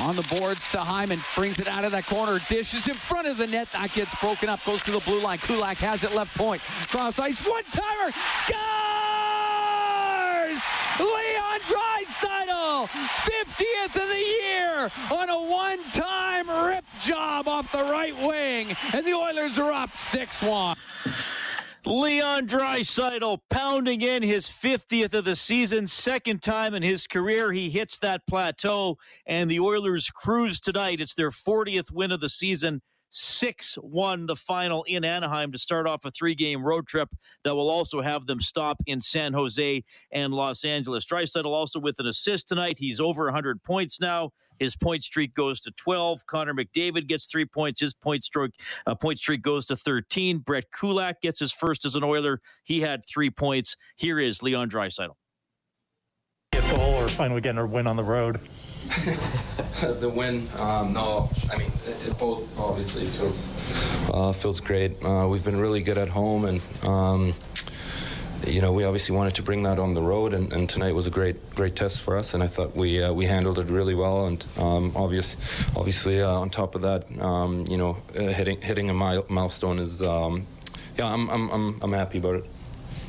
On 0.00 0.16
the 0.16 0.22
boards 0.34 0.66
to 0.72 0.78
Hyman, 0.78 1.20
brings 1.36 1.58
it 1.58 1.68
out 1.68 1.84
of 1.84 1.92
that 1.92 2.06
corner, 2.06 2.38
dishes 2.48 2.88
in 2.88 2.94
front 2.94 3.28
of 3.28 3.36
the 3.36 3.46
net. 3.46 3.68
That 3.72 3.92
gets 3.92 4.14
broken 4.18 4.48
up, 4.48 4.64
goes 4.64 4.82
to 4.84 4.90
the 4.90 5.00
blue 5.00 5.20
line. 5.20 5.36
Kulak 5.38 5.76
has 5.78 6.04
it 6.04 6.14
left 6.14 6.34
point. 6.38 6.62
Cross 6.88 7.18
ice, 7.18 7.46
one 7.46 7.64
timer, 7.64 8.10
scores! 8.40 8.60
Leon 10.98 11.60
Draisaitl, 11.68 12.88
50th 12.88 13.96
of 13.96 14.08
the 14.08 14.24
year 14.42 14.90
on 15.12 15.28
a 15.28 15.38
one-time 15.50 16.48
rip 16.66 16.84
job 17.02 17.46
off 17.46 17.70
the 17.70 17.84
right 17.84 18.16
wing, 18.26 18.74
and 18.94 19.06
the 19.06 19.12
Oilers 19.12 19.58
are 19.58 19.70
up 19.70 19.90
6-1. 19.90 20.76
Leon 21.86 22.46
Draisaitl 22.46 23.40
pounding 23.48 24.02
in 24.02 24.22
his 24.22 24.46
50th 24.46 25.14
of 25.14 25.24
the 25.24 25.34
season, 25.34 25.86
second 25.86 26.42
time 26.42 26.74
in 26.74 26.82
his 26.82 27.06
career 27.06 27.52
he 27.52 27.70
hits 27.70 27.98
that 27.98 28.26
plateau, 28.26 28.98
and 29.26 29.50
the 29.50 29.60
Oilers 29.60 30.10
cruise 30.10 30.60
tonight. 30.60 31.00
It's 31.00 31.14
their 31.14 31.30
40th 31.30 31.90
win 31.90 32.12
of 32.12 32.20
the 32.20 32.28
season. 32.28 32.82
6 33.12 33.76
1 33.82 34.26
the 34.26 34.36
final 34.36 34.84
in 34.84 35.04
Anaheim 35.04 35.50
to 35.50 35.58
start 35.58 35.88
off 35.88 36.04
a 36.04 36.12
three 36.12 36.34
game 36.36 36.62
road 36.62 36.86
trip 36.86 37.08
that 37.44 37.56
will 37.56 37.68
also 37.68 38.00
have 38.02 38.26
them 38.26 38.40
stop 38.40 38.76
in 38.86 39.00
San 39.00 39.32
Jose 39.32 39.82
and 40.12 40.32
Los 40.32 40.64
Angeles. 40.64 41.04
Draisaitl 41.06 41.46
also 41.46 41.80
with 41.80 41.98
an 41.98 42.06
assist 42.06 42.46
tonight. 42.46 42.78
He's 42.78 43.00
over 43.00 43.24
100 43.24 43.64
points 43.64 44.00
now. 44.00 44.30
His 44.60 44.76
point 44.76 45.02
streak 45.02 45.34
goes 45.34 45.58
to 45.60 45.72
12. 45.72 46.26
Connor 46.26 46.54
McDavid 46.54 47.08
gets 47.08 47.26
three 47.26 47.46
points. 47.46 47.80
His 47.80 47.94
point 47.94 48.22
streak, 48.22 48.52
uh, 48.86 48.94
point 48.94 49.18
streak 49.18 49.42
goes 49.42 49.64
to 49.66 49.76
13. 49.76 50.38
Brett 50.38 50.66
Kulak 50.70 51.20
gets 51.22 51.40
his 51.40 51.50
first 51.50 51.84
as 51.84 51.96
an 51.96 52.04
Oiler. 52.04 52.40
He 52.64 52.80
had 52.80 53.04
three 53.06 53.30
points. 53.30 53.76
Here 53.96 54.20
is 54.20 54.42
Leon 54.42 54.68
Draisaitl. 54.70 55.14
Get 56.52 56.76
goal 56.76 56.94
or 56.94 57.08
finally 57.08 57.40
getting 57.40 57.58
a 57.58 57.66
win 57.66 57.86
on 57.86 57.96
the 57.96 58.04
road. 58.04 58.40
the 60.00 60.12
win, 60.12 60.48
um, 60.58 60.92
no, 60.92 61.30
I 61.52 61.56
mean, 61.56 61.70
it, 61.86 62.08
it 62.08 62.18
both 62.18 62.58
obviously 62.58 63.04
feels 63.04 63.46
uh, 64.12 64.32
feels 64.32 64.60
great. 64.60 65.02
Uh, 65.04 65.28
we've 65.28 65.44
been 65.44 65.60
really 65.60 65.82
good 65.82 65.96
at 65.96 66.08
home, 66.08 66.44
and 66.44 66.60
um, 66.88 67.32
you 68.46 68.60
know, 68.60 68.72
we 68.72 68.84
obviously 68.84 69.14
wanted 69.14 69.34
to 69.34 69.42
bring 69.42 69.62
that 69.64 69.78
on 69.78 69.94
the 69.94 70.02
road, 70.02 70.34
and, 70.34 70.52
and 70.52 70.68
tonight 70.68 70.94
was 70.94 71.06
a 71.06 71.10
great, 71.10 71.54
great 71.54 71.76
test 71.76 72.02
for 72.02 72.16
us, 72.16 72.34
and 72.34 72.42
I 72.42 72.46
thought 72.46 72.74
we 72.74 73.02
uh, 73.02 73.12
we 73.12 73.26
handled 73.26 73.58
it 73.58 73.66
really 73.66 73.94
well, 73.94 74.26
and 74.26 74.44
um, 74.58 74.92
obvious, 74.96 75.36
obviously 75.76 76.22
uh, 76.22 76.30
on 76.30 76.50
top 76.50 76.74
of 76.74 76.82
that, 76.82 77.04
um, 77.20 77.64
you 77.68 77.76
know, 77.76 77.96
uh, 78.16 78.22
hitting 78.22 78.60
hitting 78.60 78.88
a 78.90 78.94
mile, 78.94 79.24
milestone 79.28 79.78
is, 79.78 80.02
um, 80.02 80.46
yeah, 80.96 81.12
I'm, 81.12 81.28
I'm 81.28 81.50
I'm 81.50 81.78
I'm 81.82 81.92
happy 81.92 82.18
about 82.18 82.36
it. 82.36 82.44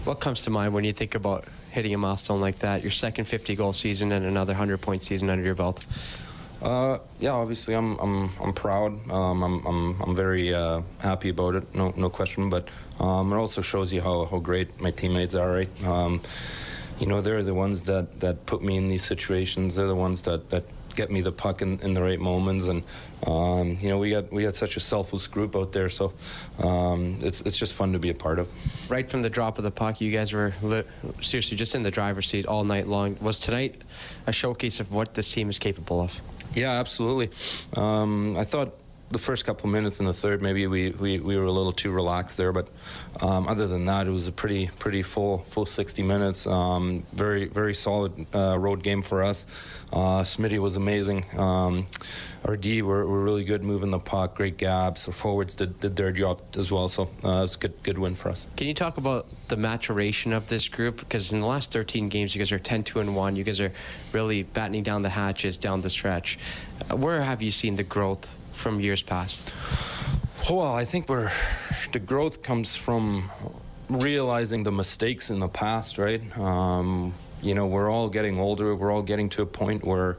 What 0.04 0.20
comes 0.20 0.44
to 0.44 0.50
mind 0.50 0.74
when 0.74 0.84
you 0.84 0.94
think 0.94 1.16
about 1.16 1.46
hitting 1.70 1.94
a 1.94 1.98
milestone 1.98 2.42
like 2.42 2.60
that? 2.60 2.82
Your 2.82 2.92
second 2.92 3.26
50 3.26 3.56
goal 3.56 3.72
season 3.72 4.12
and 4.12 4.26
another 4.26 4.54
100 4.54 4.82
point 4.82 5.04
season 5.04 5.30
under 5.30 5.46
your 5.46 5.56
belt. 5.56 5.86
Uh, 6.62 7.00
yeah, 7.20 7.32
obviously 7.32 7.74
I'm 7.74 7.98
I'm 7.98 8.30
I'm 8.40 8.54
proud. 8.54 9.10
Um, 9.10 9.44
I'm 9.44 9.66
I'm 9.66 10.02
I'm 10.02 10.16
very 10.16 10.54
uh, 10.54 10.82
happy 11.00 11.30
about 11.30 11.56
it. 11.56 11.74
No 11.74 11.94
no 11.98 12.10
question. 12.10 12.50
But 12.50 12.68
um, 13.00 13.34
it 13.34 13.36
also 13.36 13.62
shows 13.62 13.92
you 13.92 14.02
how, 14.02 14.26
how 14.26 14.38
great 14.40 14.80
my 14.80 14.92
teammates 14.92 15.34
are. 15.34 15.52
Right. 15.52 15.84
Um, 15.86 16.22
you 17.00 17.08
know, 17.08 17.20
they're 17.20 17.42
the 17.42 17.56
ones 17.56 17.84
that, 17.84 18.20
that 18.20 18.46
put 18.46 18.62
me 18.62 18.78
in 18.78 18.88
these 18.88 19.04
situations. 19.04 19.76
They're 19.76 19.88
the 19.88 19.96
ones 19.96 20.22
that, 20.22 20.52
that 20.52 20.66
get 20.96 21.10
me 21.10 21.22
the 21.22 21.32
puck 21.32 21.64
in, 21.64 21.80
in 21.80 21.96
the 21.96 22.02
right 22.04 22.20
moments. 22.20 22.68
And 22.68 22.84
um, 23.26 23.78
you 23.82 23.90
know, 23.90 23.98
we 23.98 24.12
got 24.12 24.32
we 24.32 24.44
got 24.44 24.56
such 24.56 24.78
a 24.78 24.80
selfless 24.80 25.26
group 25.26 25.56
out 25.56 25.72
there. 25.72 25.90
So 25.90 26.14
um, 26.64 27.18
it's 27.22 27.42
it's 27.42 27.58
just 27.58 27.74
fun 27.74 27.94
to 27.94 28.00
be 28.00 28.12
a 28.12 28.14
part 28.14 28.38
of. 28.38 28.48
Right 28.92 29.10
from 29.10 29.24
the 29.24 29.32
drop 29.32 29.58
of 29.58 29.64
the 29.64 29.72
puck, 29.72 30.00
you 30.00 30.12
guys 30.12 30.32
were 30.32 30.54
li- 30.62 30.84
seriously 31.22 31.58
just 31.58 31.74
in 31.74 31.82
the 31.82 31.92
driver's 31.92 32.28
seat 32.28 32.46
all 32.46 32.64
night 32.64 32.88
long. 32.88 33.18
Was 33.20 33.40
tonight 33.40 33.82
a 34.28 34.32
showcase 34.32 34.80
of 34.80 34.92
what 34.92 35.16
this 35.16 35.32
team 35.34 35.50
is 35.50 35.58
capable 35.58 36.02
of? 36.02 36.22
Yeah, 36.54 36.72
absolutely. 36.72 37.30
Um, 37.76 38.36
I 38.38 38.44
thought 38.44 38.74
the 39.12 39.20
first 39.20 39.46
couple 39.46 39.68
of 39.68 39.74
minutes 39.74 40.00
in 40.00 40.06
the 40.06 40.14
third, 40.14 40.42
maybe 40.42 40.68
we, 40.68 40.90
we, 40.92 41.20
we 41.20 41.38
were 41.38 41.44
a 41.44 41.52
little 41.52 41.72
too 41.72 41.92
relaxed 41.92 42.38
there, 42.38 42.52
but 42.52 42.68
um, 43.22 43.48
other 43.48 43.68
than 43.68 43.86
that, 43.86 44.08
it 44.08 44.12
was 44.12 44.28
a 44.28 44.32
pretty 44.32 44.68
pretty 44.80 45.02
full 45.02 45.40
full 45.40 45.66
60 45.66 46.02
minutes. 46.04 46.48
Um, 46.48 47.06
very 47.14 47.46
very 47.46 47.74
solid 47.74 48.26
uh, 48.34 48.58
road 48.58 48.84
game 48.84 49.02
for 49.02 49.22
us. 49.22 49.46
Uh, 49.92 50.22
Smitty 50.22 50.60
was 50.60 50.78
amazing. 50.78 51.26
Um, 51.38 51.88
our 52.46 52.56
D 52.56 52.82
were, 52.82 53.06
were 53.06 53.22
really 53.22 53.44
good 53.44 53.62
moving 53.62 53.92
the 53.92 54.00
puck, 54.00 54.36
great 54.36 54.58
gaps. 54.58 55.08
Forwards 55.08 55.56
did, 55.56 55.80
did 55.80 55.96
their 55.96 56.12
job 56.12 56.42
as 56.58 56.72
well, 56.72 56.88
so 56.88 57.04
uh, 57.24 57.30
it 57.30 57.42
was 57.42 57.56
a 57.56 57.60
good 57.60 57.84
good 57.84 57.98
win 57.98 58.16
for 58.16 58.30
us. 58.30 58.48
Can 58.56 58.68
you 58.68 58.74
talk 58.74 58.98
about 58.98 59.28
the 59.50 59.58
maturation 59.58 60.32
of 60.34 60.48
this 60.48 60.68
group? 60.68 61.00
Because 61.00 61.34
in 61.34 61.42
the 61.42 61.46
last 61.46 61.72
13 61.72 62.10
games, 62.10 62.34
you 62.34 62.40
guys 62.40 62.52
are 62.52 62.60
10 62.60 62.84
2 62.84 63.00
and 63.02 63.16
1. 63.16 63.36
You 63.36 63.44
guys 63.44 63.60
are 63.60 63.72
really 64.14 64.44
battening 64.44 64.84
down 64.84 65.02
the 65.02 65.10
hatches 65.10 65.58
down 65.58 65.82
the 65.82 65.90
stretch. 65.90 66.40
Uh, 66.90 66.96
where 66.96 67.22
have 67.22 67.42
you 67.42 67.52
seen 67.52 67.76
the 67.76 67.84
growth 67.84 68.38
from 68.62 68.80
years 68.80 69.02
past? 69.02 69.54
Well, 70.50 70.74
I 70.74 70.86
think 70.86 71.10
we're 71.10 71.32
the 71.92 72.00
growth 72.00 72.44
comes 72.44 72.76
from 72.76 73.30
realizing 73.90 74.64
the 74.64 74.72
mistakes 74.72 75.30
in 75.30 75.40
the 75.40 75.48
past, 75.48 75.98
right? 75.98 76.22
Um, 76.38 77.14
you 77.42 77.56
know, 77.56 77.68
we're 77.68 77.92
all 77.92 78.10
getting 78.10 78.40
older. 78.40 78.76
We're 78.76 78.92
all 78.92 79.02
getting 79.02 79.30
to 79.30 79.42
a 79.42 79.46
point 79.46 79.84
where 79.84 80.18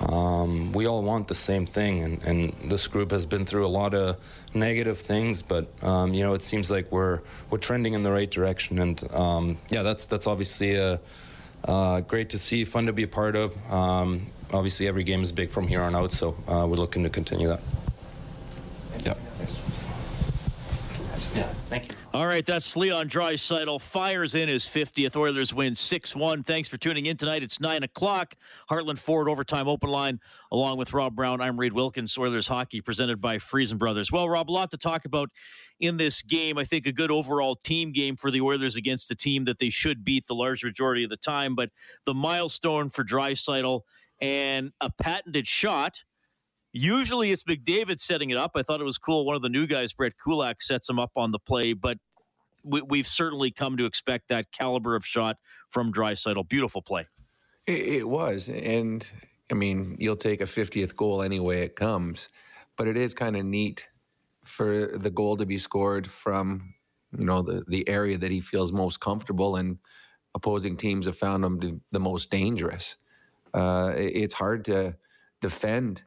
um, 0.00 0.72
we 0.72 0.86
all 0.86 1.02
want 1.02 1.28
the 1.28 1.34
same 1.34 1.64
thing, 1.64 2.02
and, 2.02 2.22
and, 2.24 2.52
this 2.70 2.86
group 2.86 3.10
has 3.12 3.24
been 3.24 3.46
through 3.46 3.64
a 3.64 3.68
lot 3.68 3.94
of 3.94 4.18
negative 4.52 4.98
things, 4.98 5.40
but 5.40 5.66
um, 5.82 6.12
you 6.12 6.22
know, 6.22 6.34
it 6.34 6.42
seems 6.42 6.70
like 6.70 6.92
we're 6.92 7.20
we're 7.48 7.58
trending 7.58 7.94
in 7.94 8.02
the 8.02 8.12
right 8.12 8.30
direction, 8.30 8.78
and 8.78 9.02
um, 9.14 9.56
yeah, 9.70 9.82
that's 9.82 10.04
that's 10.06 10.26
obviously 10.26 10.74
a, 10.74 11.00
uh, 11.64 12.00
great 12.02 12.30
to 12.30 12.38
see, 12.38 12.64
fun 12.64 12.86
to 12.86 12.92
be 12.92 13.04
a 13.04 13.08
part 13.08 13.36
of. 13.36 13.56
Um, 13.72 14.26
obviously, 14.52 14.88
every 14.88 15.04
game 15.04 15.22
is 15.22 15.32
big 15.32 15.50
from 15.50 15.68
here 15.68 15.82
on 15.82 15.94
out, 15.94 16.12
so 16.12 16.36
uh, 16.48 16.66
we're 16.68 16.76
looking 16.76 17.02
to 17.02 17.10
continue 17.10 17.48
that. 17.48 17.60
Yeah. 19.04 19.14
Yeah, 21.34 21.48
thank 21.66 21.88
you. 21.90 21.96
All 22.16 22.26
right, 22.26 22.46
that's 22.46 22.74
Leon 22.76 23.10
Draisaitl. 23.10 23.78
Fires 23.80 24.34
in 24.34 24.48
his 24.48 24.64
50th. 24.64 25.16
Oilers 25.16 25.52
win 25.52 25.74
6-1. 25.74 26.46
Thanks 26.46 26.66
for 26.66 26.78
tuning 26.78 27.06
in 27.06 27.16
tonight. 27.18 27.42
It's 27.42 27.60
9 27.60 27.82
o'clock. 27.82 28.34
Heartland 28.70 28.98
Ford 28.98 29.28
Overtime 29.28 29.68
Open 29.68 29.90
Line, 29.90 30.18
along 30.50 30.78
with 30.78 30.94
Rob 30.94 31.14
Brown. 31.14 31.42
I'm 31.42 31.60
Reed 31.60 31.74
Wilkins. 31.74 32.16
Oilers 32.16 32.48
Hockey 32.48 32.80
presented 32.80 33.20
by 33.20 33.36
Friesen 33.36 33.76
Brothers. 33.76 34.10
Well, 34.10 34.28
Rob, 34.30 34.50
a 34.50 34.52
lot 34.52 34.70
to 34.70 34.78
talk 34.78 35.04
about 35.04 35.30
in 35.80 35.98
this 35.98 36.22
game. 36.22 36.56
I 36.56 36.64
think 36.64 36.86
a 36.86 36.92
good 36.92 37.10
overall 37.10 37.54
team 37.54 37.92
game 37.92 38.16
for 38.16 38.30
the 38.30 38.40
Oilers 38.40 38.76
against 38.76 39.10
a 39.10 39.14
team 39.14 39.44
that 39.44 39.58
they 39.58 39.68
should 39.68 40.02
beat 40.02 40.26
the 40.26 40.34
large 40.34 40.64
majority 40.64 41.04
of 41.04 41.10
the 41.10 41.18
time. 41.18 41.54
But 41.54 41.70
the 42.06 42.14
milestone 42.14 42.88
for 42.88 43.04
Draisaitl 43.04 43.82
and 44.20 44.72
a 44.80 44.90
patented 44.90 45.46
shot– 45.46 46.04
Usually 46.78 47.32
it's 47.32 47.44
McDavid 47.44 47.98
setting 47.98 48.28
it 48.28 48.36
up. 48.36 48.50
I 48.54 48.62
thought 48.62 48.82
it 48.82 48.84
was 48.84 48.98
cool. 48.98 49.24
One 49.24 49.34
of 49.34 49.40
the 49.40 49.48
new 49.48 49.66
guys, 49.66 49.94
Brett 49.94 50.12
Kulak, 50.22 50.60
sets 50.60 50.90
him 50.90 50.98
up 50.98 51.12
on 51.16 51.30
the 51.30 51.38
play, 51.38 51.72
but 51.72 51.96
we, 52.62 52.98
have 52.98 53.06
certainly 53.06 53.50
come 53.50 53.78
to 53.78 53.86
expect 53.86 54.28
that 54.28 54.52
caliber 54.52 54.94
of 54.94 55.06
shot 55.06 55.38
from 55.70 55.90
Draisaitl. 55.90 56.46
Beautiful 56.50 56.82
play. 56.82 57.06
It, 57.66 57.80
it 57.80 58.08
was, 58.08 58.50
and 58.50 59.08
I 59.50 59.54
mean, 59.54 59.96
you'll 59.98 60.16
take 60.16 60.42
a 60.42 60.44
50th 60.44 60.94
goal 60.94 61.22
anyway 61.22 61.62
it 61.62 61.76
comes, 61.76 62.28
but 62.76 62.88
it 62.88 62.98
is 62.98 63.14
kind 63.14 63.36
of 63.36 63.46
neat 63.46 63.88
for 64.44 64.98
the 64.98 65.10
goal 65.10 65.38
to 65.38 65.46
be 65.46 65.56
scored 65.56 66.06
from 66.06 66.74
you 67.16 67.24
know 67.24 67.40
the 67.40 67.64
the 67.68 67.88
area 67.88 68.18
that 68.18 68.30
he 68.30 68.40
feels 68.40 68.70
most 68.70 69.00
comfortable 69.00 69.56
and 69.56 69.78
opposing 70.34 70.76
teams 70.76 71.06
have 71.06 71.16
found 71.16 71.42
him 71.42 71.80
the 71.90 72.00
most 72.00 72.30
dangerous. 72.30 72.98
Uh, 73.56 73.94
it's 73.96 74.34
hard 74.34 74.66
to 74.66 74.94
defend 75.40 76.04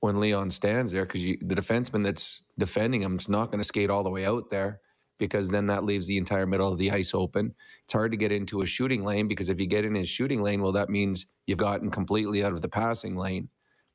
when 0.00 0.18
Leon 0.18 0.50
stands 0.50 0.90
there 0.90 1.04
because 1.04 1.22
the 1.22 1.54
defenseman 1.54 2.04
that's 2.04 2.42
defending 2.58 3.00
him 3.00 3.16
is 3.16 3.28
not 3.28 3.52
going 3.52 3.60
to 3.60 3.66
skate 3.66 3.90
all 3.90 4.02
the 4.02 4.10
way 4.10 4.26
out 4.26 4.50
there 4.50 4.80
because 5.18 5.48
then 5.50 5.66
that 5.66 5.84
leaves 5.84 6.06
the 6.06 6.18
entire 6.18 6.46
middle 6.46 6.70
of 6.70 6.78
the 6.78 6.90
ice 6.90 7.14
open. 7.14 7.54
It's 7.84 7.92
hard 7.92 8.10
to 8.10 8.16
get 8.16 8.32
into 8.32 8.60
a 8.60 8.66
shooting 8.66 9.04
lane 9.04 9.28
because 9.28 9.48
if 9.48 9.60
you 9.60 9.66
get 9.66 9.84
in 9.84 9.94
his 9.94 10.08
shooting 10.08 10.42
lane, 10.42 10.60
well, 10.60 10.72
that 10.72 10.90
means 10.90 11.26
you've 11.46 11.58
gotten 11.58 11.90
completely 11.90 12.44
out 12.44 12.52
of 12.52 12.60
the 12.60 12.68
passing 12.68 13.16
lane. 13.16 13.48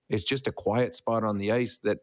It's 0.09 0.23
just 0.23 0.47
a 0.47 0.51
quiet 0.51 0.95
spot 0.95 1.23
on 1.23 1.37
the 1.37 1.51
ice 1.51 1.79
that 1.83 1.99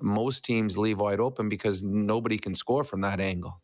most 0.00 0.44
teams 0.44 0.78
leave 0.78 1.00
wide 1.00 1.20
open 1.20 1.48
because 1.48 1.82
nobody 1.82 2.38
can 2.38 2.54
score 2.54 2.84
from 2.84 3.00
that 3.02 3.20
angle. 3.20 3.60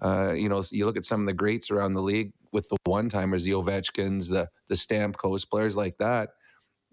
Uh, 0.00 0.32
you 0.32 0.48
know, 0.48 0.62
you 0.70 0.86
look 0.86 0.96
at 0.96 1.04
some 1.04 1.20
of 1.20 1.26
the 1.26 1.32
greats 1.32 1.70
around 1.70 1.94
the 1.94 2.02
league 2.02 2.32
with 2.54 2.66
the 2.70 2.76
one 2.84 3.10
timers, 3.10 3.44
the 3.44 3.50
Ovechkins, 3.50 4.30
the 4.30 4.48
the 4.68 4.74
Stamkos, 4.74 5.48
players 5.48 5.76
like 5.76 5.98
that 5.98 6.30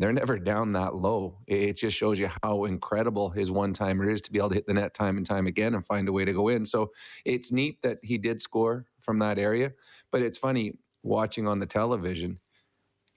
they're 0.01 0.11
never 0.11 0.39
down 0.39 0.71
that 0.71 0.95
low. 0.95 1.37
It 1.45 1.73
just 1.73 1.95
shows 1.95 2.17
you 2.17 2.27
how 2.41 2.65
incredible 2.65 3.29
his 3.29 3.51
one 3.51 3.71
timer 3.71 4.09
is 4.09 4.19
to 4.23 4.31
be 4.31 4.39
able 4.39 4.49
to 4.49 4.55
hit 4.55 4.65
the 4.65 4.73
net 4.73 4.95
time 4.95 5.15
and 5.15 5.25
time 5.25 5.45
again 5.45 5.75
and 5.75 5.85
find 5.85 6.09
a 6.09 6.11
way 6.11 6.25
to 6.25 6.33
go 6.33 6.47
in. 6.47 6.65
So 6.65 6.89
it's 7.23 7.51
neat 7.51 7.79
that 7.83 7.99
he 8.01 8.17
did 8.17 8.41
score 8.41 8.87
from 8.99 9.19
that 9.19 9.37
area. 9.37 9.73
But 10.11 10.23
it's 10.23 10.39
funny 10.39 10.79
watching 11.03 11.47
on 11.47 11.59
the 11.59 11.67
television, 11.67 12.39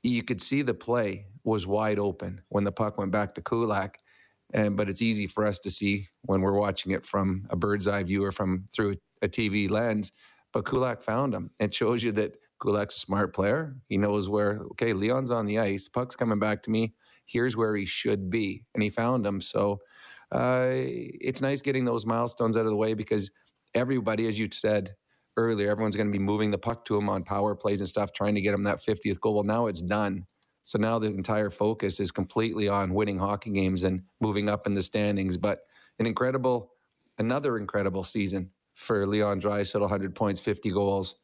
you 0.03 0.23
could 0.23 0.43
see 0.43 0.61
the 0.61 0.75
play 0.75 1.25
was 1.43 1.67
wide 1.67 1.99
open 1.99 2.43
when 2.51 2.65
the 2.65 2.73
puck 2.73 2.99
went 2.99 3.13
back 3.13 3.35
to 3.37 3.43
Kulak. 3.43 3.97
And 4.53 4.77
but 4.77 4.91
it's 4.91 5.01
easy 5.01 5.27
for 5.27 5.47
us 5.47 5.59
to 5.61 5.71
see 5.71 6.09
when 6.27 6.43
we're 6.43 6.53
watching 6.53 6.93
it 6.93 7.07
from 7.07 7.47
a 7.49 7.57
bird's 7.57 7.89
eye 7.89 8.03
view 8.03 8.23
or 8.23 8.31
from 8.31 8.67
through 8.75 8.97
a 9.23 9.29
TV 9.29 9.71
lens. 9.71 10.13
But 10.55 10.65
Kulak 10.67 11.03
found 11.03 11.35
him. 11.35 11.51
It 11.59 11.75
shows 11.75 12.05
you 12.05 12.13
that 12.13 12.37
Kulak's 12.63 12.97
a 12.97 13.01
smart 13.01 13.35
player. 13.35 13.77
He 13.89 13.99
knows 13.99 14.29
where, 14.29 14.61
okay, 14.73 14.93
Leon's 14.93 15.33
on 15.33 15.47
the 15.47 15.59
ice. 15.59 15.89
Puck's 15.89 16.15
coming 16.15 16.39
back 16.39 16.63
to 16.63 16.71
me. 16.71 16.95
Here's 17.27 17.57
where 17.57 17.75
he 17.77 17.85
should 17.85 18.31
be. 18.31 18.65
And 18.73 18.83
he 18.83 18.89
found 18.89 19.27
him. 19.27 19.41
So 19.41 19.81
uh, 20.31 20.69
it's 20.71 21.41
nice 21.41 21.61
getting 21.61 21.85
those 21.85 22.07
milestones 22.07 22.57
out 22.57 22.67
of 22.67 22.71
the 22.71 22.77
way 22.77 22.95
because 22.95 23.33
everybody, 23.75 24.29
as 24.29 24.39
you 24.39 24.49
said 24.53 24.95
earlier, 25.37 25.71
everyone's 25.71 25.97
going 25.97 26.07
to 26.07 26.17
be 26.17 26.25
moving 26.25 26.53
the 26.53 26.59
puck 26.59 26.85
to 26.85 26.97
him 26.97 27.09
on 27.09 27.25
power 27.25 27.57
plays 27.57 27.81
and 27.81 27.89
stuff, 27.89 28.13
trying 28.13 28.37
to 28.37 28.41
get 28.41 28.55
him 28.55 28.63
that 28.63 28.81
50th 28.81 29.21
goal. 29.21 29.35
Well, 29.35 29.45
now 29.45 29.67
it's 29.67 29.83
done. 29.83 30.25
So 30.63 30.79
now 30.79 31.01
the 31.01 31.09
entire 31.09 31.51
focus 31.51 31.99
is 31.99 32.13
completely 32.13 32.69
on 32.69 32.95
winning 32.95 33.19
hockey 33.19 33.51
games 33.51 33.83
and 33.83 34.05
moving 34.21 34.49
up 34.49 34.69
in 34.69 34.75
the 34.75 34.83
standings. 34.85 35.37
But 35.37 35.59
an 35.99 36.07
incredible, 36.07 36.71
another 37.19 37.59
incredible 37.59 38.05
season 38.05 38.51
for 38.75 39.07
Leon 39.07 39.41
Draisaitl, 39.41 39.81
100 39.81 40.15
points, 40.15 40.41
50 40.41 40.71
goals. 40.71 41.17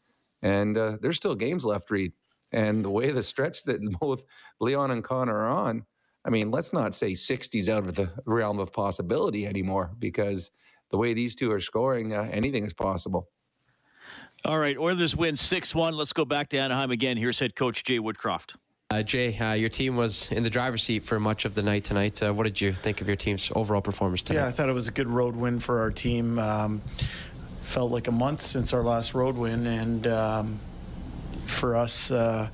And 0.42 0.76
uh, 0.78 0.96
there's 1.00 1.16
still 1.16 1.34
games 1.34 1.64
left, 1.64 1.90
Reed. 1.90 2.12
And 2.52 2.84
the 2.84 2.90
way 2.90 3.10
the 3.10 3.22
stretch 3.22 3.64
that 3.64 3.80
both 4.00 4.24
Leon 4.60 4.90
and 4.90 5.04
Connor 5.04 5.36
are 5.36 5.48
on, 5.48 5.84
I 6.24 6.30
mean, 6.30 6.50
let's 6.50 6.72
not 6.72 6.94
say 6.94 7.12
60's 7.12 7.68
out 7.68 7.86
of 7.86 7.94
the 7.94 8.10
realm 8.26 8.58
of 8.58 8.72
possibility 8.72 9.46
anymore 9.46 9.90
because 9.98 10.50
the 10.90 10.98
way 10.98 11.14
these 11.14 11.34
two 11.34 11.50
are 11.50 11.60
scoring, 11.60 12.14
uh, 12.14 12.28
anything 12.30 12.64
is 12.64 12.72
possible. 12.72 13.28
All 14.44 14.58
right, 14.58 14.76
Oilers 14.76 15.14
win 15.14 15.36
6 15.36 15.74
1. 15.74 15.96
Let's 15.96 16.12
go 16.12 16.24
back 16.24 16.48
to 16.50 16.58
Anaheim 16.58 16.90
again. 16.90 17.16
Here's 17.16 17.38
head 17.38 17.54
coach 17.54 17.84
Jay 17.84 17.98
Woodcroft. 17.98 18.56
Uh, 18.92 19.02
Jay, 19.02 19.38
uh, 19.38 19.52
your 19.52 19.68
team 19.68 19.94
was 19.94 20.32
in 20.32 20.42
the 20.42 20.50
driver's 20.50 20.82
seat 20.82 21.04
for 21.04 21.20
much 21.20 21.44
of 21.44 21.54
the 21.54 21.62
night 21.62 21.84
tonight. 21.84 22.20
Uh, 22.20 22.34
what 22.34 22.42
did 22.42 22.60
you 22.60 22.72
think 22.72 23.00
of 23.00 23.06
your 23.06 23.16
team's 23.16 23.52
overall 23.54 23.80
performance 23.80 24.24
tonight? 24.24 24.40
Yeah, 24.40 24.48
I 24.48 24.50
thought 24.50 24.68
it 24.68 24.72
was 24.72 24.88
a 24.88 24.92
good 24.92 25.06
road 25.06 25.36
win 25.36 25.60
for 25.60 25.78
our 25.78 25.92
team. 25.92 26.40
Um, 26.40 26.82
felt 27.70 27.92
like 27.92 28.08
a 28.08 28.12
month 28.12 28.42
since 28.42 28.72
our 28.72 28.82
last 28.82 29.14
road 29.14 29.36
win, 29.36 29.66
and 29.66 30.06
um, 30.08 30.58
for 31.46 31.76
us, 31.76 32.10
uh, 32.10 32.48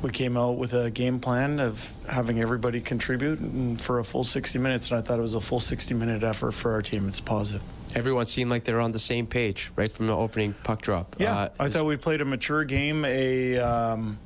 we 0.00 0.10
came 0.10 0.36
out 0.36 0.56
with 0.56 0.72
a 0.72 0.90
game 0.90 1.20
plan 1.20 1.60
of 1.60 1.92
having 2.08 2.40
everybody 2.40 2.80
contribute 2.80 3.80
for 3.80 3.98
a 3.98 4.04
full 4.04 4.24
60 4.24 4.58
minutes, 4.58 4.90
and 4.90 4.98
I 4.98 5.02
thought 5.02 5.18
it 5.18 5.22
was 5.22 5.34
a 5.34 5.40
full 5.40 5.60
60 5.60 5.94
minute 5.94 6.22
effort 6.22 6.52
for 6.52 6.72
our 6.72 6.82
team. 6.82 7.06
It's 7.06 7.20
positive. 7.20 7.62
Everyone 7.94 8.24
seemed 8.24 8.50
like 8.50 8.64
they're 8.64 8.80
on 8.80 8.92
the 8.92 8.98
same 8.98 9.26
page 9.26 9.70
right 9.76 9.90
from 9.90 10.06
the 10.06 10.16
opening 10.16 10.54
puck 10.64 10.82
drop. 10.82 11.16
Yeah, 11.18 11.36
uh, 11.36 11.48
I 11.60 11.68
thought 11.68 11.84
we 11.84 11.96
played 11.96 12.20
a 12.20 12.24
mature 12.24 12.64
game. 12.64 13.04
A 13.04 13.58
um, 13.58 14.18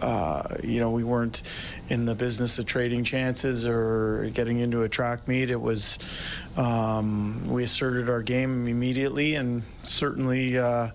uh, 0.00 0.56
you 0.62 0.80
know, 0.80 0.90
we 0.90 1.04
weren't 1.04 1.42
in 1.88 2.04
the 2.04 2.14
business 2.14 2.58
of 2.58 2.66
trading 2.66 3.04
chances 3.04 3.66
or 3.66 4.30
getting 4.34 4.58
into 4.58 4.82
a 4.82 4.88
track 4.88 5.28
meet. 5.28 5.50
It 5.50 5.60
was, 5.60 5.98
um, 6.56 7.46
we 7.48 7.64
asserted 7.64 8.08
our 8.08 8.22
game 8.22 8.66
immediately, 8.66 9.34
and 9.34 9.62
certainly 9.82 10.58
uh, 10.58 10.90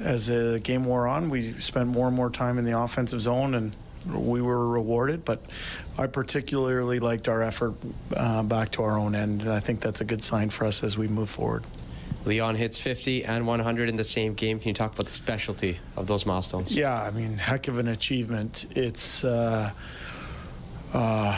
as 0.00 0.26
the 0.26 0.60
game 0.62 0.84
wore 0.84 1.06
on, 1.06 1.30
we 1.30 1.52
spent 1.60 1.88
more 1.88 2.06
and 2.08 2.16
more 2.16 2.30
time 2.30 2.58
in 2.58 2.64
the 2.64 2.78
offensive 2.78 3.20
zone, 3.20 3.54
and 3.54 3.76
we 4.06 4.42
were 4.42 4.68
rewarded. 4.68 5.24
But 5.24 5.42
I 5.96 6.06
particularly 6.06 7.00
liked 7.00 7.28
our 7.28 7.42
effort 7.42 7.74
uh, 8.16 8.42
back 8.42 8.72
to 8.72 8.82
our 8.82 8.98
own 8.98 9.14
end, 9.14 9.42
and 9.42 9.52
I 9.52 9.60
think 9.60 9.80
that's 9.80 10.00
a 10.00 10.04
good 10.04 10.22
sign 10.22 10.50
for 10.50 10.64
us 10.64 10.82
as 10.82 10.98
we 10.98 11.08
move 11.08 11.30
forward. 11.30 11.64
Leon 12.24 12.54
hits 12.54 12.78
50 12.78 13.24
and 13.24 13.46
100 13.46 13.88
in 13.88 13.96
the 13.96 14.04
same 14.04 14.34
game. 14.34 14.58
Can 14.58 14.68
you 14.68 14.74
talk 14.74 14.94
about 14.94 15.06
the 15.06 15.12
specialty 15.12 15.78
of 15.96 16.06
those 16.06 16.24
milestones? 16.24 16.74
Yeah, 16.74 17.02
I 17.02 17.10
mean, 17.10 17.36
heck 17.36 17.68
of 17.68 17.78
an 17.78 17.88
achievement. 17.88 18.66
It's 18.74 19.24
uh, 19.24 19.70
uh, 20.94 21.36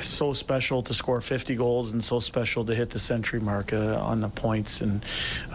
so 0.00 0.32
special 0.32 0.82
to 0.82 0.94
score 0.94 1.20
50 1.20 1.56
goals 1.56 1.92
and 1.92 2.04
so 2.04 2.20
special 2.20 2.64
to 2.66 2.74
hit 2.74 2.90
the 2.90 2.98
century 2.98 3.40
mark 3.40 3.72
uh, 3.72 3.98
on 4.00 4.20
the 4.20 4.28
points. 4.28 4.80
And 4.80 5.02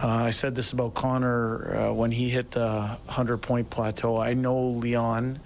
uh, 0.02 0.08
I 0.08 0.30
said 0.30 0.54
this 0.54 0.72
about 0.72 0.94
Connor 0.94 1.76
uh, 1.76 1.92
when 1.92 2.10
he 2.10 2.28
hit 2.28 2.50
the 2.50 2.98
100 3.06 3.38
point 3.38 3.70
plateau. 3.70 4.18
I 4.18 4.34
know 4.34 4.68
Leon 4.68 5.40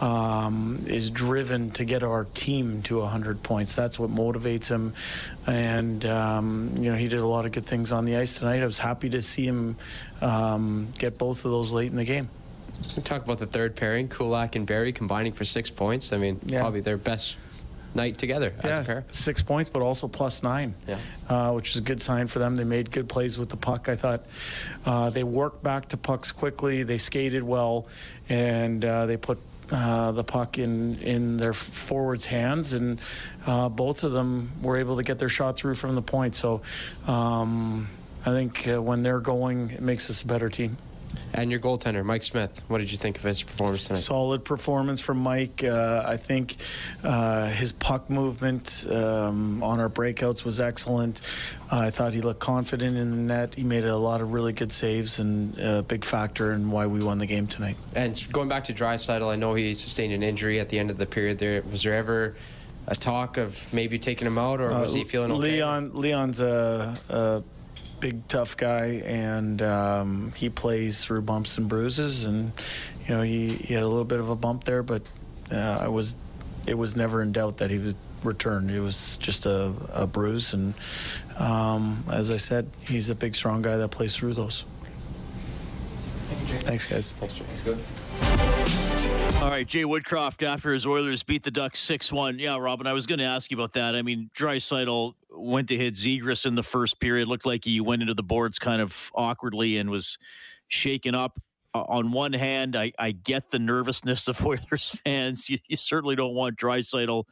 um, 0.00 0.84
is 0.86 1.10
driven 1.10 1.70
to 1.72 1.84
get 1.84 2.02
our 2.02 2.24
team 2.34 2.82
to 2.82 2.98
100 2.98 3.42
points. 3.42 3.74
That's 3.74 3.98
what 3.98 4.10
motivates 4.10 4.68
him. 4.68 4.94
And, 5.46 6.04
um, 6.06 6.72
you 6.78 6.90
know, 6.90 6.96
he 6.96 7.08
did 7.08 7.20
a 7.20 7.26
lot 7.26 7.46
of 7.46 7.52
good 7.52 7.66
things 7.66 7.92
on 7.92 8.04
the 8.04 8.16
ice 8.16 8.38
tonight. 8.38 8.62
I 8.62 8.64
was 8.64 8.78
happy 8.78 9.10
to 9.10 9.22
see 9.22 9.46
him 9.46 9.76
um, 10.20 10.88
get 10.98 11.18
both 11.18 11.44
of 11.44 11.50
those 11.50 11.72
late 11.72 11.90
in 11.90 11.96
the 11.96 12.04
game. 12.04 12.28
We 12.96 13.02
talk 13.02 13.24
about 13.24 13.38
the 13.38 13.46
third 13.46 13.74
pairing, 13.74 14.08
Kulak 14.08 14.54
and 14.54 14.66
Barrie 14.66 14.92
combining 14.92 15.32
for 15.32 15.44
six 15.44 15.68
points. 15.68 16.12
I 16.12 16.16
mean, 16.16 16.38
yeah. 16.46 16.60
probably 16.60 16.80
their 16.80 16.96
best 16.96 17.36
night 17.94 18.18
together 18.18 18.52
yeah, 18.62 18.66
as 18.66 18.88
a 18.88 18.92
pair. 18.92 19.04
Six 19.10 19.42
points, 19.42 19.68
but 19.68 19.82
also 19.82 20.06
plus 20.06 20.42
nine, 20.42 20.74
yeah. 20.86 20.98
uh, 21.28 21.52
which 21.52 21.70
is 21.70 21.76
a 21.76 21.80
good 21.80 22.00
sign 22.00 22.26
for 22.26 22.38
them. 22.38 22.56
They 22.56 22.64
made 22.64 22.90
good 22.90 23.08
plays 23.08 23.38
with 23.38 23.48
the 23.48 23.56
puck. 23.56 23.88
I 23.88 23.96
thought 23.96 24.22
uh, 24.86 25.10
they 25.10 25.24
worked 25.24 25.62
back 25.62 25.88
to 25.88 25.96
pucks 25.96 26.30
quickly. 26.30 26.82
They 26.84 26.98
skated 26.98 27.42
well, 27.42 27.88
and 28.28 28.84
uh, 28.84 29.06
they 29.06 29.16
put 29.16 29.38
uh, 29.70 30.12
the 30.12 30.24
puck 30.24 30.58
in 30.58 30.98
in 31.00 31.36
their 31.36 31.52
forwards' 31.52 32.26
hands, 32.26 32.72
and 32.72 33.00
uh, 33.46 33.68
both 33.68 34.04
of 34.04 34.12
them 34.12 34.52
were 34.62 34.78
able 34.78 34.96
to 34.96 35.02
get 35.02 35.18
their 35.18 35.28
shot 35.28 35.56
through 35.56 35.74
from 35.74 35.94
the 35.94 36.02
point. 36.02 36.34
So 36.34 36.62
um, 37.06 37.88
I 38.24 38.30
think 38.30 38.66
uh, 38.68 38.82
when 38.82 39.02
they're 39.02 39.20
going, 39.20 39.70
it 39.70 39.82
makes 39.82 40.10
us 40.10 40.22
a 40.22 40.26
better 40.26 40.48
team. 40.48 40.76
And 41.34 41.50
your 41.50 41.60
goaltender, 41.60 42.04
Mike 42.04 42.22
Smith, 42.22 42.62
what 42.68 42.78
did 42.78 42.90
you 42.90 42.98
think 42.98 43.18
of 43.18 43.22
his 43.22 43.42
performance 43.42 43.86
tonight? 43.86 44.00
Solid 44.00 44.44
performance 44.44 45.00
from 45.00 45.18
Mike. 45.18 45.62
Uh, 45.62 46.02
I 46.06 46.16
think 46.16 46.56
uh, 47.04 47.48
his 47.48 47.72
puck 47.72 48.08
movement 48.08 48.86
um, 48.90 49.62
on 49.62 49.78
our 49.78 49.90
breakouts 49.90 50.44
was 50.44 50.58
excellent. 50.58 51.20
Uh, 51.70 51.80
I 51.80 51.90
thought 51.90 52.14
he 52.14 52.22
looked 52.22 52.40
confident 52.40 52.96
in 52.96 53.10
the 53.10 53.16
net. 53.16 53.54
He 53.54 53.64
made 53.64 53.84
a 53.84 53.96
lot 53.96 54.20
of 54.20 54.32
really 54.32 54.52
good 54.52 54.72
saves 54.72 55.18
and 55.18 55.58
a 55.58 55.82
big 55.82 56.04
factor 56.04 56.52
in 56.52 56.70
why 56.70 56.86
we 56.86 57.02
won 57.02 57.18
the 57.18 57.26
game 57.26 57.46
tonight. 57.46 57.76
And 57.94 58.20
going 58.32 58.48
back 58.48 58.64
to 58.64 58.74
Draisaitl, 58.74 59.30
I 59.30 59.36
know 59.36 59.54
he 59.54 59.74
sustained 59.74 60.14
an 60.14 60.22
injury 60.22 60.60
at 60.60 60.70
the 60.70 60.78
end 60.78 60.90
of 60.90 60.96
the 60.96 61.06
period. 61.06 61.38
There 61.38 61.62
was 61.70 61.82
there 61.82 61.94
ever 61.94 62.36
a 62.86 62.94
talk 62.94 63.36
of 63.36 63.70
maybe 63.72 63.98
taking 63.98 64.26
him 64.26 64.38
out, 64.38 64.60
or 64.60 64.70
was 64.70 64.94
he 64.94 65.02
uh, 65.02 65.04
feeling 65.04 65.30
okay? 65.30 65.40
Leon 65.40 65.90
Leon's 65.92 66.40
a, 66.40 66.96
a 67.10 67.42
big 68.00 68.26
tough 68.28 68.56
guy, 68.56 69.02
and 69.04 69.60
um, 69.62 70.32
he 70.36 70.48
plays 70.48 71.04
through 71.04 71.22
bumps 71.22 71.58
and 71.58 71.68
bruises. 71.68 72.24
And 72.24 72.52
you 73.06 73.14
know, 73.14 73.22
he, 73.22 73.48
he 73.48 73.74
had 73.74 73.82
a 73.82 73.88
little 73.88 74.04
bit 74.04 74.20
of 74.20 74.30
a 74.30 74.36
bump 74.36 74.64
there, 74.64 74.82
but 74.82 75.10
uh, 75.52 75.78
I 75.82 75.88
was 75.88 76.16
it 76.66 76.74
was 76.74 76.96
never 76.96 77.22
in 77.22 77.32
doubt 77.32 77.58
that 77.58 77.70
he 77.70 77.78
would 77.78 77.96
return. 78.22 78.70
It 78.70 78.80
was 78.80 79.18
just 79.18 79.46
a, 79.46 79.72
a 79.92 80.06
bruise, 80.06 80.52
and 80.52 80.74
um, 81.38 82.04
as 82.10 82.30
I 82.30 82.36
said, 82.36 82.68
he's 82.80 83.10
a 83.10 83.14
big, 83.14 83.34
strong 83.34 83.62
guy 83.62 83.76
that 83.76 83.88
plays 83.88 84.14
through 84.16 84.34
those. 84.34 84.64
Thanks, 86.60 86.86
guys. 86.86 87.12
Thanks, 87.12 87.34
Jay. 87.34 87.44
good. 87.64 87.78
All 89.42 89.50
right, 89.50 89.66
Jay 89.66 89.84
Woodcroft 89.84 90.46
after 90.46 90.72
his 90.72 90.84
Oilers 90.84 91.22
beat 91.22 91.42
the 91.42 91.50
Ducks 91.50 91.78
6 91.80 92.12
1. 92.12 92.38
Yeah, 92.38 92.58
Robin, 92.58 92.86
I 92.86 92.92
was 92.92 93.06
going 93.06 93.20
to 93.20 93.24
ask 93.24 93.50
you 93.50 93.56
about 93.56 93.72
that. 93.74 93.94
I 93.94 94.02
mean, 94.02 94.30
Draisaitl 94.34 95.14
went 95.40 95.68
to 95.68 95.76
hit 95.76 95.94
Zegras 95.94 96.46
in 96.46 96.54
the 96.54 96.62
first 96.62 97.00
period. 97.00 97.28
Looked 97.28 97.46
like 97.46 97.64
he 97.64 97.80
went 97.80 98.02
into 98.02 98.14
the 98.14 98.22
boards 98.22 98.58
kind 98.58 98.80
of 98.80 99.10
awkwardly 99.14 99.78
and 99.78 99.90
was 99.90 100.18
shaken 100.68 101.14
up. 101.14 101.40
Uh, 101.74 101.82
on 101.82 102.12
one 102.12 102.32
hand, 102.32 102.76
I, 102.76 102.92
I 102.98 103.12
get 103.12 103.50
the 103.50 103.58
nervousness 103.58 104.28
of 104.28 104.44
Oilers 104.46 105.00
fans. 105.04 105.48
You, 105.48 105.58
you 105.68 105.76
certainly 105.76 106.16
don't 106.16 106.34
want 106.34 106.58
Draisaitl 106.58 107.24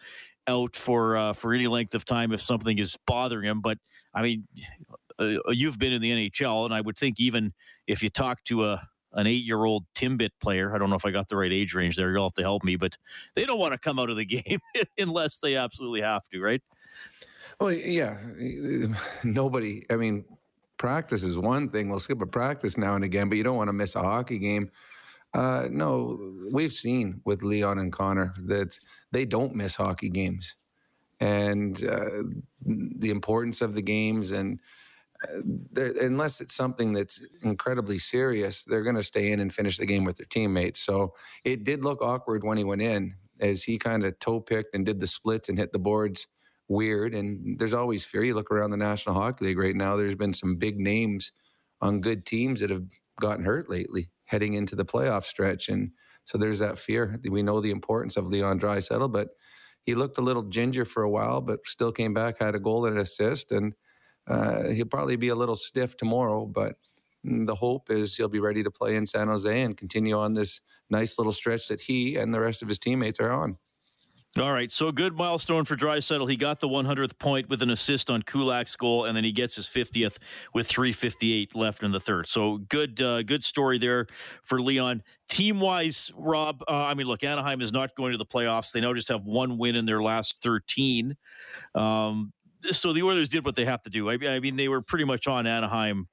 out 0.48 0.76
for 0.76 1.16
uh, 1.16 1.32
for 1.32 1.52
any 1.52 1.66
length 1.66 1.94
of 1.94 2.04
time 2.04 2.32
if 2.32 2.40
something 2.40 2.78
is 2.78 2.96
bothering 3.06 3.48
him. 3.48 3.60
But 3.60 3.78
I 4.14 4.22
mean, 4.22 4.44
uh, 5.18 5.50
you've 5.50 5.78
been 5.78 5.92
in 5.92 6.02
the 6.02 6.30
NHL, 6.30 6.64
and 6.64 6.74
I 6.74 6.80
would 6.80 6.96
think 6.96 7.18
even 7.18 7.52
if 7.86 8.02
you 8.02 8.10
talk 8.10 8.44
to 8.44 8.64
a 8.66 8.88
an 9.16 9.26
eight 9.26 9.44
year 9.44 9.64
old 9.64 9.84
Timbit 9.94 10.30
player. 10.40 10.74
I 10.74 10.78
don't 10.78 10.90
know 10.90 10.96
if 10.96 11.06
I 11.06 11.10
got 11.10 11.28
the 11.28 11.36
right 11.36 11.52
age 11.52 11.74
range 11.74 11.96
there. 11.96 12.12
You'll 12.12 12.26
have 12.26 12.34
to 12.34 12.42
help 12.42 12.62
me, 12.62 12.76
but 12.76 12.96
they 13.34 13.44
don't 13.44 13.58
want 13.58 13.72
to 13.72 13.78
come 13.78 13.98
out 13.98 14.10
of 14.10 14.16
the 14.16 14.24
game 14.26 14.58
unless 14.98 15.38
they 15.38 15.56
absolutely 15.56 16.02
have 16.02 16.28
to, 16.28 16.40
right? 16.40 16.62
Well, 17.60 17.72
yeah. 17.72 18.18
Nobody, 19.24 19.86
I 19.90 19.96
mean, 19.96 20.24
practice 20.78 21.22
is 21.22 21.38
one 21.38 21.70
thing. 21.70 21.88
We'll 21.88 22.00
skip 22.00 22.20
a 22.20 22.26
practice 22.26 22.76
now 22.76 22.94
and 22.94 23.04
again, 23.04 23.28
but 23.28 23.38
you 23.38 23.44
don't 23.44 23.56
want 23.56 23.68
to 23.68 23.72
miss 23.72 23.94
a 23.94 24.02
hockey 24.02 24.38
game. 24.38 24.70
Uh, 25.34 25.68
no, 25.70 26.18
we've 26.50 26.72
seen 26.72 27.20
with 27.24 27.42
Leon 27.42 27.78
and 27.78 27.92
Connor 27.92 28.34
that 28.44 28.78
they 29.12 29.24
don't 29.24 29.54
miss 29.54 29.76
hockey 29.76 30.08
games. 30.08 30.54
And 31.20 31.82
uh, 31.84 32.22
the 32.64 33.10
importance 33.10 33.62
of 33.62 33.74
the 33.74 33.82
games 33.82 34.32
and 34.32 34.60
unless 35.76 36.40
it's 36.40 36.54
something 36.54 36.92
that's 36.92 37.20
incredibly 37.42 37.98
serious, 37.98 38.64
they're 38.64 38.82
going 38.82 38.96
to 38.96 39.02
stay 39.02 39.32
in 39.32 39.40
and 39.40 39.52
finish 39.52 39.78
the 39.78 39.86
game 39.86 40.04
with 40.04 40.16
their 40.16 40.26
teammates. 40.26 40.80
So 40.80 41.14
it 41.44 41.64
did 41.64 41.84
look 41.84 42.02
awkward 42.02 42.44
when 42.44 42.58
he 42.58 42.64
went 42.64 42.82
in, 42.82 43.14
as 43.40 43.62
he 43.62 43.78
kind 43.78 44.04
of 44.04 44.18
toe 44.18 44.40
picked 44.40 44.74
and 44.74 44.84
did 44.84 45.00
the 45.00 45.06
splits 45.06 45.48
and 45.48 45.58
hit 45.58 45.72
the 45.72 45.78
boards 45.78 46.26
weird. 46.68 47.14
And 47.14 47.58
there's 47.58 47.74
always 47.74 48.04
fear. 48.04 48.24
You 48.24 48.34
look 48.34 48.50
around 48.50 48.70
the 48.70 48.76
National 48.76 49.14
Hockey 49.14 49.46
League 49.46 49.58
right 49.58 49.76
now, 49.76 49.96
there's 49.96 50.14
been 50.14 50.34
some 50.34 50.56
big 50.56 50.78
names 50.78 51.32
on 51.80 52.00
good 52.00 52.24
teams 52.24 52.60
that 52.60 52.70
have 52.70 52.84
gotten 53.20 53.44
hurt 53.44 53.70
lately 53.70 54.10
heading 54.24 54.54
into 54.54 54.74
the 54.74 54.84
playoff 54.84 55.24
stretch. 55.24 55.68
And 55.68 55.90
so 56.24 56.38
there's 56.38 56.58
that 56.58 56.78
fear. 56.78 57.20
We 57.28 57.42
know 57.42 57.60
the 57.60 57.70
importance 57.70 58.16
of 58.16 58.26
Leon 58.26 58.60
Draisaitl, 58.60 59.12
but 59.12 59.28
he 59.84 59.94
looked 59.94 60.18
a 60.18 60.22
little 60.22 60.42
ginger 60.42 60.84
for 60.84 61.02
a 61.04 61.10
while, 61.10 61.40
but 61.40 61.60
still 61.64 61.92
came 61.92 62.12
back, 62.12 62.38
had 62.40 62.56
a 62.56 62.60
goal 62.60 62.86
and 62.86 62.96
an 62.96 63.02
assist. 63.02 63.52
And 63.52 63.74
uh, 64.26 64.68
he'll 64.70 64.86
probably 64.86 65.16
be 65.16 65.28
a 65.28 65.36
little 65.36 65.54
stiff 65.54 65.96
tomorrow, 65.96 66.44
but 66.44 66.74
the 67.22 67.54
hope 67.54 67.90
is 67.90 68.16
he'll 68.16 68.28
be 68.28 68.40
ready 68.40 68.62
to 68.62 68.70
play 68.70 68.96
in 68.96 69.06
San 69.06 69.28
Jose 69.28 69.62
and 69.62 69.76
continue 69.76 70.18
on 70.18 70.32
this 70.32 70.60
nice 70.90 71.18
little 71.18 71.32
stretch 71.32 71.68
that 71.68 71.80
he 71.80 72.16
and 72.16 72.34
the 72.34 72.40
rest 72.40 72.62
of 72.62 72.68
his 72.68 72.78
teammates 72.78 73.20
are 73.20 73.32
on. 73.32 73.56
All 74.38 74.52
right, 74.52 74.70
so 74.70 74.92
good 74.92 75.14
milestone 75.14 75.64
for 75.64 75.76
Draisaitl. 75.76 76.28
He 76.28 76.36
got 76.36 76.60
the 76.60 76.68
100th 76.68 77.18
point 77.18 77.48
with 77.48 77.62
an 77.62 77.70
assist 77.70 78.10
on 78.10 78.22
Kulak's 78.22 78.76
goal, 78.76 79.06
and 79.06 79.16
then 79.16 79.24
he 79.24 79.32
gets 79.32 79.56
his 79.56 79.66
50th 79.66 80.18
with 80.52 80.68
3:58 80.68 81.54
left 81.54 81.82
in 81.82 81.90
the 81.90 82.00
third. 82.00 82.28
So 82.28 82.58
good, 82.58 83.00
uh, 83.00 83.22
good 83.22 83.42
story 83.42 83.78
there 83.78 84.06
for 84.42 84.60
Leon. 84.60 85.02
Team 85.30 85.58
wise, 85.58 86.12
Rob. 86.14 86.62
Uh, 86.68 86.72
I 86.72 86.92
mean, 86.92 87.06
look, 87.06 87.24
Anaheim 87.24 87.62
is 87.62 87.72
not 87.72 87.94
going 87.94 88.12
to 88.12 88.18
the 88.18 88.26
playoffs. 88.26 88.72
They 88.72 88.80
now 88.82 88.92
just 88.92 89.08
have 89.08 89.24
one 89.24 89.56
win 89.56 89.74
in 89.74 89.86
their 89.86 90.02
last 90.02 90.42
13. 90.42 91.16
Um, 91.74 92.34
so 92.72 92.92
the 92.92 93.04
Oilers 93.04 93.30
did 93.30 93.42
what 93.42 93.54
they 93.54 93.64
have 93.64 93.80
to 93.84 93.90
do. 93.90 94.10
I, 94.10 94.18
I 94.28 94.40
mean, 94.40 94.56
they 94.56 94.68
were 94.68 94.82
pretty 94.82 95.04
much 95.04 95.26
on 95.26 95.46
Anaheim 95.46 96.08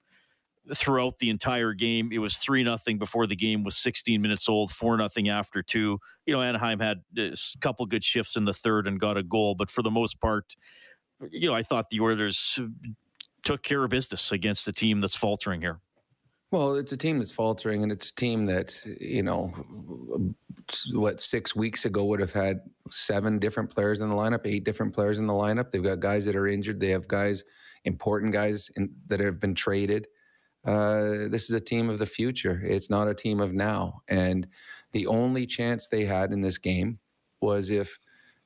throughout 0.73 1.17
the 1.19 1.29
entire 1.29 1.73
game. 1.73 2.09
It 2.11 2.19
was 2.19 2.37
three 2.37 2.63
nothing 2.63 2.97
before 2.97 3.27
the 3.27 3.35
game 3.35 3.63
was 3.63 3.75
16 3.77 4.21
minutes 4.21 4.47
old, 4.47 4.71
four 4.71 4.95
nothing 4.97 5.29
after 5.29 5.61
two. 5.61 5.99
You 6.25 6.33
know, 6.33 6.41
Anaheim 6.41 6.79
had 6.79 6.99
uh, 7.17 7.23
a 7.23 7.59
couple 7.59 7.85
good 7.85 8.03
shifts 8.03 8.35
in 8.35 8.45
the 8.45 8.53
third 8.53 8.87
and 8.87 8.99
got 8.99 9.17
a 9.17 9.23
goal, 9.23 9.55
but 9.55 9.69
for 9.69 9.81
the 9.81 9.91
most 9.91 10.19
part, 10.21 10.55
you 11.29 11.49
know, 11.49 11.55
I 11.55 11.63
thought 11.63 11.89
the 11.89 11.99
Oilers 11.99 12.59
uh, 12.61 12.67
took 13.43 13.63
care 13.63 13.83
of 13.83 13.89
business 13.89 14.31
against 14.31 14.67
a 14.67 14.71
team 14.71 14.99
that's 14.99 15.15
faltering 15.15 15.61
here. 15.61 15.79
Well, 16.51 16.75
it's 16.75 16.91
a 16.91 16.97
team 16.97 17.17
that's 17.17 17.31
faltering, 17.31 17.81
and 17.81 17.91
it's 17.91 18.09
a 18.09 18.15
team 18.15 18.45
that 18.45 18.79
you 18.85 19.23
know, 19.23 19.47
what 20.91 21.19
six 21.19 21.55
weeks 21.55 21.85
ago 21.85 22.05
would 22.05 22.19
have 22.19 22.31
had 22.31 22.59
seven 22.91 23.39
different 23.39 23.71
players 23.71 24.01
in 24.01 24.09
the 24.09 24.15
lineup, 24.15 24.45
eight 24.45 24.63
different 24.63 24.93
players 24.93 25.17
in 25.17 25.25
the 25.25 25.33
lineup. 25.33 25.71
They've 25.71 25.83
got 25.83 25.99
guys 25.99 26.25
that 26.25 26.35
are 26.35 26.47
injured. 26.47 26.79
They 26.79 26.89
have 26.89 27.07
guys, 27.07 27.43
important 27.85 28.33
guys 28.33 28.69
in, 28.75 28.93
that 29.07 29.19
have 29.19 29.39
been 29.39 29.55
traded 29.55 30.07
uh, 30.65 31.27
this 31.29 31.43
is 31.43 31.51
a 31.51 31.59
team 31.59 31.89
of 31.89 31.99
the 31.99 32.05
future. 32.05 32.61
It's 32.63 32.89
not 32.89 33.07
a 33.07 33.13
team 33.13 33.39
of 33.39 33.53
now. 33.53 34.01
And 34.07 34.47
the 34.91 35.07
only 35.07 35.45
chance 35.45 35.87
they 35.87 36.05
had 36.05 36.31
in 36.31 36.41
this 36.41 36.57
game 36.57 36.99
was 37.41 37.69
if 37.69 37.99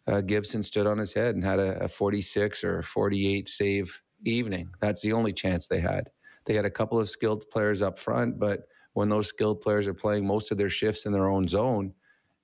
uh, 0.08 0.22
Gibson 0.22 0.64
stood 0.64 0.88
on 0.88 0.98
his 0.98 1.14
head 1.14 1.36
and 1.36 1.44
had 1.44 1.60
a, 1.60 1.84
a 1.84 1.88
46 1.88 2.64
or 2.64 2.82
48 2.82 3.48
save 3.48 4.02
evening. 4.26 4.70
That's 4.80 5.02
the 5.02 5.14
only 5.14 5.34
chance 5.34 5.68
they 5.68 5.80
had. 5.80 6.10
They 6.46 6.56
had 6.56 6.66
a 6.66 6.72
couple 6.72 6.98
of 6.98 7.10
skilled 7.10 7.46
players 7.52 7.82
up 7.82 8.00
front, 8.00 8.40
but 8.40 8.62
when 8.94 9.10
those 9.10 9.28
skilled 9.28 9.62
players 9.62 9.86
are 9.86 9.94
playing 9.94 10.26
most 10.26 10.52
of 10.52 10.58
their 10.58 10.70
shifts 10.70 11.06
in 11.06 11.12
their 11.12 11.28
own 11.28 11.48
zone, 11.48 11.94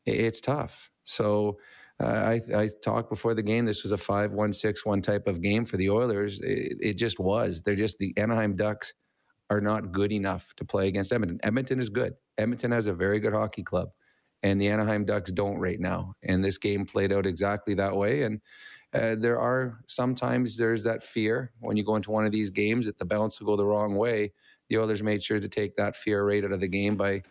it's 0.05 0.41
tough. 0.41 0.91
So 1.03 1.57
uh, 2.01 2.05
I, 2.05 2.41
I, 2.55 2.69
talked 2.83 3.09
before 3.09 3.33
the 3.33 3.41
game. 3.41 3.65
This 3.65 3.83
was 3.83 3.91
a 3.91 3.97
5 3.97 4.33
1 4.33 4.53
6 4.53 4.85
1 4.85 5.01
type 5.01 5.27
of 5.27 5.41
game 5.41 5.63
for 5.63 5.77
the 5.77 5.89
Oilers. 5.89 6.39
It, 6.41 6.77
it 6.81 6.93
just 6.95 7.19
was. 7.19 7.61
They're 7.61 7.75
just 7.75 7.97
the 7.97 8.13
Anaheim 8.17 8.55
Ducks 8.55 8.93
are 9.53 9.61
not 9.61 9.91
good 9.91 10.11
enough 10.11 10.53
to 10.57 10.65
play 10.65 10.87
against 10.87 11.13
Edmonton. 11.13 11.39
Edmonton 11.43 11.79
is 11.79 11.89
good. 11.89 12.15
Edmonton 12.37 12.71
has 12.71 12.87
a 12.87 12.93
very 12.93 13.19
good 13.19 13.33
hockey 13.33 13.63
club, 13.63 13.89
and 14.41 14.59
the 14.59 14.67
Anaheim 14.67 15.05
Ducks 15.05 15.31
don't 15.31 15.59
right 15.59 15.79
now. 15.79 16.13
And 16.23 16.43
this 16.43 16.57
game 16.57 16.85
played 16.85 17.13
out 17.13 17.25
exactly 17.25 17.73
that 17.75 17.95
way. 17.95 18.23
And 18.23 18.41
uh, 18.93 19.15
there 19.17 19.39
are 19.39 19.79
sometimes 19.87 20.57
there's 20.57 20.83
that 20.83 21.03
fear 21.03 21.51
when 21.59 21.77
you 21.77 21.83
go 21.83 21.95
into 21.95 22.11
one 22.11 22.25
of 22.25 22.31
these 22.31 22.49
games 22.49 22.85
that 22.85 22.97
the 22.97 23.05
balance 23.05 23.39
will 23.39 23.47
go 23.47 23.55
the 23.55 23.65
wrong 23.65 23.95
way. 23.95 24.33
The 24.69 24.77
Oilers 24.77 25.03
made 25.03 25.23
sure 25.23 25.39
to 25.39 25.49
take 25.49 25.75
that 25.75 25.95
fear 25.95 26.25
right 26.25 26.43
out 26.43 26.51
of 26.51 26.59
the 26.59 26.67
game 26.67 26.95
by 26.95 27.21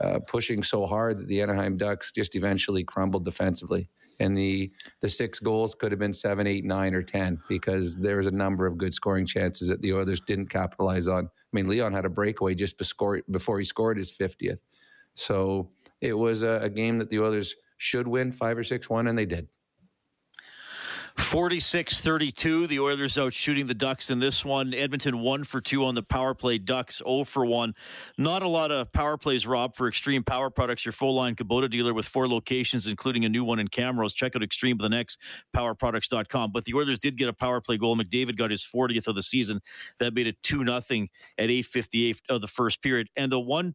uh, 0.00 0.20
pushing 0.26 0.62
so 0.62 0.86
hard 0.86 1.18
that 1.18 1.28
the 1.28 1.42
Anaheim 1.42 1.76
Ducks 1.76 2.12
just 2.12 2.34
eventually 2.36 2.84
crumbled 2.84 3.24
defensively 3.24 3.88
and 4.22 4.36
the 4.36 4.70
the 5.00 5.08
six 5.08 5.38
goals 5.40 5.74
could 5.74 5.92
have 5.92 5.98
been 5.98 6.12
seven, 6.12 6.46
eight, 6.46 6.64
nine, 6.64 6.94
or 6.94 7.02
ten 7.02 7.40
because 7.48 7.96
there 7.96 8.16
was 8.16 8.26
a 8.26 8.32
number 8.32 8.66
of 8.66 8.78
good 8.78 8.94
scoring 8.94 9.26
chances 9.26 9.68
that 9.68 9.82
the 9.82 9.92
Oilers 9.92 10.20
didn't 10.20 10.46
capitalize 10.46 11.08
on. 11.08 11.28
I 11.52 11.56
mean, 11.56 11.68
Leon 11.68 11.92
had 11.92 12.04
a 12.04 12.10
breakaway 12.10 12.54
just 12.54 12.78
before 12.78 13.58
he 13.58 13.64
scored 13.64 13.98
his 13.98 14.10
fiftieth, 14.10 14.60
so 15.14 15.68
it 16.00 16.14
was 16.14 16.42
a, 16.42 16.60
a 16.62 16.70
game 16.70 16.98
that 16.98 17.10
the 17.10 17.20
Oilers 17.20 17.54
should 17.76 18.08
win 18.08 18.32
five 18.32 18.56
or 18.56 18.64
six 18.64 18.88
one, 18.88 19.06
and 19.06 19.18
they 19.18 19.26
did. 19.26 19.48
46 21.16 22.00
32. 22.00 22.66
The 22.66 22.80
Oilers 22.80 23.18
out 23.18 23.32
shooting 23.32 23.66
the 23.66 23.74
Ducks 23.74 24.10
in 24.10 24.18
this 24.18 24.44
one. 24.44 24.72
Edmonton 24.72 25.20
1 25.20 25.44
for 25.44 25.60
2 25.60 25.84
on 25.84 25.94
the 25.94 26.02
power 26.02 26.34
play. 26.34 26.58
Ducks 26.58 27.02
0 27.04 27.24
for 27.24 27.44
1. 27.44 27.74
Not 28.18 28.42
a 28.42 28.48
lot 28.48 28.70
of 28.70 28.92
power 28.92 29.16
plays, 29.16 29.46
Rob, 29.46 29.76
for 29.76 29.88
Extreme 29.88 30.24
Power 30.24 30.50
Products, 30.50 30.84
your 30.86 30.92
full 30.92 31.14
line 31.14 31.34
Kubota 31.34 31.68
dealer 31.68 31.94
with 31.94 32.06
four 32.06 32.28
locations, 32.28 32.86
including 32.86 33.24
a 33.24 33.28
new 33.28 33.44
one 33.44 33.58
in 33.58 33.68
Camrose. 33.68 34.14
Check 34.14 34.36
out 34.36 34.42
Extreme 34.42 34.78
the 34.78 34.88
next 34.88 35.18
powerproducts.com. 35.54 36.52
But 36.52 36.64
the 36.64 36.74
Oilers 36.74 36.98
did 36.98 37.16
get 37.16 37.28
a 37.28 37.32
power 37.32 37.60
play 37.60 37.76
goal. 37.76 37.96
McDavid 37.96 38.36
got 38.36 38.50
his 38.50 38.64
40th 38.64 39.06
of 39.08 39.14
the 39.14 39.22
season. 39.22 39.60
That 40.00 40.14
made 40.14 40.26
it 40.26 40.42
2 40.42 40.64
0 40.64 40.76
at 40.76 40.84
8.58 41.48 42.20
of 42.28 42.40
the 42.40 42.48
first 42.48 42.82
period. 42.82 43.08
And 43.16 43.30
the 43.30 43.40
one 43.40 43.74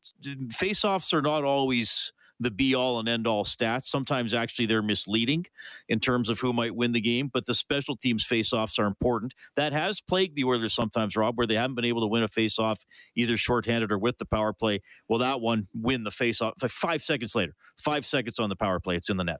face 0.52 0.84
offs 0.84 1.14
are 1.14 1.22
not 1.22 1.44
always 1.44 2.12
the 2.40 2.52
be 2.52 2.76
all 2.76 3.00
and 3.00 3.10
end 3.10 3.28
all 3.28 3.44
stats. 3.44 3.86
Sometimes 3.86 4.34
actually 4.34 4.66
they're 4.66 4.82
misleading 4.82 5.46
in 5.90 6.00
terms 6.00 6.30
of 6.30 6.40
who 6.40 6.54
might 6.54 6.76
win 6.76 6.92
the 6.92 7.02
game, 7.02 7.30
but 7.34 7.46
the 7.46 7.54
special 7.54 7.96
teams 7.96 8.26
face 8.26 8.54
offs 8.54 8.78
are 8.80 8.86
important. 8.86 9.34
That 9.56 9.74
has 9.74 10.02
plagued 10.02 10.36
the 10.36 10.44
Oilers 10.44 10.74
sometimes, 10.74 11.16
Rob, 11.16 11.38
where 11.38 11.48
they 11.48 11.56
haven't 11.56 11.76
been 11.76 11.86
able 11.86 12.02
to 12.02 12.08
win 12.08 12.24
a 12.24 12.28
face 12.28 12.60
off 12.60 12.86
either 13.16 13.38
shorthanded 13.38 13.92
or 13.92 13.98
with 13.98 14.18
the 14.18 14.26
power 14.26 14.54
play. 14.54 14.82
Well, 15.08 15.20
that 15.20 15.42
one 15.42 15.68
win 15.74 16.04
the 16.04 16.12
face 16.12 16.42
off 16.42 16.54
five 16.68 17.02
seconds 17.02 17.36
later, 17.36 17.56
five 17.78 18.06
seconds 18.06 18.40
on 18.40 18.50
the 18.50 18.56
power 18.56 18.80
play, 18.80 18.96
it's 18.96 19.10
in 19.10 19.18
the 19.18 19.24
net. 19.24 19.40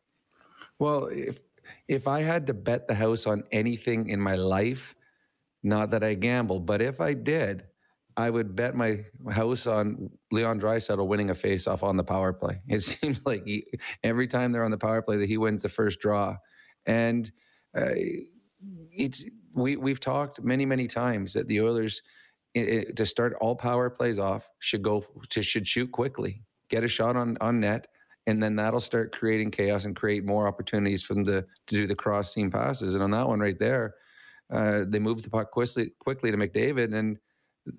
Well, 0.80 1.06
if 1.06 1.40
if 1.88 2.08
I 2.08 2.22
had 2.22 2.48
to 2.48 2.54
bet 2.54 2.88
the 2.88 2.96
house 2.96 3.28
on 3.28 3.44
anything 3.52 4.08
in 4.08 4.22
my 4.22 4.36
life, 4.36 4.96
not 5.64 5.92
that 5.92 6.04
I 6.04 6.14
gamble, 6.14 6.60
but 6.60 6.82
if 6.82 7.02
I 7.02 7.14
did, 7.14 7.66
I 8.18 8.32
would 8.32 8.56
bet 8.56 8.76
my 8.76 9.06
house 9.32 9.68
on 9.68 10.10
Leon 10.32 10.60
Draisaitl 10.60 11.06
winning 11.06 11.30
a 11.30 11.36
face-off 11.36 11.84
on 11.84 11.98
the 11.98 12.04
power 12.04 12.34
play. 12.34 12.60
It 12.68 12.82
seems 12.82 13.22
like 13.26 13.46
he, 13.46 13.66
every 14.04 14.28
time 14.28 14.52
they're 14.52 14.66
on 14.66 14.72
the 14.72 14.78
power 14.78 15.04
play 15.04 15.18
that 15.18 15.30
he 15.30 15.38
wins 15.38 15.62
the 15.62 15.70
first 15.70 16.00
draw, 16.00 16.36
and 16.88 17.32
uh, 17.78 17.92
it's 18.92 19.24
we 19.54 19.76
we've 19.76 20.00
talked 20.00 20.42
many 20.42 20.66
many 20.66 20.88
times 20.88 21.34
that 21.34 21.48
the 21.48 21.62
Oilers 21.62 22.02
it, 22.56 22.96
to 22.96 23.06
start 23.06 23.36
all 23.40 23.56
power 23.56 23.90
plays 23.90 24.18
off 24.18 24.50
should 24.60 24.82
go 24.82 25.06
to 25.30 25.44
should 25.44 25.68
shoot 25.68 25.92
quickly, 25.92 26.42
get 26.70 26.84
a 26.84 26.88
shot 26.88 27.16
on 27.16 27.38
on 27.40 27.60
net, 27.60 27.88
and 28.26 28.42
then 28.42 28.56
that'll 28.56 28.82
start 28.82 29.12
creating 29.14 29.52
chaos 29.52 29.86
and 29.86 29.96
create 29.96 30.26
more 30.26 30.48
opportunities 30.48 31.04
for 31.04 31.14
them 31.14 31.26
to 31.26 31.42
to 31.68 31.76
do 31.76 31.86
the 31.86 31.96
cross 31.96 32.34
seam 32.34 32.50
passes. 32.50 32.96
And 32.96 33.04
on 33.04 33.12
that 33.12 33.28
one 33.28 33.40
right 33.40 33.60
there, 33.60 33.94
uh, 34.52 34.86
they 34.88 35.00
moved 35.00 35.24
the 35.24 35.30
puck 35.30 35.52
quickly 35.52 35.92
quickly 36.00 36.32
to 36.32 36.38
McDavid 36.38 36.96
and 36.96 37.20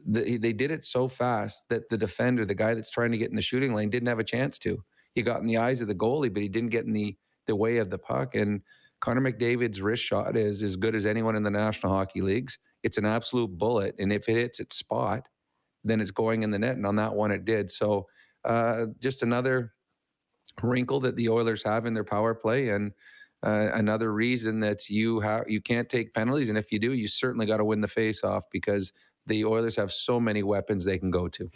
the, 0.07 0.39
they 0.39 0.53
did 0.53 0.71
it 0.71 0.85
so 0.85 1.09
fast 1.09 1.69
that 1.69 1.89
the 1.89 1.99
defender, 1.99 2.45
the 2.45 2.55
guy 2.55 2.75
that's 2.75 2.91
trying 2.91 3.13
to 3.13 3.19
get 3.19 3.31
in 3.31 3.37
the 3.37 3.43
shooting 3.43 3.75
lane, 3.75 3.91
didn't 3.91 4.09
have 4.09 4.19
a 4.19 4.25
chance 4.25 4.59
to. 4.61 4.83
He 5.15 5.23
got 5.23 5.41
in 5.41 5.47
the 5.47 5.57
eyes 5.57 5.81
of 5.81 5.89
the 5.89 5.95
goalie, 5.95 6.33
but 6.33 6.43
he 6.43 6.49
didn't 6.49 6.71
get 6.71 6.85
in 6.85 6.93
the 6.93 7.17
the 7.47 7.57
way 7.57 7.79
of 7.79 7.91
the 7.91 7.99
puck. 7.99 8.35
And 8.35 8.61
Connor 9.01 9.21
McDavid's 9.21 9.81
wrist 9.81 10.03
shot 10.03 10.37
is 10.37 10.63
as 10.63 10.77
good 10.77 10.95
as 10.95 11.07
anyone 11.07 11.35
in 11.37 11.43
the 11.43 11.51
National 11.51 11.93
Hockey 11.93 12.21
Leagues. 12.21 12.59
It's 12.83 12.99
an 12.99 13.07
absolute 13.07 13.57
bullet, 13.59 13.95
and 13.99 14.13
if 14.13 14.29
it 14.29 14.37
hits 14.37 14.61
its 14.61 14.77
spot, 14.77 15.29
then 15.85 16.01
it's 16.01 16.11
going 16.11 16.43
in 16.43 16.51
the 16.51 16.59
net. 16.59 16.77
And 16.77 16.87
on 16.87 16.97
that 16.97 17.15
one, 17.15 17.31
it 17.31 17.45
did. 17.45 17.71
So 17.71 18.07
uh, 18.45 18.87
just 19.01 19.23
another 19.23 19.73
wrinkle 20.63 21.01
that 21.01 21.17
the 21.17 21.29
Oilers 21.29 21.63
have 21.65 21.87
in 21.87 21.95
their 21.95 22.05
power 22.05 22.35
play, 22.35 22.69
and 22.69 22.93
uh, 23.43 23.71
another 23.73 24.13
reason 24.13 24.61
that 24.61 24.89
you 24.89 25.21
have 25.21 25.45
you 25.49 25.61
can't 25.61 25.89
take 25.89 26.15
penalties, 26.15 26.49
and 26.49 26.59
if 26.59 26.73
you 26.73 26.79
do, 26.79 26.93
you 26.93 27.09
certainly 27.09 27.47
got 27.47 27.59
to 27.59 27.65
win 27.65 27.81
the 27.81 27.89
face 27.89 28.23
off 28.25 28.45
because 28.51 28.93
the 29.29 29.45
Oilers 29.45 29.77
have 29.77 29.93
so 29.93 30.19
many 30.19 30.43
weapons 30.43 30.85
they 30.85 30.99
can 30.99 31.11
go 31.11 31.29
to. 31.29 31.51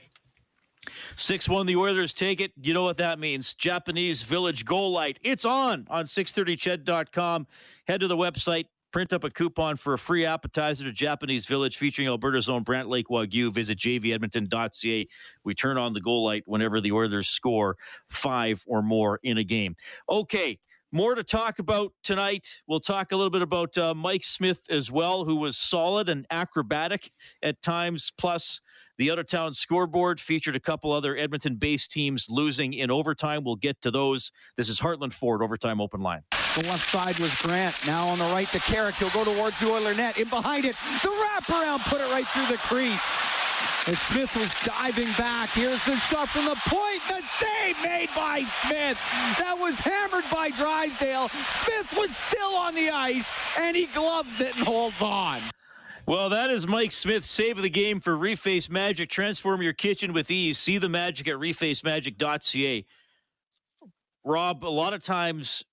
6 1.16 1.48
1, 1.48 1.66
the 1.66 1.76
Oilers 1.76 2.12
take 2.12 2.40
it. 2.40 2.52
You 2.60 2.74
know 2.74 2.84
what 2.84 2.96
that 2.96 3.18
means. 3.18 3.54
Japanese 3.54 4.22
Village 4.22 4.64
Goal 4.64 4.92
Light. 4.92 5.18
It's 5.22 5.44
on 5.44 5.86
on 5.90 6.06
630ched.com. 6.06 7.46
Head 7.86 8.00
to 8.00 8.08
the 8.08 8.16
website, 8.16 8.66
print 8.92 9.12
up 9.12 9.24
a 9.24 9.30
coupon 9.30 9.76
for 9.76 9.94
a 9.94 9.98
free 9.98 10.24
appetizer 10.24 10.84
to 10.84 10.92
Japanese 10.92 11.46
Village 11.46 11.76
featuring 11.76 12.08
Alberta's 12.08 12.48
own 12.48 12.62
Brant 12.62 12.88
Lake 12.88 13.08
Wagyu. 13.08 13.52
Visit 13.52 13.78
jvedmonton.ca. 13.78 15.08
We 15.44 15.54
turn 15.54 15.78
on 15.78 15.92
the 15.92 16.00
goal 16.00 16.24
light 16.24 16.42
whenever 16.46 16.80
the 16.80 16.92
Oilers 16.92 17.28
score 17.28 17.76
five 18.08 18.62
or 18.66 18.82
more 18.82 19.20
in 19.22 19.38
a 19.38 19.44
game. 19.44 19.76
Okay. 20.08 20.58
More 20.94 21.14
to 21.14 21.24
talk 21.24 21.58
about 21.58 21.92
tonight. 22.02 22.46
We'll 22.66 22.78
talk 22.78 23.12
a 23.12 23.16
little 23.16 23.30
bit 23.30 23.40
about 23.40 23.78
uh, 23.78 23.94
Mike 23.94 24.24
Smith 24.24 24.60
as 24.68 24.92
well, 24.92 25.24
who 25.24 25.36
was 25.36 25.56
solid 25.56 26.10
and 26.10 26.26
acrobatic 26.30 27.10
at 27.42 27.62
times. 27.62 28.12
Plus, 28.18 28.60
the 28.98 29.10
out 29.10 29.18
of 29.18 29.26
town 29.26 29.54
scoreboard 29.54 30.20
featured 30.20 30.54
a 30.54 30.60
couple 30.60 30.92
other 30.92 31.16
Edmonton 31.16 31.56
based 31.56 31.92
teams 31.92 32.26
losing 32.28 32.74
in 32.74 32.90
overtime. 32.90 33.42
We'll 33.42 33.56
get 33.56 33.80
to 33.80 33.90
those. 33.90 34.32
This 34.58 34.68
is 34.68 34.80
Heartland 34.80 35.14
Ford 35.14 35.42
Overtime 35.42 35.80
Open 35.80 36.02
Line. 36.02 36.24
The 36.30 36.66
left 36.68 36.86
side 36.86 37.18
was 37.18 37.34
Grant. 37.40 37.86
Now 37.86 38.08
on 38.08 38.18
the 38.18 38.26
right 38.26 38.48
to 38.48 38.58
Carrick. 38.58 38.96
He'll 38.96 39.08
go 39.08 39.24
towards 39.24 39.60
the 39.60 39.70
Oiler 39.70 39.94
net. 39.94 40.18
In 40.18 40.28
behind 40.28 40.66
it, 40.66 40.76
the 41.02 41.08
wraparound 41.08 41.88
put 41.88 42.02
it 42.02 42.10
right 42.10 42.26
through 42.26 42.48
the 42.48 42.58
crease. 42.58 43.31
As 43.86 43.98
Smith 43.98 44.36
was 44.36 44.54
diving 44.64 45.12
back, 45.18 45.50
here's 45.50 45.84
the 45.84 45.96
shot 45.96 46.28
from 46.28 46.44
the 46.44 46.60
point. 46.68 47.02
The 47.08 47.22
save 47.38 47.82
made 47.82 48.08
by 48.14 48.42
Smith. 48.42 48.98
That 49.38 49.56
was 49.58 49.80
hammered 49.80 50.24
by 50.30 50.50
Drysdale. 50.50 51.28
Smith 51.48 51.94
was 51.96 52.16
still 52.16 52.54
on 52.56 52.74
the 52.74 52.90
ice, 52.90 53.34
and 53.58 53.76
he 53.76 53.86
gloves 53.86 54.40
it 54.40 54.56
and 54.56 54.66
holds 54.66 55.02
on. 55.02 55.40
Well, 56.06 56.30
that 56.30 56.50
is 56.50 56.66
Mike 56.66 56.90
Smith 56.90 57.24
save 57.24 57.56
of 57.58 57.62
the 57.62 57.70
game 57.70 58.00
for 58.00 58.16
Reface 58.16 58.68
Magic. 58.70 59.08
Transform 59.08 59.62
your 59.62 59.72
kitchen 59.72 60.12
with 60.12 60.30
ease. 60.30 60.58
See 60.58 60.78
the 60.78 60.88
magic 60.88 61.28
at 61.28 61.36
refacemagic.ca. 61.36 62.84
Rob, 64.24 64.64
a 64.64 64.68
lot 64.68 64.92
of 64.94 65.02
times 65.02 65.64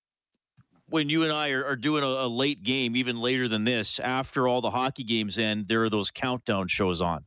when 0.89 1.10
you 1.10 1.24
and 1.24 1.31
I 1.31 1.51
are, 1.51 1.65
are 1.65 1.75
doing 1.75 2.03
a, 2.03 2.08
a, 2.08 2.27
late 2.27 2.63
game, 2.63 2.96
even 2.96 3.19
later 3.19 3.48
than 3.48 3.63
this, 3.63 4.00
after 4.00 4.48
all 4.48 4.62
the 4.62 4.72
hockey 4.72 5.03
games 5.03 5.38
end, 5.38 5.67
there 5.67 5.84
are 5.84 5.89
those 5.89 6.12
countdown 6.12 6.67
shows 6.67 7.01
on. 7.01 7.25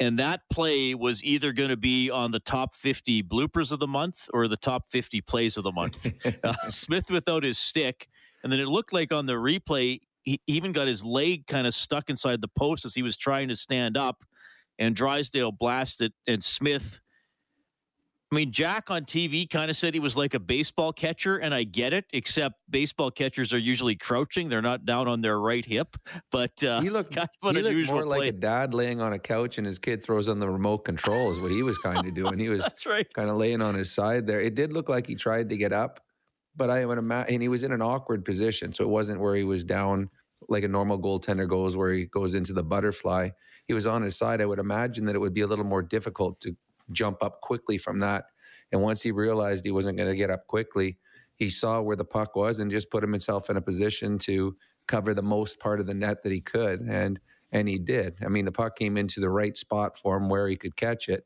And 0.00 0.18
that 0.18 0.42
play 0.50 0.94
was 0.94 1.22
either 1.24 1.52
going 1.52 1.70
to 1.70 1.76
be 1.76 2.10
on 2.10 2.30
the 2.30 2.40
top 2.40 2.72
50 2.74 3.22
bloopers 3.24 3.72
of 3.72 3.80
the 3.80 3.86
month 3.86 4.28
or 4.32 4.46
the 4.46 4.56
top 4.56 4.86
50 4.90 5.20
plays 5.22 5.56
of 5.56 5.64
the 5.64 5.72
month. 5.72 6.06
uh, 6.44 6.54
Smith 6.68 7.10
without 7.10 7.42
his 7.42 7.58
stick. 7.58 8.08
And 8.42 8.52
then 8.52 8.60
it 8.60 8.68
looked 8.68 8.92
like 8.92 9.12
on 9.12 9.26
the 9.26 9.32
replay, 9.34 10.00
he 10.22 10.40
even 10.46 10.72
got 10.72 10.86
his 10.86 11.04
leg 11.04 11.46
kind 11.46 11.66
of 11.66 11.74
stuck 11.74 12.10
inside 12.10 12.40
the 12.40 12.48
post 12.48 12.84
as 12.84 12.94
he 12.94 13.02
was 13.02 13.16
trying 13.16 13.48
to 13.48 13.56
stand 13.56 13.96
up. 13.96 14.24
And 14.78 14.94
Drysdale 14.94 15.50
blasted, 15.50 16.12
and 16.28 16.44
Smith 16.44 17.00
I 18.30 18.34
mean, 18.34 18.52
Jack 18.52 18.90
on 18.90 19.04
TV 19.04 19.48
kind 19.48 19.70
of 19.70 19.76
said 19.76 19.94
he 19.94 20.00
was 20.00 20.14
like 20.14 20.34
a 20.34 20.38
baseball 20.38 20.92
catcher, 20.92 21.38
and 21.38 21.54
I 21.54 21.64
get 21.64 21.94
it, 21.94 22.04
except 22.12 22.56
baseball 22.68 23.10
catchers 23.10 23.54
are 23.54 23.58
usually 23.58 23.96
crouching. 23.96 24.50
They're 24.50 24.60
not 24.60 24.84
down 24.84 25.08
on 25.08 25.22
their 25.22 25.40
right 25.40 25.64
hip. 25.64 25.96
But 26.30 26.62
uh, 26.62 26.82
he 26.82 26.90
looked, 26.90 27.14
kind 27.16 27.28
of 27.42 27.56
he 27.56 27.62
looked 27.62 27.90
more 27.90 28.04
play. 28.04 28.18
like 28.18 28.28
a 28.28 28.32
dad 28.32 28.74
laying 28.74 29.00
on 29.00 29.14
a 29.14 29.18
couch 29.18 29.56
and 29.56 29.66
his 29.66 29.78
kid 29.78 30.04
throws 30.04 30.28
on 30.28 30.40
the 30.40 30.48
remote 30.48 30.78
control, 30.78 31.30
is 31.30 31.40
what 31.40 31.50
he 31.50 31.62
was 31.62 31.78
kind 31.78 32.06
of 32.06 32.12
doing. 32.22 32.38
He 32.38 32.50
was 32.50 32.60
That's 32.60 32.84
right. 32.84 33.10
kind 33.14 33.30
of 33.30 33.36
laying 33.36 33.62
on 33.62 33.74
his 33.74 33.90
side 33.90 34.26
there. 34.26 34.42
It 34.42 34.54
did 34.54 34.74
look 34.74 34.90
like 34.90 35.06
he 35.06 35.14
tried 35.14 35.48
to 35.48 35.56
get 35.56 35.72
up, 35.72 36.00
but 36.54 36.68
I 36.68 36.84
would 36.84 36.98
imagine, 36.98 37.32
and 37.34 37.42
he 37.42 37.48
was 37.48 37.62
in 37.62 37.72
an 37.72 37.80
awkward 37.80 38.26
position. 38.26 38.74
So 38.74 38.84
it 38.84 38.90
wasn't 38.90 39.20
where 39.22 39.36
he 39.36 39.44
was 39.44 39.64
down 39.64 40.10
like 40.50 40.64
a 40.64 40.68
normal 40.68 40.98
goaltender 41.00 41.48
goes, 41.48 41.76
where 41.76 41.92
he 41.92 42.04
goes 42.04 42.34
into 42.34 42.52
the 42.52 42.62
butterfly. 42.62 43.30
He 43.66 43.74
was 43.74 43.86
on 43.86 44.02
his 44.02 44.16
side. 44.16 44.42
I 44.42 44.46
would 44.46 44.58
imagine 44.58 45.06
that 45.06 45.14
it 45.14 45.18
would 45.18 45.34
be 45.34 45.40
a 45.40 45.46
little 45.46 45.64
more 45.64 45.82
difficult 45.82 46.40
to 46.40 46.54
jump 46.92 47.22
up 47.22 47.40
quickly 47.40 47.78
from 47.78 48.00
that. 48.00 48.24
And 48.72 48.82
once 48.82 49.02
he 49.02 49.12
realized 49.12 49.64
he 49.64 49.70
wasn't 49.70 49.96
going 49.96 50.10
to 50.10 50.16
get 50.16 50.30
up 50.30 50.46
quickly, 50.46 50.98
he 51.34 51.48
saw 51.48 51.80
where 51.80 51.96
the 51.96 52.04
puck 52.04 52.36
was 52.36 52.58
and 52.58 52.70
just 52.70 52.90
put 52.90 53.02
himself 53.02 53.48
in 53.48 53.56
a 53.56 53.62
position 53.62 54.18
to 54.20 54.56
cover 54.86 55.14
the 55.14 55.22
most 55.22 55.60
part 55.60 55.80
of 55.80 55.86
the 55.86 55.94
net 55.94 56.22
that 56.22 56.32
he 56.32 56.40
could. 56.40 56.80
And 56.80 57.20
and 57.50 57.66
he 57.66 57.78
did. 57.78 58.16
I 58.22 58.28
mean, 58.28 58.44
the 58.44 58.52
puck 58.52 58.76
came 58.76 58.98
into 58.98 59.20
the 59.20 59.30
right 59.30 59.56
spot 59.56 59.96
for 59.96 60.18
him 60.18 60.28
where 60.28 60.48
he 60.48 60.56
could 60.56 60.76
catch 60.76 61.08
it. 61.08 61.24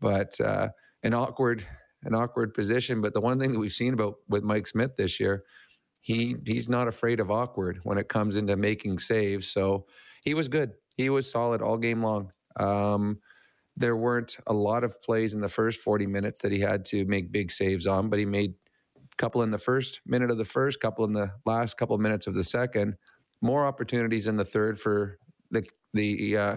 But 0.00 0.40
uh, 0.40 0.70
an 1.04 1.14
awkward 1.14 1.64
an 2.04 2.14
awkward 2.14 2.54
position. 2.54 3.00
But 3.00 3.14
the 3.14 3.20
one 3.20 3.38
thing 3.38 3.52
that 3.52 3.58
we've 3.58 3.72
seen 3.72 3.94
about 3.94 4.16
with 4.28 4.42
Mike 4.42 4.66
Smith 4.66 4.96
this 4.96 5.20
year, 5.20 5.44
he 6.00 6.36
he's 6.46 6.68
not 6.68 6.88
afraid 6.88 7.20
of 7.20 7.30
awkward 7.30 7.80
when 7.84 7.98
it 7.98 8.08
comes 8.08 8.36
into 8.36 8.56
making 8.56 8.98
saves. 8.98 9.46
So 9.48 9.86
he 10.24 10.34
was 10.34 10.48
good. 10.48 10.72
He 10.96 11.10
was 11.10 11.30
solid 11.30 11.62
all 11.62 11.78
game 11.78 12.00
long. 12.00 12.32
Um, 12.56 13.20
there 13.76 13.96
weren't 13.96 14.36
a 14.46 14.52
lot 14.52 14.84
of 14.84 15.00
plays 15.02 15.34
in 15.34 15.40
the 15.40 15.48
first 15.48 15.80
40 15.80 16.06
minutes 16.06 16.42
that 16.42 16.52
he 16.52 16.60
had 16.60 16.84
to 16.86 17.04
make 17.06 17.32
big 17.32 17.50
saves 17.50 17.86
on, 17.86 18.10
but 18.10 18.18
he 18.18 18.26
made 18.26 18.54
a 18.96 19.16
couple 19.16 19.42
in 19.42 19.50
the 19.50 19.58
first 19.58 20.00
minute 20.06 20.30
of 20.30 20.38
the 20.38 20.44
first, 20.44 20.80
couple 20.80 21.04
in 21.04 21.12
the 21.12 21.32
last 21.46 21.76
couple 21.76 21.94
of 21.94 22.00
minutes 22.00 22.26
of 22.26 22.34
the 22.34 22.44
second. 22.44 22.96
More 23.40 23.66
opportunities 23.66 24.26
in 24.26 24.36
the 24.36 24.44
third 24.44 24.78
for 24.78 25.18
the 25.50 25.64
the 25.94 26.36
uh, 26.36 26.56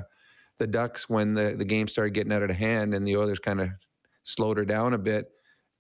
the 0.60 0.68
Ducks 0.68 1.10
when 1.10 1.34
the, 1.34 1.56
the 1.58 1.66
game 1.66 1.88
started 1.88 2.14
getting 2.14 2.32
out 2.32 2.44
of 2.44 2.50
hand 2.52 2.94
and 2.94 3.08
the 3.08 3.18
Oilers 3.18 3.40
kind 3.40 3.62
of 3.62 3.70
slowed 4.24 4.58
her 4.58 4.66
down 4.66 4.94
a 4.94 4.98
bit. 4.98 5.28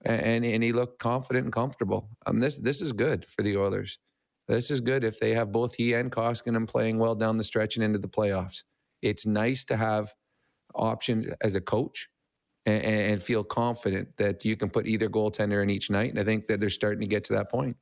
And, 0.04 0.46
and 0.46 0.64
he 0.64 0.72
looked 0.72 1.00
confident 1.00 1.46
and 1.46 1.54
comfortable. 1.54 2.10
Um, 2.26 2.40
this 2.40 2.58
this 2.58 2.82
is 2.82 2.92
good 2.92 3.26
for 3.28 3.42
the 3.42 3.58
Oilers. 3.58 4.00
This 4.48 4.70
is 4.70 4.80
good 4.80 5.04
if 5.04 5.20
they 5.20 5.34
have 5.34 5.52
both 5.52 5.74
he 5.74 5.94
and 5.94 6.12
Koskinen 6.12 6.68
playing 6.68 7.00
well 7.00 7.16
down 7.16 7.38
the 7.38 7.44
stretch 7.44 7.76
and 7.76 7.84
into 7.84 7.98
the 7.98 8.08
playoffs. 8.08 8.64
It's 9.02 9.26
nice 9.26 9.66
to 9.66 9.78
have 9.78 10.14
option 10.76 11.34
as 11.42 11.56
a 11.56 11.62
coach 11.62 12.10
and, 12.66 12.84
and, 12.84 13.24
feel 13.24 13.44
confident 13.44 14.10
that 14.18 14.44
you 14.44 14.56
can 14.56 14.70
put 14.70 14.88
either 14.88 15.10
goaltender 15.10 15.62
in 15.62 15.70
each 15.70 15.90
night. 15.90 16.10
And 16.10 16.20
I 16.20 16.24
think 16.24 16.48
that 16.48 16.60
they're 16.60 16.70
starting 16.70 17.02
to 17.02 17.08
get 17.08 17.24
to 17.26 17.34
that 17.34 17.50
point. 17.50 17.78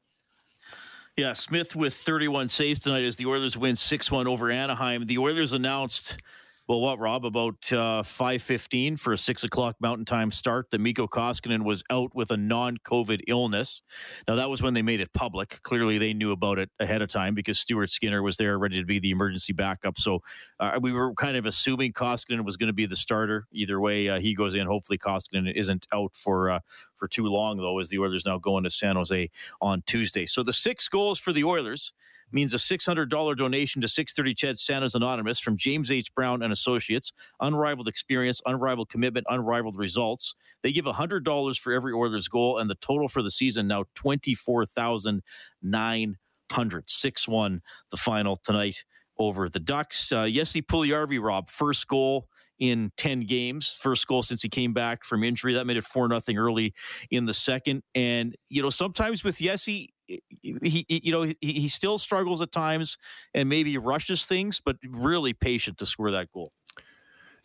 Yeah, 1.16 1.34
Smith 1.34 1.76
with 1.76 1.94
31 1.94 2.50
saves 2.50 2.80
tonight 2.80 3.04
as 3.04 3.16
the 3.16 3.28
Oilers 3.28 3.56
win 3.58 3.76
6 3.76 4.12
1 4.12 4.28
over 4.28 4.50
Anaheim. 4.50 5.06
The 5.06 5.20
Oilers 5.20 5.54
announced 5.54 6.18
well, 6.68 6.80
what, 6.80 6.98
Rob? 7.00 7.26
About 7.26 7.72
uh, 7.74 8.04
five 8.04 8.42
fifteen 8.42 8.96
for 8.96 9.12
a 9.14 9.18
six 9.18 9.44
o'clock 9.44 9.76
Mountain 9.82 10.06
Time 10.06 10.32
start. 10.32 10.72
The 10.72 10.78
Mikko 10.78 11.08
Koskinen 11.08 11.64
was 11.64 11.84
out 11.90 12.16
with 12.16 12.32
a 12.32 12.38
non-COVID 12.38 13.22
illness. 13.28 13.82
Now 14.28 14.36
that 14.36 14.50
was 14.50 14.62
when 14.62 14.74
they 14.74 14.82
made 14.82 15.02
it 15.02 15.12
public. 15.14 15.60
Clearly, 15.64 15.98
they 15.98 16.14
knew 16.14 16.32
about 16.32 16.60
it 16.60 16.70
ahead 16.80 17.02
of 17.02 17.10
time 17.10 17.36
because 17.36 17.60
Stuart 17.60 17.90
Skinner 17.90 18.24
was 18.24 18.38
there, 18.38 18.58
ready 18.58 18.80
to 18.80 18.86
be 18.86 19.00
the 19.00 19.12
emergency 19.12 19.52
backup. 19.52 19.98
So 19.98 20.22
uh, 20.60 20.80
we 20.82 20.94
were 20.94 21.14
kind 21.16 21.36
of 21.36 21.46
assuming 21.46 21.92
Koskinen 21.92 22.46
was 22.46 22.56
going 22.56 22.68
to 22.68 22.74
be 22.74 22.86
the 22.86 22.96
starter. 22.96 23.46
Either 23.52 23.80
way, 23.80 24.08
uh, 24.08 24.20
he 24.20 24.34
goes 24.34 24.56
in. 24.56 24.66
Hopefully, 24.66 24.98
Koskinen 24.98 25.54
isn't 25.54 25.86
out 25.94 26.16
for 26.16 26.50
uh, 26.50 26.60
for 26.96 27.08
too 27.08 27.26
long, 27.26 27.58
though, 27.58 27.80
as 27.80 27.90
the 27.90 28.00
Oilers 28.00 28.26
now 28.26 28.38
go 28.38 28.58
into 28.58 28.70
San 28.70 28.96
Jose 28.96 29.30
on 29.62 29.84
Tuesday. 29.86 30.26
So 30.26 30.44
the 30.44 30.54
six 30.54 30.88
goals 30.88 31.20
for 31.20 31.34
the 31.34 31.44
Oilers 31.44 31.92
means 32.34 32.54
a 32.54 32.58
$600 32.58 33.38
donation 33.38 33.82
to 33.82 33.88
630 33.88 34.34
CHED 34.34 34.60
Santa's 34.60 34.96
Anonymous 34.96 35.40
from 35.40 35.56
James 35.56 35.92
H. 35.92 36.14
Brown 36.16 36.42
and 36.42 36.52
Associates. 36.52 37.14
Unrivaled 37.40 37.88
experience, 37.88 38.42
unrivaled 38.46 38.90
commitment, 38.90 39.28
unrivaled 39.30 39.78
results. 39.78 40.36
They 40.62 40.72
give 40.72 40.86
$100 40.86 41.60
for 41.60 41.74
every 41.74 41.94
Oilers 41.94 42.28
goal, 42.28 42.58
and 42.58 42.70
the 42.70 42.76
total 42.76 43.08
for 43.08 43.22
the 43.22 43.32
season 43.32 43.68
now 43.68 43.86
24900 43.96 46.88
6-1 46.88 47.60
the 47.92 47.98
final 47.98 48.36
tonight 48.36 48.84
over 49.18 49.50
the 49.50 49.60
Ducks. 49.60 50.12
Uh, 50.12 50.28
Jesse 50.28 50.62
Puljujarvi, 50.62 51.22
Rob, 51.22 51.50
first 51.50 51.88
goal 51.88 52.28
in 52.60 52.92
10 52.98 53.22
games. 53.22 53.78
First 53.80 54.08
goal 54.08 54.24
since 54.24 54.42
he 54.42 54.50
came 54.50 54.74
back 54.74 55.04
from 55.04 55.24
injury. 55.24 55.54
That 55.54 55.66
made 55.66 55.78
it 55.78 55.84
4 55.84 56.08
nothing 56.08 56.38
early 56.38 56.74
in 57.12 57.26
the 57.26 57.34
second. 57.34 57.84
And, 57.96 58.36
you 58.50 58.62
know, 58.62 58.70
sometimes 58.70 59.24
with 59.24 59.38
Jesse, 59.38 59.94
he, 60.08 60.56
he, 60.64 61.02
you 61.04 61.12
know 61.12 61.24
he, 61.24 61.36
he 61.42 61.68
still 61.68 61.98
struggles 61.98 62.42
at 62.42 62.52
times 62.52 62.98
and 63.34 63.48
maybe 63.48 63.78
rushes 63.78 64.26
things 64.26 64.62
but 64.64 64.78
really 64.88 65.34
patient 65.34 65.78
to 65.78 65.86
score 65.86 66.12
that 66.12 66.32
goal 66.32 66.52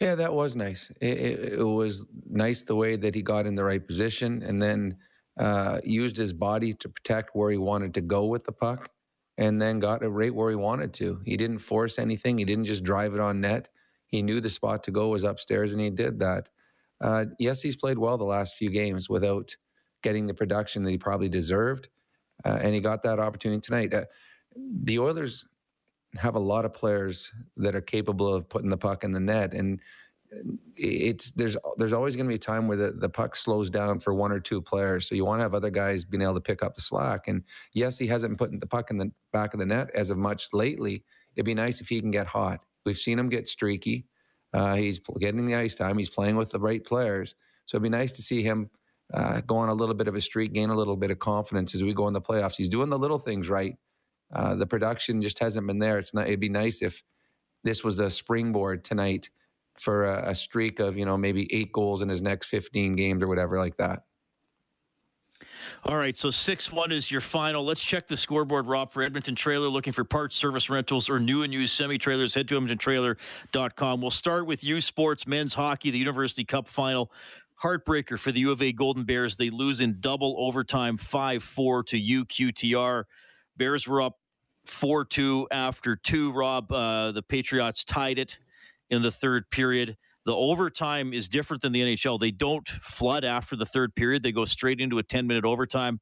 yeah 0.00 0.14
that 0.14 0.32
was 0.32 0.56
nice 0.56 0.90
it, 1.00 1.18
it, 1.18 1.52
it 1.54 1.64
was 1.64 2.06
nice 2.28 2.62
the 2.62 2.74
way 2.74 2.96
that 2.96 3.14
he 3.14 3.22
got 3.22 3.46
in 3.46 3.54
the 3.54 3.64
right 3.64 3.86
position 3.86 4.42
and 4.42 4.60
then 4.60 4.96
uh, 5.38 5.78
used 5.84 6.16
his 6.16 6.32
body 6.32 6.74
to 6.74 6.88
protect 6.88 7.30
where 7.34 7.50
he 7.50 7.56
wanted 7.56 7.94
to 7.94 8.00
go 8.00 8.24
with 8.24 8.44
the 8.44 8.52
puck 8.52 8.90
and 9.36 9.62
then 9.62 9.78
got 9.78 10.02
it 10.02 10.08
right 10.08 10.34
where 10.34 10.50
he 10.50 10.56
wanted 10.56 10.92
to 10.92 11.20
he 11.24 11.36
didn't 11.36 11.58
force 11.58 11.98
anything 11.98 12.38
he 12.38 12.44
didn't 12.44 12.64
just 12.64 12.82
drive 12.82 13.14
it 13.14 13.20
on 13.20 13.40
net 13.40 13.68
he 14.08 14.22
knew 14.22 14.40
the 14.40 14.50
spot 14.50 14.82
to 14.82 14.90
go 14.90 15.08
was 15.08 15.24
upstairs 15.24 15.72
and 15.72 15.80
he 15.80 15.90
did 15.90 16.18
that 16.18 16.48
uh, 17.00 17.24
yes 17.38 17.62
he's 17.62 17.76
played 17.76 17.98
well 17.98 18.18
the 18.18 18.24
last 18.24 18.56
few 18.56 18.70
games 18.70 19.08
without 19.08 19.54
getting 20.02 20.26
the 20.26 20.34
production 20.34 20.82
that 20.82 20.90
he 20.90 20.98
probably 20.98 21.28
deserved 21.28 21.88
uh, 22.44 22.58
and 22.60 22.74
he 22.74 22.80
got 22.80 23.02
that 23.02 23.18
opportunity 23.18 23.60
tonight. 23.60 23.92
Uh, 23.92 24.04
the 24.82 24.98
Oilers 24.98 25.44
have 26.16 26.36
a 26.36 26.40
lot 26.40 26.64
of 26.64 26.72
players 26.72 27.30
that 27.56 27.74
are 27.74 27.80
capable 27.80 28.32
of 28.32 28.48
putting 28.48 28.70
the 28.70 28.76
puck 28.76 29.04
in 29.04 29.12
the 29.12 29.20
net, 29.20 29.54
and 29.54 29.80
it's 30.74 31.32
there's 31.32 31.56
there's 31.78 31.92
always 31.92 32.14
going 32.14 32.26
to 32.26 32.28
be 32.28 32.36
a 32.36 32.38
time 32.38 32.68
where 32.68 32.76
the, 32.76 32.92
the 32.92 33.08
puck 33.08 33.34
slows 33.34 33.70
down 33.70 33.98
for 33.98 34.14
one 34.14 34.30
or 34.30 34.40
two 34.40 34.60
players. 34.60 35.08
So 35.08 35.14
you 35.14 35.24
want 35.24 35.38
to 35.38 35.42
have 35.42 35.54
other 35.54 35.70
guys 35.70 36.04
being 36.04 36.22
able 36.22 36.34
to 36.34 36.40
pick 36.40 36.62
up 36.62 36.74
the 36.74 36.82
slack. 36.82 37.28
And 37.28 37.42
yes, 37.72 37.98
he 37.98 38.06
hasn't 38.06 38.38
put 38.38 38.58
the 38.58 38.66
puck 38.66 38.90
in 38.90 38.98
the 38.98 39.10
back 39.32 39.54
of 39.54 39.60
the 39.60 39.66
net 39.66 39.90
as 39.94 40.10
of 40.10 40.18
much 40.18 40.48
lately. 40.52 41.02
It'd 41.34 41.46
be 41.46 41.54
nice 41.54 41.80
if 41.80 41.88
he 41.88 42.00
can 42.00 42.10
get 42.10 42.26
hot. 42.26 42.60
We've 42.88 42.96
seen 42.96 43.18
him 43.18 43.28
get 43.28 43.48
streaky. 43.48 44.06
Uh, 44.52 44.74
he's 44.76 44.98
getting 45.20 45.44
the 45.44 45.54
ice 45.54 45.74
time. 45.74 45.98
He's 45.98 46.10
playing 46.10 46.36
with 46.36 46.50
the 46.50 46.58
right 46.58 46.82
players. 46.82 47.34
So 47.66 47.76
it'd 47.76 47.82
be 47.82 47.90
nice 47.90 48.12
to 48.12 48.22
see 48.22 48.42
him 48.42 48.70
uh, 49.12 49.42
go 49.42 49.58
on 49.58 49.68
a 49.68 49.74
little 49.74 49.94
bit 49.94 50.08
of 50.08 50.14
a 50.14 50.20
streak, 50.20 50.54
gain 50.54 50.70
a 50.70 50.74
little 50.74 50.96
bit 50.96 51.10
of 51.10 51.18
confidence 51.18 51.74
as 51.74 51.84
we 51.84 51.92
go 51.92 52.08
in 52.08 52.14
the 52.14 52.20
playoffs. 52.20 52.56
He's 52.56 52.70
doing 52.70 52.88
the 52.88 52.98
little 52.98 53.18
things 53.18 53.48
right. 53.48 53.76
Uh, 54.34 54.54
the 54.54 54.66
production 54.66 55.20
just 55.20 55.38
hasn't 55.38 55.66
been 55.66 55.78
there. 55.78 55.98
It's 55.98 56.14
not. 56.14 56.26
It'd 56.26 56.40
be 56.40 56.48
nice 56.48 56.82
if 56.82 57.02
this 57.64 57.84
was 57.84 57.98
a 57.98 58.10
springboard 58.10 58.84
tonight 58.84 59.30
for 59.78 60.06
a, 60.06 60.30
a 60.30 60.34
streak 60.34 60.80
of 60.80 60.96
you 60.98 61.04
know 61.04 61.16
maybe 61.16 61.52
eight 61.54 61.72
goals 61.72 62.02
in 62.02 62.08
his 62.08 62.20
next 62.22 62.46
15 62.46 62.96
games 62.96 63.22
or 63.22 63.28
whatever 63.28 63.58
like 63.58 63.76
that. 63.76 64.02
All 65.84 65.96
right, 65.96 66.16
so 66.16 66.28
6 66.28 66.72
1 66.72 66.92
is 66.92 67.10
your 67.10 67.20
final. 67.20 67.64
Let's 67.64 67.82
check 67.82 68.08
the 68.08 68.16
scoreboard, 68.16 68.66
Rob, 68.66 68.90
for 68.90 69.02
Edmonton 69.02 69.36
Trailer. 69.36 69.68
Looking 69.68 69.92
for 69.92 70.02
parts, 70.02 70.34
service 70.34 70.68
rentals, 70.68 71.08
or 71.08 71.20
new 71.20 71.44
and 71.44 71.52
used 71.52 71.74
semi 71.76 71.98
trailers, 71.98 72.34
head 72.34 72.48
to 72.48 72.60
EdmontonTrailer.com. 72.60 74.00
We'll 74.00 74.10
start 74.10 74.46
with 74.46 74.64
U 74.64 74.80
Sports 74.80 75.26
Men's 75.26 75.54
Hockey, 75.54 75.90
the 75.90 75.98
University 75.98 76.44
Cup 76.44 76.66
final 76.66 77.12
heartbreaker 77.62 78.18
for 78.18 78.32
the 78.32 78.40
U 78.40 78.50
of 78.50 78.60
A 78.60 78.72
Golden 78.72 79.04
Bears. 79.04 79.36
They 79.36 79.50
lose 79.50 79.80
in 79.80 79.98
double 80.00 80.34
overtime 80.38 80.96
5 80.96 81.42
4 81.44 81.82
to 81.84 82.00
UQTR. 82.00 83.04
Bears 83.56 83.86
were 83.86 84.02
up 84.02 84.18
4 84.66 85.04
2 85.04 85.46
after 85.52 85.94
two. 85.94 86.32
Rob, 86.32 86.72
uh, 86.72 87.12
the 87.12 87.22
Patriots 87.22 87.84
tied 87.84 88.18
it 88.18 88.40
in 88.90 89.02
the 89.02 89.12
third 89.12 89.48
period. 89.50 89.96
The 90.28 90.36
overtime 90.36 91.14
is 91.14 91.26
different 91.26 91.62
than 91.62 91.72
the 91.72 91.80
NHL. 91.80 92.20
They 92.20 92.30
don't 92.30 92.68
flood 92.68 93.24
after 93.24 93.56
the 93.56 93.64
third 93.64 93.94
period, 93.94 94.22
they 94.22 94.30
go 94.30 94.44
straight 94.44 94.78
into 94.78 94.98
a 94.98 95.02
10 95.02 95.26
minute 95.26 95.46
overtime. 95.46 96.00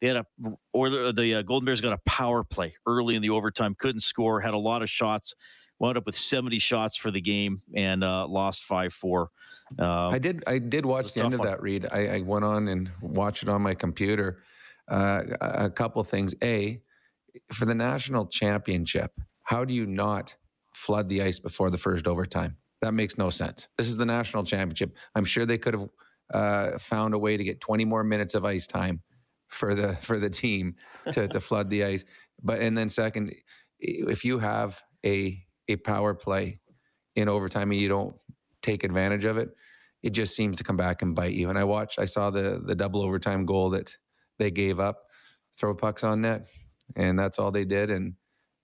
They 0.00 0.06
had 0.06 0.16
a, 0.16 0.24
or 0.72 1.12
the 1.12 1.34
uh, 1.34 1.42
Golden 1.42 1.66
Bears 1.66 1.82
got 1.82 1.92
a 1.92 2.00
power 2.06 2.42
play 2.42 2.72
early 2.86 3.16
in 3.16 3.20
the 3.20 3.28
overtime, 3.28 3.74
couldn't 3.78 4.00
score, 4.00 4.40
had 4.40 4.54
a 4.54 4.58
lot 4.58 4.80
of 4.80 4.88
shots 4.88 5.34
wound 5.78 5.98
up 5.98 6.06
with 6.06 6.16
70 6.16 6.58
shots 6.58 6.96
for 6.96 7.10
the 7.10 7.20
game 7.20 7.60
and 7.74 8.02
uh, 8.02 8.26
lost 8.26 8.64
5 8.64 8.94
4. 8.94 9.30
Uh, 9.78 10.08
I 10.08 10.18
did 10.20 10.42
I 10.46 10.58
did 10.58 10.86
watch 10.86 11.12
the 11.12 11.22
end 11.22 11.34
of 11.34 11.40
one. 11.40 11.48
that 11.48 11.60
read. 11.60 11.86
I, 11.92 12.06
I, 12.06 12.20
went 12.22 12.46
on 12.46 12.68
and 12.68 12.90
watched 13.02 13.42
it 13.42 13.50
on 13.50 13.60
my 13.60 13.74
computer. 13.74 14.38
Uh, 14.88 15.20
a 15.42 15.68
couple 15.68 16.02
things. 16.02 16.34
A, 16.42 16.80
for 17.52 17.66
the 17.66 17.74
national 17.74 18.24
championship, 18.24 19.20
how 19.42 19.66
do 19.66 19.74
you 19.74 19.84
not 19.84 20.34
flood 20.72 21.10
the 21.10 21.20
ice 21.20 21.38
before 21.38 21.68
the 21.68 21.76
first 21.76 22.06
overtime? 22.06 22.56
That 22.82 22.92
makes 22.92 23.16
no 23.16 23.30
sense. 23.30 23.68
This 23.78 23.88
is 23.88 23.96
the 23.96 24.06
national 24.06 24.44
championship. 24.44 24.96
I'm 25.14 25.24
sure 25.24 25.46
they 25.46 25.58
could 25.58 25.74
have 25.74 25.88
uh, 26.32 26.78
found 26.78 27.14
a 27.14 27.18
way 27.18 27.36
to 27.36 27.44
get 27.44 27.60
20 27.60 27.84
more 27.84 28.04
minutes 28.04 28.34
of 28.34 28.44
ice 28.44 28.66
time 28.66 29.02
for 29.48 29.74
the 29.74 29.96
for 29.96 30.18
the 30.18 30.30
team 30.30 30.74
to, 31.12 31.28
to 31.28 31.40
flood 31.48 31.70
the 31.70 31.84
ice. 31.84 32.04
But 32.42 32.60
and 32.60 32.76
then 32.76 32.88
second, 32.88 33.34
if 33.78 34.24
you 34.24 34.38
have 34.38 34.82
a 35.04 35.42
a 35.68 35.76
power 35.76 36.14
play 36.14 36.60
in 37.14 37.28
overtime 37.28 37.70
and 37.70 37.80
you 37.80 37.88
don't 37.88 38.14
take 38.62 38.84
advantage 38.84 39.24
of 39.24 39.38
it, 39.38 39.50
it 40.02 40.10
just 40.10 40.36
seems 40.36 40.56
to 40.56 40.64
come 40.64 40.76
back 40.76 41.02
and 41.02 41.14
bite 41.14 41.32
you. 41.32 41.48
And 41.48 41.58
I 41.58 41.64
watched, 41.64 41.98
I 41.98 42.04
saw 42.04 42.30
the 42.30 42.60
the 42.64 42.74
double 42.74 43.02
overtime 43.02 43.46
goal 43.46 43.70
that 43.70 43.96
they 44.38 44.50
gave 44.50 44.78
up, 44.78 45.06
throw 45.56 45.74
pucks 45.74 46.04
on 46.04 46.22
net, 46.22 46.48
and 46.94 47.18
that's 47.18 47.38
all 47.38 47.50
they 47.50 47.64
did, 47.64 47.90
and 47.90 48.14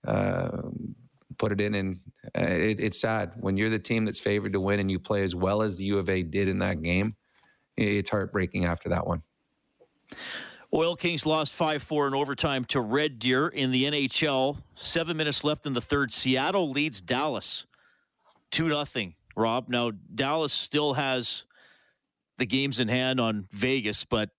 uh, 0.07 0.61
put 1.43 1.51
it 1.51 1.59
in. 1.59 1.75
And 1.75 1.99
uh, 2.37 2.41
it, 2.41 2.79
it's 2.79 3.01
sad 3.01 3.33
when 3.35 3.57
you're 3.57 3.69
the 3.69 3.79
team 3.79 4.05
that's 4.05 4.19
favored 4.19 4.53
to 4.53 4.61
win 4.61 4.79
and 4.79 4.89
you 4.89 4.97
play 4.97 5.23
as 5.23 5.35
well 5.35 5.61
as 5.61 5.75
the 5.75 5.83
U 5.85 5.97
of 5.97 6.09
A 6.09 6.23
did 6.23 6.47
in 6.47 6.59
that 6.59 6.81
game. 6.81 7.15
It's 7.75 8.09
heartbreaking 8.09 8.65
after 8.65 8.89
that 8.89 9.05
one. 9.05 9.23
Oil 10.73 10.95
Kings 10.95 11.25
lost 11.25 11.53
5 11.53 11.83
4 11.83 12.07
in 12.07 12.13
overtime 12.15 12.65
to 12.65 12.79
Red 12.79 13.19
Deer 13.19 13.47
in 13.47 13.71
the 13.71 13.83
NHL. 13.83 14.57
Seven 14.73 15.17
minutes 15.17 15.43
left 15.43 15.65
in 15.67 15.73
the 15.73 15.81
third. 15.81 16.13
Seattle 16.13 16.71
leads 16.71 17.01
Dallas 17.01 17.65
2 18.51 18.85
0. 18.85 19.11
Rob. 19.35 19.67
Now, 19.67 19.91
Dallas 19.91 20.53
still 20.53 20.93
has 20.93 21.43
the 22.37 22.45
games 22.45 22.79
in 22.79 22.87
hand 22.87 23.19
on 23.19 23.47
Vegas, 23.51 24.05
but 24.05 24.29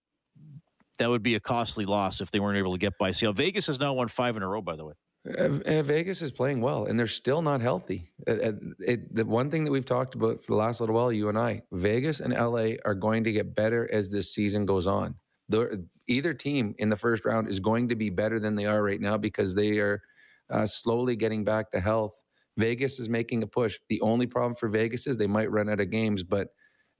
that 0.99 1.11
would 1.11 1.23
be 1.23 1.35
a 1.35 1.41
costly 1.41 1.85
loss 1.85 2.21
if 2.21 2.31
they 2.31 2.41
weren't 2.41 2.59
able 2.59 2.73
to 2.73 2.79
get 2.79 2.97
by 2.99 3.11
Seattle. 3.11 3.35
Vegas 3.35 3.67
has 3.67 3.79
now 3.79 3.93
won 3.93 4.09
five 4.09 4.37
in 4.37 4.43
a 4.43 4.49
row, 4.49 4.63
by 4.63 4.77
the 4.77 4.85
way. 4.85 4.95
Uh, 5.27 5.83
Vegas 5.83 6.21
is 6.21 6.31
playing 6.31 6.61
well, 6.61 6.85
and 6.85 6.99
they're 6.99 7.07
still 7.07 7.41
not 7.41 7.63
healthy. 7.63 8.13
Uh, 8.29 8.33
uh, 8.33 8.53
it, 8.81 9.15
the 9.15 9.25
one 9.25 9.51
thing 9.51 9.65
that 9.65 9.71
we've 9.71 9.87
talked 9.87 10.15
about 10.15 10.43
for 10.43 10.53
the 10.53 10.57
last 10.57 10.81
little 10.81 10.95
while, 10.95 11.11
you 11.11 11.31
and 11.31 11.39
I, 11.39 11.63
Vegas 11.73 12.21
and 12.21 12.35
LA 12.35 12.75
are 12.85 12.95
going 12.95 13.25
to 13.25 13.33
get 13.33 13.55
better 13.55 13.91
as 13.91 14.11
this 14.11 14.35
season 14.35 14.67
goes 14.67 14.87
on 14.87 15.15
the, 15.49 15.87
either 16.09 16.35
team 16.35 16.75
in 16.79 16.89
the 16.89 16.97
first 16.97 17.25
round 17.25 17.49
is 17.49 17.61
going 17.61 17.89
to 17.89 17.97
be 17.97 18.11
better 18.11 18.39
than 18.39 18.55
they 18.55 18.67
are 18.67 18.83
right 18.83 19.01
now 19.01 19.17
because 19.17 19.55
they 19.55 19.79
are 19.79 20.03
uh, 20.51 20.67
slowly 20.67 21.17
getting 21.17 21.45
back 21.45 21.71
to 21.71 21.81
health. 21.81 22.23
Vegas 22.57 22.99
is 22.99 23.09
making 23.09 23.43
a 23.43 23.47
push. 23.47 23.79
The 23.89 24.01
only 24.01 24.27
problem 24.27 24.55
for 24.55 24.69
Vegas 24.69 25.07
is 25.07 25.17
they 25.17 25.27
might 25.27 25.51
run 25.51 25.69
out 25.69 25.81
of 25.81 25.91
games, 25.91 26.23
but 26.23 26.49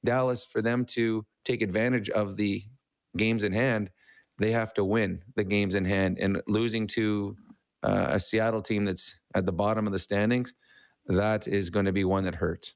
Dallas, 0.05 0.47
for 0.51 0.61
them 0.61 0.85
to 0.87 1.25
take 1.45 1.63
advantage 1.63 2.11
of 2.11 2.37
the 2.37 2.63
games 3.17 3.45
in 3.45 3.53
hand, 3.53 3.91
they 4.39 4.51
have 4.51 4.75
to 4.75 4.85
win 4.85 5.23
the 5.37 5.45
games 5.45 5.75
in 5.75 5.85
hand. 5.85 6.19
And 6.19 6.43
losing 6.49 6.87
to 6.89 7.37
uh, 7.85 8.07
a 8.11 8.21
Seattle 8.21 8.63
team 8.63 8.85
that's 8.85 9.19
at 9.35 9.47
the 9.47 9.53
bottom 9.53 9.87
of 9.87 9.93
the 9.93 9.99
standings, 9.99 10.53
that 11.07 11.47
is 11.47 11.71
going 11.71 11.85
to 11.85 11.93
be 11.93 12.05
one 12.05 12.25
that 12.25 12.35
hurts. 12.35 12.75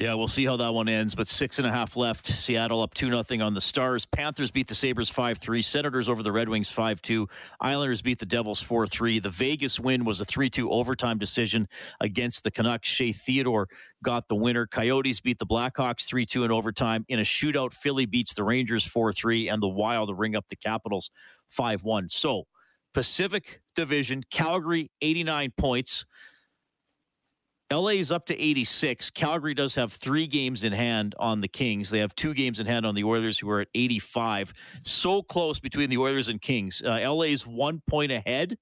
Yeah, 0.00 0.14
we'll 0.14 0.28
see 0.28 0.46
how 0.46 0.56
that 0.56 0.72
one 0.72 0.88
ends. 0.88 1.14
But 1.14 1.28
six 1.28 1.58
and 1.58 1.68
a 1.68 1.70
half 1.70 1.94
left. 1.94 2.26
Seattle 2.26 2.82
up 2.82 2.94
2 2.94 3.22
0 3.22 3.44
on 3.44 3.52
the 3.52 3.60
Stars. 3.60 4.06
Panthers 4.06 4.50
beat 4.50 4.66
the 4.66 4.74
Sabres 4.74 5.10
5 5.10 5.36
3. 5.36 5.60
Senators 5.60 6.08
over 6.08 6.22
the 6.22 6.32
Red 6.32 6.48
Wings 6.48 6.70
5 6.70 7.02
2. 7.02 7.28
Islanders 7.60 8.00
beat 8.00 8.18
the 8.18 8.24
Devils 8.24 8.62
4 8.62 8.86
3. 8.86 9.18
The 9.18 9.28
Vegas 9.28 9.78
win 9.78 10.06
was 10.06 10.18
a 10.22 10.24
3 10.24 10.48
2 10.48 10.70
overtime 10.70 11.18
decision 11.18 11.68
against 12.00 12.44
the 12.44 12.50
Canucks. 12.50 12.88
Shea 12.88 13.12
Theodore 13.12 13.68
got 14.02 14.26
the 14.28 14.36
winner. 14.36 14.66
Coyotes 14.66 15.20
beat 15.20 15.38
the 15.38 15.46
Blackhawks 15.46 16.06
3 16.06 16.24
2 16.24 16.44
in 16.44 16.50
overtime. 16.50 17.04
In 17.10 17.18
a 17.18 17.22
shootout, 17.22 17.74
Philly 17.74 18.06
beats 18.06 18.32
the 18.32 18.44
Rangers 18.44 18.86
4 18.86 19.12
3. 19.12 19.48
And 19.48 19.62
the 19.62 19.68
Wild 19.68 20.18
ring 20.18 20.34
up 20.34 20.46
the 20.48 20.56
Capitals 20.56 21.10
5 21.50 21.84
1. 21.84 22.08
So, 22.08 22.44
Pacific 22.94 23.60
Division, 23.80 24.22
Calgary 24.30 24.90
89 25.00 25.54
points. 25.56 26.04
LA 27.72 27.90
is 27.90 28.12
up 28.12 28.26
to 28.26 28.38
86. 28.38 29.08
Calgary 29.10 29.54
does 29.54 29.74
have 29.76 29.90
three 29.90 30.26
games 30.26 30.64
in 30.64 30.72
hand 30.72 31.14
on 31.18 31.40
the 31.40 31.48
Kings. 31.48 31.88
They 31.88 32.00
have 32.00 32.14
two 32.14 32.34
games 32.34 32.60
in 32.60 32.66
hand 32.66 32.84
on 32.84 32.94
the 32.94 33.04
Oilers, 33.04 33.38
who 33.38 33.48
are 33.48 33.60
at 33.60 33.68
85. 33.74 34.52
So 34.82 35.22
close 35.22 35.60
between 35.60 35.88
the 35.88 35.96
Oilers 35.96 36.28
and 36.28 36.42
Kings. 36.42 36.82
Uh, 36.84 37.00
LA 37.10 37.22
is 37.22 37.46
one 37.46 37.80
point 37.88 38.12
ahead. 38.12 38.58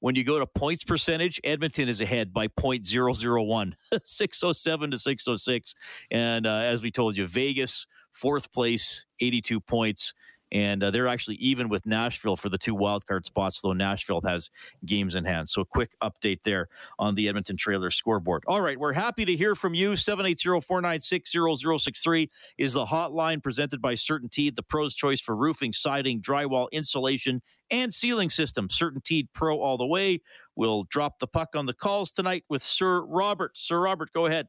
When 0.00 0.14
you 0.14 0.24
go 0.24 0.38
to 0.38 0.46
points 0.46 0.84
percentage, 0.84 1.40
Edmonton 1.42 1.88
is 1.88 2.02
ahead 2.02 2.34
by 2.34 2.48
0.001, 2.48 3.72
607 4.04 4.90
to 4.90 4.98
606. 4.98 5.74
And 6.10 6.46
uh, 6.46 6.50
as 6.50 6.82
we 6.82 6.90
told 6.90 7.16
you, 7.16 7.26
Vegas, 7.26 7.86
fourth 8.12 8.52
place, 8.52 9.06
82 9.20 9.60
points 9.60 10.12
and 10.52 10.82
uh, 10.82 10.90
they're 10.90 11.06
actually 11.06 11.36
even 11.36 11.68
with 11.68 11.86
Nashville 11.86 12.36
for 12.36 12.48
the 12.48 12.58
two 12.58 12.76
wildcard 12.76 13.24
spots, 13.24 13.60
though 13.60 13.72
Nashville 13.72 14.20
has 14.22 14.50
games 14.84 15.14
in 15.14 15.24
hand. 15.24 15.48
So, 15.48 15.62
a 15.62 15.64
quick 15.64 15.94
update 16.02 16.42
there 16.42 16.68
on 16.98 17.14
the 17.14 17.28
Edmonton 17.28 17.56
Trailer 17.56 17.90
scoreboard. 17.90 18.44
All 18.46 18.60
right, 18.60 18.78
we're 18.78 18.92
happy 18.92 19.24
to 19.24 19.36
hear 19.36 19.54
from 19.54 19.74
you. 19.74 19.96
780 19.96 20.60
496 20.60 21.32
0063 21.32 22.30
is 22.58 22.72
the 22.72 22.84
hotline 22.84 23.42
presented 23.42 23.80
by 23.80 23.94
CertainTeed, 23.94 24.56
the 24.56 24.62
pro's 24.62 24.94
choice 24.94 25.20
for 25.20 25.34
roofing, 25.34 25.72
siding, 25.72 26.20
drywall, 26.20 26.70
insulation, 26.72 27.42
and 27.70 27.92
ceiling 27.92 28.30
system. 28.30 28.68
CertainTeed 28.68 29.28
Pro 29.32 29.60
all 29.60 29.78
the 29.78 29.86
way. 29.86 30.20
We'll 30.56 30.84
drop 30.84 31.18
the 31.18 31.26
puck 31.26 31.50
on 31.54 31.66
the 31.66 31.74
calls 31.74 32.10
tonight 32.10 32.44
with 32.48 32.62
Sir 32.62 33.02
Robert. 33.02 33.56
Sir 33.56 33.80
Robert, 33.80 34.12
go 34.12 34.26
ahead. 34.26 34.48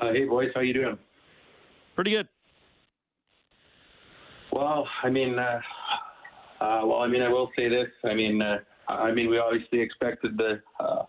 Uh, 0.00 0.12
hey, 0.12 0.24
boys, 0.24 0.50
how 0.54 0.60
you 0.60 0.72
doing? 0.72 0.98
Pretty 1.94 2.12
good. 2.12 2.28
Well, 4.52 4.86
I 5.02 5.10
mean, 5.10 5.38
uh, 5.38 5.60
uh, 6.60 6.80
well, 6.84 6.98
I 6.98 7.08
mean, 7.08 7.22
I 7.22 7.28
will 7.28 7.50
say 7.56 7.68
this. 7.68 7.88
I 8.04 8.14
mean, 8.14 8.42
uh, 8.42 8.58
I 8.88 9.12
mean, 9.12 9.30
we 9.30 9.38
obviously 9.38 9.80
expected 9.80 10.36
the. 10.36 10.60
Uh, 10.78 11.04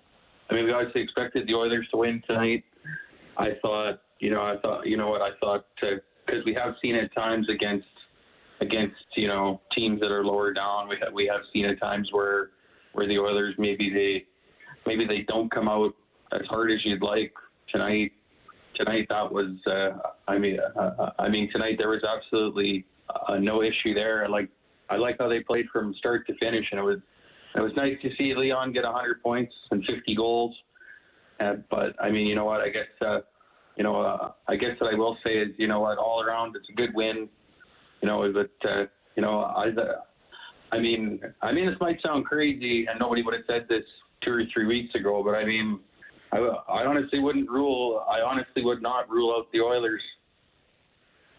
I 0.50 0.54
mean, 0.54 0.66
we 0.66 0.74
obviously 0.74 1.02
expected 1.02 1.48
the 1.48 1.56
Oilers 1.56 1.88
to 1.92 1.98
win 1.98 2.22
tonight. 2.28 2.64
I 3.38 3.52
thought, 3.62 4.02
you 4.20 4.30
know, 4.30 4.42
I 4.42 4.58
thought, 4.62 4.86
you 4.86 4.98
know 4.98 5.10
what, 5.10 5.22
I 5.22 5.30
thought 5.40 5.66
because 5.80 6.46
we 6.46 6.54
have 6.54 6.76
seen 6.82 6.96
at 6.96 7.14
times 7.16 7.48
against 7.50 7.88
against 8.60 8.96
you 9.16 9.28
know 9.28 9.60
teams 9.76 10.00
that 10.02 10.12
are 10.12 10.24
lower 10.24 10.54
down. 10.54 10.88
We 10.88 10.98
have 11.04 11.14
we 11.14 11.28
have 11.32 11.42
seen 11.52 11.66
at 11.66 11.80
times 11.80 12.10
where 12.12 12.50
where 12.94 13.08
the 13.08 13.18
Oilers 13.18 13.56
maybe 13.58 13.90
they 13.90 14.26
maybe 14.86 15.06
they 15.08 15.26
don't 15.28 15.50
come 15.52 15.68
out 15.68 15.94
as 16.34 16.46
hard 16.48 16.72
as 16.72 16.80
you'd 16.86 17.02
like 17.02 17.34
tonight. 17.70 18.12
Tonight 18.76 19.08
that 19.10 19.32
was, 19.32 19.52
uh, 19.68 20.00
I 20.28 20.38
mean, 20.38 20.58
uh, 20.76 20.80
uh 20.80 21.12
I 21.20 21.28
mean 21.28 21.50
tonight 21.52 21.76
there 21.78 21.90
was 21.90 22.04
absolutely 22.04 22.86
uh, 23.10 23.38
no 23.38 23.62
issue 23.62 23.94
there. 23.94 24.26
I 24.26 24.28
like 24.28 24.50
I 24.90 24.98
like 24.98 25.18
how 25.20 25.30
they 25.30 25.40
played 25.40 25.66
from 25.72 25.94
start 25.96 26.28
to 26.28 26.34
finish, 26.38 26.66
and 26.72 26.80
it 26.80 26.84
was 26.84 27.00
it 27.56 27.62
was 27.62 27.72
nice 27.76 27.96
to 28.02 28.10
see 28.18 28.34
Leon 28.36 28.74
get 28.74 28.84
100 28.84 29.22
points 29.22 29.54
and 29.72 29.84
50 29.86 30.16
goals. 30.16 30.56
Uh, 31.40 31.56
but 31.70 32.02
I 32.02 32.10
mean, 32.10 32.28
you 32.28 32.36
know 32.36 32.46
what? 32.46 32.62
I 32.62 32.70
guess 32.70 32.90
uh, 33.02 33.20
you 33.78 33.84
know 33.84 34.02
uh, 34.02 34.32
I 34.48 34.56
guess 34.56 34.72
what 34.80 34.94
I 34.94 34.98
will 34.98 35.18
say 35.24 35.32
is 35.32 35.50
you 35.58 35.68
know 35.68 35.82
what 35.82 35.98
all 35.98 36.22
around 36.22 36.56
it's 36.56 36.68
a 36.70 36.74
good 36.74 36.94
win. 36.94 37.30
You 38.02 38.08
know, 38.08 38.32
but 38.34 38.70
uh, 38.70 38.86
you 39.16 39.22
know 39.22 39.42
I. 39.42 39.68
I 40.74 40.80
mean, 40.80 41.20
I 41.42 41.52
mean, 41.52 41.66
this 41.66 41.76
might 41.82 41.98
sound 42.02 42.24
crazy, 42.24 42.86
and 42.90 42.98
nobody 42.98 43.24
would 43.24 43.34
have 43.34 43.44
said 43.46 43.66
this 43.68 43.84
two 44.24 44.32
or 44.32 44.44
three 44.54 44.66
weeks 44.66 44.96
ago, 44.96 45.22
but 45.22 45.32
I 45.32 45.44
mean, 45.44 45.82
I, 46.32 46.38
I 46.38 46.86
honestly 46.86 47.20
wouldn't 47.20 47.50
rule. 47.50 48.06
I 48.10 48.22
honestly 48.22 48.64
would 48.64 48.82
not 48.82 49.10
rule 49.10 49.36
out 49.38 49.52
the 49.52 49.60
Oilers 49.60 50.02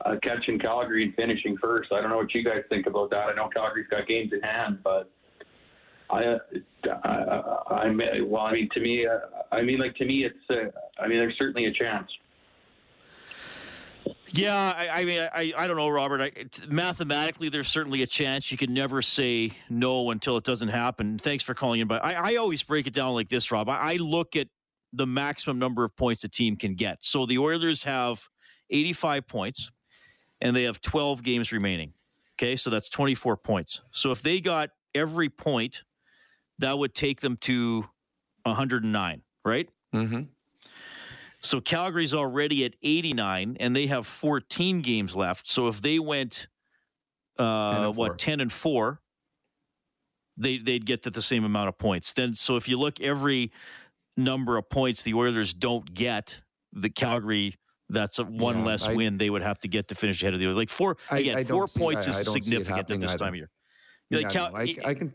uh, 0.05 0.17
catching 0.23 0.59
Calgary 0.59 1.05
and 1.05 1.15
finishing 1.15 1.57
first. 1.61 1.93
I 1.93 2.01
don't 2.01 2.11
know 2.11 2.17
what 2.17 2.35
you 2.35 2.45
guys 2.45 2.63
think 2.69 2.87
about 2.87 3.11
that. 3.11 3.29
I 3.29 3.35
know 3.35 3.49
Calgary's 3.49 3.87
got 3.89 4.07
games 4.07 4.33
in 4.33 4.41
hand, 4.41 4.79
but 4.83 5.11
I, 6.11 6.37
I, 6.85 6.91
I, 7.05 7.87
I 7.87 8.21
well, 8.25 8.43
I 8.43 8.53
mean, 8.53 8.69
to 8.75 8.81
me, 8.81 9.07
uh, 9.07 9.19
I 9.55 9.63
mean, 9.63 9.79
like 9.79 9.95
to 9.97 10.05
me, 10.05 10.25
it's, 10.25 10.37
uh, 10.51 10.71
I 11.03 11.09
mean, 11.09 11.19
there's 11.19 11.37
certainly 11.39 11.67
a 11.67 11.73
chance. 11.73 12.09
Yeah, 14.35 14.73
I, 14.77 14.89
I, 14.89 15.05
mean, 15.05 15.29
I, 15.33 15.53
I 15.57 15.67
don't 15.67 15.77
know, 15.77 15.91
Robert. 15.91 16.21
I, 16.23 16.33
mathematically, 16.67 17.51
there's 17.51 17.69
certainly 17.69 18.03
a 18.03 18.07
chance. 18.07 18.51
You 18.51 18.57
can 18.57 18.73
never 18.73 19.03
say 19.03 19.53
no 19.69 20.11
until 20.11 20.39
it 20.39 20.45
doesn't 20.45 20.69
happen. 20.69 21.19
Thanks 21.19 21.45
for 21.45 21.53
calling 21.53 21.81
in, 21.81 21.87
but 21.87 22.03
I, 22.03 22.33
I 22.33 22.37
always 22.37 22.63
break 22.63 22.87
it 22.87 22.95
down 22.95 23.13
like 23.13 23.29
this, 23.29 23.51
Rob. 23.51 23.69
I, 23.69 23.93
I 23.93 23.97
look 23.97 24.35
at 24.35 24.49
the 24.95 25.07
maximum 25.07 25.59
number 25.59 25.85
of 25.85 25.95
points 25.97 26.25
a 26.25 26.29
team 26.29 26.57
can 26.57 26.75
get. 26.75 27.05
So 27.05 27.27
the 27.27 27.39
Oilers 27.39 27.85
have 27.85 28.27
85 28.71 29.27
points 29.27 29.71
and 30.43 30.55
they 30.55 30.65
have 30.65 30.83
12 30.83 31.23
games 31.23 31.53
remaining. 31.53 31.95
Okay, 32.35 32.57
so 32.57 32.69
that's 32.69 32.91
24 32.91 33.39
points. 33.39 33.83
So 33.93 34.11
if 34.11 34.21
they 34.21 34.41
got 34.41 34.71
every 34.95 35.31
point, 35.31 35.85
that 36.59 36.77
would 36.77 36.95
take 36.95 37.21
them 37.21 37.37
to 37.39 37.87
109, 38.43 39.23
right? 39.45 39.69
Mm-hmm. 39.95 40.23
So 41.39 41.61
Calgary's 41.61 42.13
already 42.13 42.65
at 42.65 42.75
89, 42.83 43.57
and 43.61 43.75
they 43.75 43.87
have 43.87 44.07
14 44.07 44.81
games 44.81 45.15
left. 45.15 45.47
So 45.47 45.69
if 45.69 45.81
they 45.81 45.99
went, 45.99 46.49
uh, 47.39 47.85
10 47.85 47.95
what, 47.95 48.19
10 48.19 48.41
and 48.41 48.53
4, 48.53 49.01
they 50.37 50.59
they'd 50.59 50.87
get 50.87 51.03
to 51.03 51.11
the 51.11 51.23
same 51.23 51.45
amount 51.45 51.69
of 51.69 51.79
points. 51.79 52.13
Then 52.15 52.35
so 52.35 52.57
if 52.57 52.69
you 52.69 52.79
look 52.79 53.01
every 53.01 53.53
number 54.17 54.57
of 54.57 54.69
points 54.71 55.03
the 55.03 55.15
Oilers 55.15 55.53
don't 55.53 55.93
get, 55.93 56.41
the 56.73 56.89
Calgary 56.89 57.57
that's 57.93 58.19
a 58.19 58.25
one 58.25 58.59
Yeah, 58.59 58.65
less 58.65 58.89
I- 58.89 58.95
win 58.95 59.19
they 59.19 59.31
would 59.31 59.43
have 59.43 59.59
to 59.61 59.69
get 59.69 59.89
to 59.89 59.95
finish 59.95 60.23
ahead 60.23 60.35
of 60.35 60.41
the 60.41 60.47
other. 60.47 60.55
Like 60.57 60.71
four 60.71 60.97
again, 61.11 61.37
I 61.37 61.45
four 61.45 61.67
points 61.69 62.09
I- 62.09 62.17
I 62.17 62.21
is 62.21 62.25
don't 62.27 62.33
see 62.35 62.39
it 62.39 62.45
significant 62.45 62.91
at 62.91 63.01
this 63.01 63.11
either. 63.13 63.19
time 63.19 63.29
of 63.35 63.37
year. 63.37 63.51
Like, 64.11 64.31
Cal- 64.31 64.55
I, 64.57 64.77
I 64.85 64.95
can. 64.95 65.13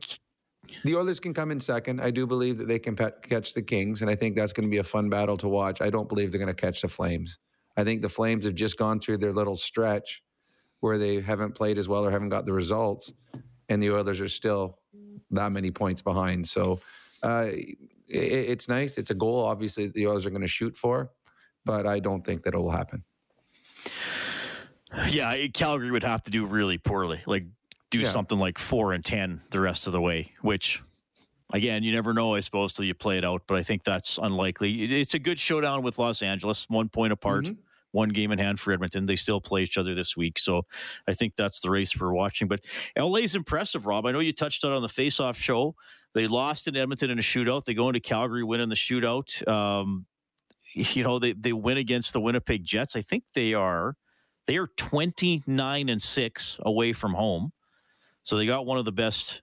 The 0.84 0.96
Oilers 0.96 1.20
can 1.20 1.34
come 1.34 1.52
in 1.52 1.62
second. 1.62 2.02
I 2.02 2.12
do 2.12 2.26
believe 2.28 2.58
that 2.58 2.68
they 2.68 2.80
can 2.80 2.96
catch 2.96 3.54
the 3.54 3.62
Kings, 3.62 4.02
and 4.02 4.10
I 4.10 4.16
think 4.16 4.36
that's 4.36 4.52
going 4.54 4.66
to 4.68 4.70
be 4.72 4.78
a 4.80 4.84
fun 4.84 5.10
battle 5.10 5.38
to 5.38 5.48
watch. 5.48 5.82
I 5.82 5.90
don't 5.90 6.10
believe 6.10 6.32
they're 6.32 6.40
going 6.40 6.54
to 6.54 6.62
catch 6.62 6.82
the 6.82 6.90
Flames. 6.90 7.38
I 7.78 7.84
think 7.84 8.02
the 8.02 8.10
Flames 8.10 8.44
have 8.46 8.56
just 8.56 8.76
gone 8.76 9.00
through 9.00 9.18
their 9.18 9.32
little 9.32 9.56
stretch 9.56 10.24
where 10.82 10.98
they 10.98 11.22
haven't 11.22 11.54
played 11.54 11.78
as 11.78 11.88
well 11.88 12.06
or 12.06 12.12
haven't 12.12 12.30
got 12.30 12.46
the 12.46 12.52
results, 12.54 13.14
and 13.70 13.82
the 13.82 13.92
Oilers 13.92 14.20
are 14.20 14.28
still 14.28 14.80
that 15.32 15.52
many 15.52 15.72
points 15.72 16.02
behind. 16.02 16.48
So 16.48 16.80
uh, 17.24 17.48
it, 17.52 17.78
it's 18.10 18.68
nice. 18.68 18.98
It's 18.98 19.10
a 19.12 19.16
goal, 19.16 19.40
obviously, 19.46 19.86
that 19.88 19.94
the 19.94 20.08
Oilers 20.08 20.26
are 20.26 20.32
going 20.32 20.42
to 20.42 20.48
shoot 20.48 20.76
for, 20.76 21.12
but 21.68 21.86
I 21.86 22.00
don't 22.00 22.26
think 22.26 22.42
that 22.44 22.54
it 22.56 22.58
will 22.58 22.72
happen. 22.72 23.04
Yeah, 25.10 25.36
Calgary 25.54 25.92
would 25.92 26.04
have 26.04 26.24
to 26.24 26.32
do 26.32 26.46
really 26.46 26.78
poorly, 26.78 27.22
like 27.26 27.44
do 27.92 28.00
Yeah. 28.00 28.10
something 28.10 28.38
like 28.38 28.58
four 28.58 28.94
and 28.94 29.04
ten 29.04 29.42
the 29.52 29.60
rest 29.60 29.86
of 29.86 29.94
the 29.94 30.02
way. 30.02 30.34
Which, 30.42 30.82
again, 31.54 31.84
you 31.84 31.92
never 31.92 32.14
know, 32.14 32.34
I 32.36 32.40
suppose, 32.40 32.74
till 32.74 32.86
you 32.86 32.94
play 32.94 33.18
it 33.18 33.26
out. 33.26 33.44
But 33.48 33.58
I 33.58 33.64
think 33.64 33.84
that's 33.84 34.18
unlikely. 34.18 34.84
It's 34.84 35.14
a 35.14 35.20
good 35.20 35.40
showdown 35.40 35.84
with 35.84 36.00
Los 36.00 36.22
Angeles, 36.22 36.66
one 36.70 36.90
point 36.90 37.14
apart, 37.14 37.46
Mhm. 37.46 37.58
one 37.92 38.10
game 38.10 38.32
in 38.32 38.40
hand 38.40 38.60
for 38.60 38.72
Edmonton. 38.72 39.06
They 39.06 39.16
still 39.18 39.42
play 39.42 39.64
each 39.64 39.78
other 39.78 39.94
this 39.94 40.16
week, 40.18 40.40
so 40.40 40.66
I 41.08 41.14
think 41.14 41.36
that's 41.36 41.60
the 41.60 41.70
race 41.70 41.98
we're 42.00 42.14
watching. 42.14 42.48
But 42.48 42.62
LA's 42.98 43.36
impressive, 43.36 43.86
Rob. 43.86 44.06
I 44.06 44.12
know 44.14 44.20
you 44.20 44.34
touched 44.34 44.64
on 44.64 44.72
on 44.72 44.82
the 44.82 44.90
face-off 44.90 45.38
show. 45.38 45.76
They 46.14 46.28
lost 46.28 46.68
in 46.68 46.76
Edmonton 46.78 47.10
in 47.12 47.20
a 47.20 47.22
shootout. 47.22 47.66
They 47.66 47.74
go 47.74 47.90
into 47.90 48.00
Calgary, 48.00 48.44
win 48.44 48.62
in 48.62 48.70
the 48.70 48.76
shootout. 48.76 49.46
Um, 49.48 50.06
you 50.74 51.04
know, 51.04 51.20
they 51.20 51.34
they 51.34 51.54
win 51.54 51.78
against 51.78 52.14
the 52.14 52.22
Winnipeg 52.22 52.64
Jets. 52.64 52.96
I 52.96 53.02
think 53.02 53.24
they 53.34 53.54
are 53.54 53.96
they 54.46 54.58
are 54.58 54.68
29 54.78 55.90
and 55.90 56.02
6 56.02 56.60
away 56.62 56.94
from 56.94 57.14
home. 57.14 57.52
So 58.24 58.38
they 58.38 58.46
got 58.46 58.66
one 58.66 58.78
of 58.78 58.86
the 58.86 58.92
best 58.92 59.42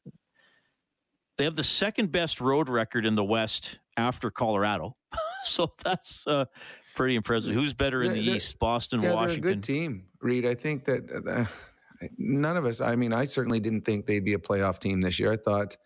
they 1.36 1.44
have 1.44 1.56
the 1.56 1.64
second 1.64 2.12
best 2.12 2.40
road 2.40 2.68
record 2.68 3.04
in 3.04 3.14
the 3.14 3.24
West 3.24 3.78
after 3.96 4.30
Colorado. 4.30 4.96
so 5.44 5.72
that's 5.82 6.26
uh, 6.26 6.44
pretty 6.94 7.16
impressive. 7.16 7.54
Who's 7.54 7.74
better 7.74 8.02
in 8.02 8.12
They're- 8.12 8.22
the 8.22 8.30
East, 8.32 8.58
Boston, 8.58 9.02
yeah, 9.02 9.14
Washington? 9.14 9.42
they're 9.42 9.52
a 9.52 9.54
good 9.56 9.64
team, 9.64 10.04
Reed. 10.20 10.46
I 10.46 10.54
think 10.54 10.84
that 10.84 11.02
uh, 11.28 12.06
none 12.18 12.56
of 12.56 12.64
us. 12.66 12.80
I 12.80 12.94
mean, 12.96 13.12
I 13.12 13.24
certainly 13.24 13.60
didn't 13.60 13.82
think 13.84 14.06
they'd 14.06 14.24
be 14.24 14.34
a 14.34 14.38
playoff 14.38 14.78
team 14.78 15.00
this 15.00 15.18
year. 15.18 15.32
I 15.32 15.36
thought 15.36 15.76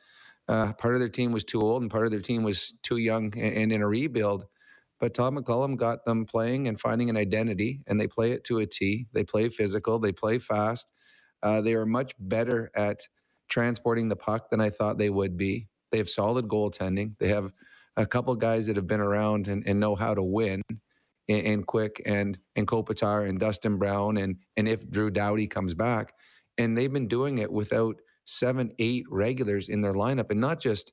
uh, 0.49 0.73
part 0.75 0.95
of 0.95 1.01
their 1.01 1.09
team 1.09 1.33
was 1.33 1.45
too 1.45 1.63
old 1.63 1.83
and 1.83 1.91
part 1.91 2.05
of 2.05 2.11
their 2.11 2.21
team 2.21 2.43
was 2.43 2.75
too 2.83 2.99
young 2.99 3.33
and, 3.39 3.55
and 3.55 3.73
in 3.73 3.83
a 3.83 3.89
rebuild. 3.89 4.47
But 5.01 5.15
Todd 5.15 5.35
McLellan 5.35 5.77
got 5.77 6.05
them 6.05 6.25
playing 6.25 6.67
and 6.67 6.79
finding 6.79 7.09
an 7.09 7.17
identity, 7.17 7.81
and 7.87 8.01
they 8.01 8.09
play 8.09 8.33
it 8.33 8.45
to 8.45 8.59
a 8.59 8.67
T. 8.67 9.07
They 9.13 9.25
play 9.25 9.49
physical. 9.49 9.99
They 9.99 10.13
play 10.13 10.39
fast. 10.39 10.93
Uh, 11.43 11.61
they 11.61 11.75
are 11.75 11.87
much 11.87 12.15
better 12.19 12.71
at 12.75 13.01
transporting 13.49 14.09
the 14.09 14.17
puck 14.17 14.51
than 14.51 14.61
I 14.61 14.71
thought 14.71 14.99
they 14.99 15.11
would 15.11 15.37
be. 15.37 15.69
They 15.93 15.99
have 15.99 16.09
solid 16.09 16.49
goaltending. 16.49 17.15
They 17.19 17.29
have 17.29 17.53
a 17.97 18.07
couple 18.07 18.35
guys 18.37 18.67
that 18.67 18.77
have 18.77 18.87
been 18.87 19.01
around 19.01 19.49
and, 19.49 19.67
and 19.67 19.81
know 19.81 19.95
how 19.95 20.15
to 20.15 20.23
win 20.23 20.63
and, 21.29 21.47
and 21.47 21.67
Quick 21.67 22.03
and 22.05 22.39
and 22.57 22.67
Kopitar 22.67 23.29
and 23.29 23.39
Dustin 23.39 23.79
Brown 23.79 24.17
and 24.17 24.37
and 24.57 24.69
if 24.69 24.89
Drew 24.91 25.11
Doughty 25.11 25.47
comes 25.47 25.75
back, 25.75 26.13
and 26.57 26.77
they've 26.77 26.93
been 26.93 27.09
doing 27.09 27.39
it 27.39 27.53
without 27.53 27.97
seven, 28.25 28.73
eight 28.79 29.05
regulars 29.11 29.69
in 29.69 29.81
their 29.81 29.95
lineup, 29.95 30.31
and 30.31 30.41
not 30.41 30.61
just 30.61 30.93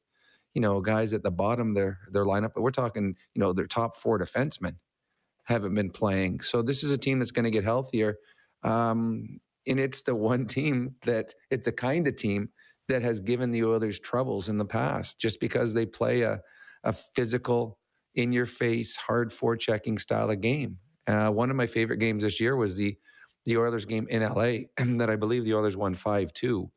you 0.55 0.61
know 0.61 0.81
guys 0.81 1.13
at 1.13 1.21
the 1.21 1.31
bottom 1.31 1.75
their 1.75 1.99
their 2.11 2.25
lineup, 2.25 2.53
but 2.55 2.63
we're 2.63 2.71
talking 2.71 3.15
you 3.35 3.39
know 3.39 3.53
their 3.53 3.67
top 3.67 3.95
four 3.95 4.17
defensemen 4.17 4.77
haven't 5.43 5.75
been 5.75 5.91
playing. 5.91 6.39
So 6.39 6.63
this 6.63 6.83
is 6.83 6.91
a 6.91 6.97
team 6.97 7.19
that's 7.19 7.31
going 7.31 7.45
to 7.45 7.51
get 7.51 7.63
healthier, 7.63 8.17
um, 8.63 9.39
and 9.67 9.79
it's 9.79 10.01
the 10.01 10.15
one 10.15 10.47
team 10.47 10.95
that 11.05 11.33
it's 11.51 11.65
the 11.65 11.71
kind 11.71 12.07
of 12.07 12.15
team 12.15 12.49
that 12.87 13.03
has 13.03 13.19
given 13.19 13.51
the 13.51 13.63
Oilers 13.63 13.99
troubles 13.99 14.49
in 14.49 14.57
the 14.57 14.65
past, 14.65 15.19
just 15.19 15.39
because 15.39 15.73
they 15.75 15.85
play 15.85 16.21
a 16.21 16.41
a 16.83 16.93
physical 16.93 17.77
in 18.15 18.31
your 18.31 18.45
face, 18.45 18.95
hard 18.95 19.31
forechecking 19.31 19.99
style 19.99 20.29
of 20.29 20.39
game. 20.41 20.77
Uh, 21.07 21.29
one 21.29 21.49
of 21.49 21.55
my 21.55 21.67
favorite 21.67 21.97
games 21.97 22.23
this 22.23 22.39
year 22.39 22.55
was 22.55 22.77
the 22.77 22.97
the 23.45 23.57
Oilers 23.57 23.85
game 23.85 24.07
in 24.09 24.23
LA 24.23 24.65
that 24.97 25.09
I 25.09 25.15
believe 25.17 25.45
the 25.45 25.53
Oilers 25.53 25.77
won 25.77 25.93
five 25.93 26.33
two, 26.33 26.71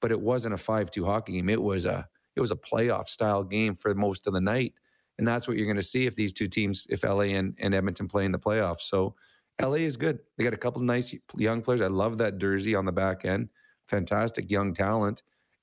but 0.00 0.12
it 0.12 0.20
wasn't 0.20 0.54
a 0.54 0.58
five 0.58 0.90
two 0.90 1.04
hockey 1.04 1.32
game. 1.32 1.48
It 1.48 1.60
was 1.60 1.84
a 1.84 2.08
it 2.36 2.40
was 2.40 2.50
a 2.50 2.56
playoff 2.56 3.08
style 3.08 3.44
game 3.44 3.74
for 3.74 3.94
most 3.94 4.26
of 4.26 4.32
the 4.32 4.40
night, 4.40 4.74
and 5.18 5.26
that's 5.26 5.46
what 5.46 5.56
you're 5.56 5.66
going 5.66 5.76
to 5.76 5.82
see 5.82 6.06
if 6.06 6.16
these 6.16 6.32
two 6.32 6.46
teams, 6.46 6.86
if 6.88 7.04
LA 7.04 7.34
and, 7.34 7.56
and 7.60 7.74
Edmonton 7.74 8.08
play 8.08 8.24
in 8.24 8.32
the 8.32 8.38
playoffs. 8.38 8.82
So 8.82 9.14
LA 9.60 9.74
is 9.74 9.96
good. 9.96 10.18
They 10.36 10.44
got 10.44 10.54
a 10.54 10.58
couple 10.58 10.80
of 10.80 10.86
nice 10.86 11.14
young 11.36 11.62
players. 11.62 11.80
I 11.80 11.86
love 11.86 12.18
that 12.18 12.38
Durzi 12.38 12.76
on 12.76 12.84
the 12.84 12.92
back 12.92 13.24
end, 13.24 13.48
fantastic 13.86 14.50
young 14.50 14.74
talent, 14.74 15.22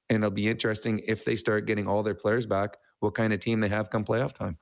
and 0.10 0.24
it'll 0.24 0.32
be 0.32 0.48
interesting 0.48 1.02
if 1.08 1.26
they 1.26 1.36
start 1.36 1.66
getting 1.66 1.88
all 1.88 2.04
their 2.04 2.16
players 2.16 2.46
back. 2.46 2.78
What 3.00 3.16
kind 3.16 3.34
of 3.34 3.40
team 3.40 3.60
they 3.60 3.70
have 3.70 3.90
come 3.90 4.06
playoff 4.06 4.34
time? 4.34 4.58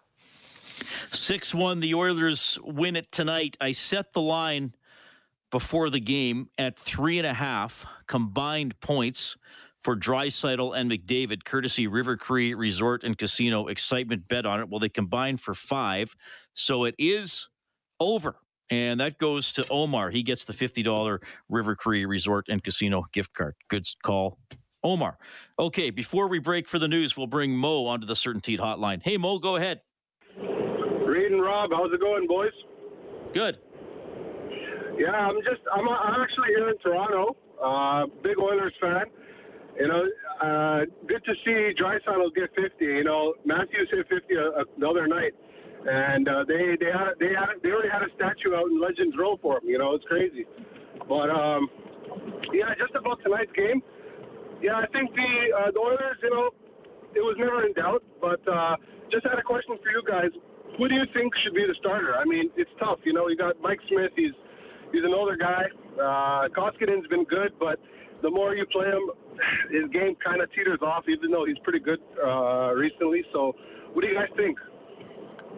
6 1.12 1.54
1, 1.54 1.80
the 1.82 1.94
Oilers 1.94 2.58
win 2.64 2.96
it 2.96 3.12
tonight. 3.12 3.58
I 3.60 3.72
set 3.72 4.14
the 4.14 4.22
line 4.22 4.74
before 5.52 5.90
the 5.90 6.00
game 6.00 6.50
at 6.58 6.78
three 6.80 7.18
and 7.18 7.28
a 7.28 7.34
half 7.34 7.86
combined 8.08 8.80
points 8.80 9.38
for 9.82 9.96
Draisaitl 9.96 10.78
and 10.78 10.92
McDavid, 10.92 11.44
courtesy 11.46 11.88
River 11.88 12.18
Cree 12.18 12.54
Resort 12.54 13.04
and 13.04 13.18
Casino. 13.18 13.68
Excitement 13.68 14.28
bet 14.28 14.46
on 14.46 14.60
it. 14.60 14.70
Well, 14.70 14.80
they 14.80 14.90
combined 14.90 15.40
for 15.40 15.54
five. 15.54 16.16
So 16.54 16.84
it 16.86 16.96
is 16.98 17.48
over. 18.00 18.36
And 18.72 19.00
that 19.00 19.18
goes 19.18 19.52
to 19.54 19.68
Omar. 19.70 20.12
He 20.12 20.22
gets 20.22 20.46
the 20.46 20.54
$50 20.54 21.20
River 21.50 21.76
Cree 21.76 22.06
Resort 22.06 22.48
and 22.50 22.64
Casino 22.64 23.06
gift 23.14 23.34
card. 23.34 23.56
Good 23.68 23.86
call, 24.04 24.38
Omar. 24.84 25.18
Okay, 25.58 25.90
before 25.90 26.28
we 26.28 26.38
break 26.38 26.68
for 26.68 26.78
the 26.78 26.88
news, 26.88 27.18
we'll 27.18 27.26
bring 27.28 27.56
Mo 27.56 27.86
onto 27.88 28.06
the 28.06 28.14
CertainTeed 28.14 28.60
hotline. 28.60 29.02
Hey, 29.04 29.18
Mo, 29.18 29.40
go 29.40 29.56
ahead. 29.56 29.82
Reed 30.38 31.32
and 31.32 31.42
Rob, 31.42 31.72
how's 31.74 31.92
it 31.92 32.00
going, 32.00 32.28
boys? 32.28 32.52
Good. 33.34 33.58
Yeah, 35.00 35.12
I'm 35.12 35.38
just 35.38 35.62
I'm 35.74 35.88
I'm 35.88 36.22
actually 36.22 36.50
here 36.50 36.70
in 36.70 36.78
Toronto. 36.80 37.36
Uh, 37.64 38.06
big 38.22 38.38
Oilers 38.38 38.74
fan. 38.82 39.06
You 39.80 39.88
know, 39.88 40.04
uh, 40.44 40.84
good 41.08 41.24
to 41.24 41.34
see 41.46 41.72
Draisaitl 41.80 42.36
get 42.36 42.52
50. 42.52 42.84
You 42.84 43.06
know, 43.06 43.34
Matthews 43.46 43.88
hit 43.90 44.06
50 44.12 44.12
uh, 44.12 44.60
uh, 44.60 44.64
the 44.78 44.86
other 44.90 45.08
night, 45.08 45.32
and 45.88 46.28
uh, 46.28 46.44
they 46.44 46.76
they 46.76 46.92
had 46.92 47.16
they 47.16 47.32
had 47.32 47.56
they 47.64 47.72
already 47.72 47.88
had 47.88 48.04
a 48.04 48.12
statue 48.20 48.60
out 48.60 48.68
in 48.68 48.76
Legends 48.76 49.16
Row 49.18 49.40
for 49.42 49.64
him. 49.64 49.72
You 49.72 49.80
know, 49.80 49.96
it's 49.96 50.04
crazy. 50.04 50.44
But 51.08 51.32
um, 51.32 51.72
yeah, 52.52 52.76
just 52.76 52.92
about 52.92 53.24
tonight's 53.24 53.56
game. 53.56 53.80
Yeah, 54.60 54.84
I 54.84 54.88
think 54.92 55.16
the 55.16 55.32
uh, 55.56 55.72
the 55.72 55.80
Oilers. 55.80 56.20
You 56.24 56.32
know, 56.36 56.52
it 57.16 57.24
was 57.24 57.40
never 57.40 57.64
in 57.64 57.72
doubt. 57.72 58.04
But 58.20 58.44
uh, 58.52 58.76
just 59.08 59.24
had 59.24 59.40
a 59.40 59.48
question 59.48 59.80
for 59.80 59.90
you 59.96 60.04
guys. 60.04 60.36
Who 60.76 60.92
do 60.92 60.96
you 60.96 61.08
think 61.16 61.32
should 61.40 61.56
be 61.56 61.64
the 61.64 61.76
starter? 61.80 62.20
I 62.20 62.26
mean, 62.26 62.52
it's 62.60 62.72
tough. 62.84 63.00
You 63.08 63.14
know, 63.14 63.32
you 63.32 63.38
got 63.40 63.56
Mike 63.64 63.80
Smith. 63.88 64.12
He's 64.20 64.36
he's 64.92 65.08
an 65.08 65.16
older 65.16 65.40
guy. 65.40 65.72
Uh, 65.96 66.52
Koskinen's 66.52 67.08
been 67.08 67.24
good, 67.24 67.56
but 67.60 67.80
the 68.22 68.30
more 68.30 68.56
you 68.56 68.66
play 68.68 68.88
him, 68.88 69.12
his 69.72 69.90
game 69.92 70.16
kind 70.24 70.42
of 70.42 70.52
teeters 70.54 70.80
off. 70.82 71.06
Even 71.08 71.32
though 71.32 71.46
he's 71.46 71.60
pretty 71.64 71.80
good 71.80 72.00
uh, 72.24 72.72
recently. 72.74 73.24
So, 73.34 73.56
what 73.94 74.02
do 74.02 74.08
you 74.08 74.16
guys 74.16 74.30
think? 74.36 74.58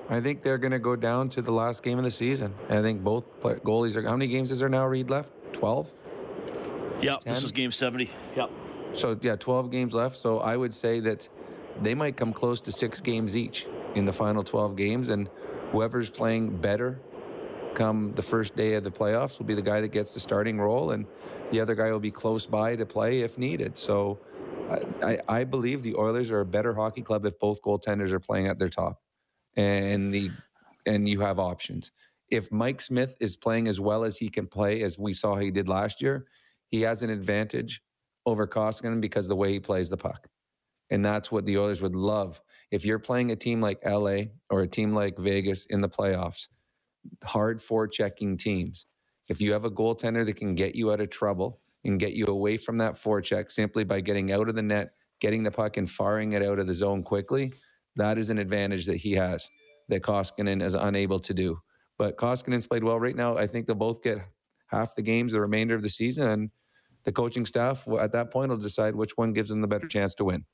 I 0.09 0.19
think 0.19 0.43
they're 0.43 0.57
going 0.57 0.71
to 0.71 0.79
go 0.79 0.95
down 0.95 1.29
to 1.29 1.41
the 1.41 1.51
last 1.51 1.83
game 1.83 1.97
of 1.97 2.03
the 2.03 2.11
season. 2.11 2.53
I 2.69 2.81
think 2.81 3.01
both 3.03 3.39
pla- 3.39 3.55
goalies 3.55 3.95
are. 3.95 4.01
How 4.01 4.17
many 4.17 4.27
games 4.27 4.51
is 4.51 4.59
there 4.59 4.69
now? 4.69 4.85
Reed 4.85 5.09
left 5.09 5.31
twelve. 5.53 5.91
Yeah, 7.01 7.15
this 7.25 7.35
10? 7.35 7.43
was 7.43 7.51
game 7.51 7.71
70. 7.71 8.11
Yep. 8.35 8.51
So 8.93 9.17
yeah, 9.21 9.35
twelve 9.35 9.71
games 9.71 9.93
left. 9.93 10.17
So 10.17 10.39
I 10.39 10.57
would 10.57 10.73
say 10.73 10.99
that 11.01 11.27
they 11.81 11.95
might 11.95 12.17
come 12.17 12.33
close 12.33 12.61
to 12.61 12.71
six 12.71 13.01
games 13.01 13.35
each 13.35 13.67
in 13.95 14.05
the 14.05 14.13
final 14.13 14.43
twelve 14.43 14.75
games, 14.75 15.09
and 15.09 15.29
whoever's 15.71 16.09
playing 16.09 16.57
better 16.57 16.99
come 17.75 18.13
the 18.13 18.21
first 18.21 18.55
day 18.55 18.73
of 18.73 18.83
the 18.83 18.91
playoffs 18.91 19.39
will 19.39 19.45
be 19.45 19.53
the 19.53 19.61
guy 19.61 19.81
that 19.81 19.89
gets 19.91 20.13
the 20.13 20.19
starting 20.19 20.59
role, 20.59 20.91
and 20.91 21.05
the 21.51 21.59
other 21.59 21.75
guy 21.75 21.91
will 21.91 21.99
be 21.99 22.11
close 22.11 22.45
by 22.45 22.75
to 22.75 22.85
play 22.85 23.21
if 23.21 23.37
needed. 23.37 23.77
So. 23.77 24.19
I, 25.03 25.19
I 25.27 25.43
believe 25.43 25.83
the 25.83 25.95
Oilers 25.95 26.31
are 26.31 26.39
a 26.39 26.45
better 26.45 26.73
hockey 26.73 27.01
club 27.01 27.25
if 27.25 27.37
both 27.39 27.61
goaltenders 27.61 28.11
are 28.11 28.21
playing 28.21 28.47
at 28.47 28.57
their 28.57 28.69
top, 28.69 29.01
and 29.57 30.13
the 30.13 30.31
and 30.85 31.07
you 31.07 31.19
have 31.21 31.39
options. 31.39 31.91
If 32.29 32.51
Mike 32.51 32.81
Smith 32.81 33.15
is 33.19 33.35
playing 33.35 33.67
as 33.67 33.79
well 33.79 34.03
as 34.03 34.17
he 34.17 34.29
can 34.29 34.47
play, 34.47 34.83
as 34.83 34.97
we 34.97 35.13
saw 35.13 35.35
he 35.35 35.51
did 35.51 35.67
last 35.67 36.01
year, 36.01 36.25
he 36.69 36.81
has 36.81 37.03
an 37.03 37.09
advantage 37.09 37.81
over 38.25 38.47
Koskinen 38.47 39.01
because 39.01 39.27
the 39.27 39.35
way 39.35 39.51
he 39.51 39.59
plays 39.59 39.89
the 39.89 39.97
puck. 39.97 40.27
And 40.89 41.03
that's 41.03 41.31
what 41.31 41.45
the 41.45 41.57
Oilers 41.57 41.81
would 41.81 41.95
love. 41.95 42.41
If 42.71 42.85
you're 42.85 42.99
playing 42.99 43.31
a 43.31 43.35
team 43.35 43.61
like 43.61 43.79
LA 43.85 44.23
or 44.49 44.61
a 44.61 44.67
team 44.67 44.93
like 44.93 45.17
Vegas 45.17 45.65
in 45.65 45.81
the 45.81 45.89
playoffs, 45.89 46.47
hard 47.23 47.59
forechecking 47.59 48.39
teams, 48.39 48.85
if 49.27 49.41
you 49.41 49.53
have 49.53 49.65
a 49.65 49.71
goaltender 49.71 50.25
that 50.25 50.35
can 50.35 50.55
get 50.55 50.75
you 50.75 50.91
out 50.91 51.01
of 51.01 51.09
trouble 51.09 51.61
and 51.83 51.99
get 51.99 52.13
you 52.13 52.25
away 52.25 52.57
from 52.57 52.77
that 52.77 52.93
forecheck 52.93 53.49
simply 53.51 53.83
by 53.83 54.01
getting 54.01 54.31
out 54.31 54.49
of 54.49 54.55
the 54.55 54.61
net, 54.61 54.91
getting 55.19 55.43
the 55.43 55.51
puck 55.51 55.77
and 55.77 55.89
firing 55.89 56.33
it 56.33 56.43
out 56.43 56.59
of 56.59 56.67
the 56.67 56.73
zone 56.73 57.03
quickly, 57.03 57.53
that 57.95 58.17
is 58.17 58.29
an 58.29 58.37
advantage 58.37 58.85
that 58.85 58.97
he 58.97 59.13
has 59.13 59.47
that 59.89 60.01
Koskinen 60.01 60.61
is 60.63 60.73
unable 60.73 61.19
to 61.19 61.33
do. 61.33 61.59
But 61.97 62.17
Koskinen's 62.17 62.67
played 62.67 62.83
well 62.83 62.99
right 62.99 63.15
now. 63.15 63.37
I 63.37 63.45
think 63.47 63.67
they'll 63.67 63.75
both 63.75 64.01
get 64.01 64.19
half 64.67 64.95
the 64.95 65.01
games 65.01 65.33
the 65.33 65.41
remainder 65.41 65.75
of 65.75 65.83
the 65.83 65.89
season, 65.89 66.27
and 66.27 66.49
the 67.03 67.11
coaching 67.11 67.45
staff 67.45 67.87
at 67.99 68.11
that 68.13 68.31
point 68.31 68.49
will 68.49 68.57
decide 68.57 68.95
which 68.95 69.17
one 69.17 69.33
gives 69.33 69.49
them 69.49 69.61
the 69.61 69.67
better 69.67 69.87
chance 69.87 70.15
to 70.15 70.25
win. 70.25 70.45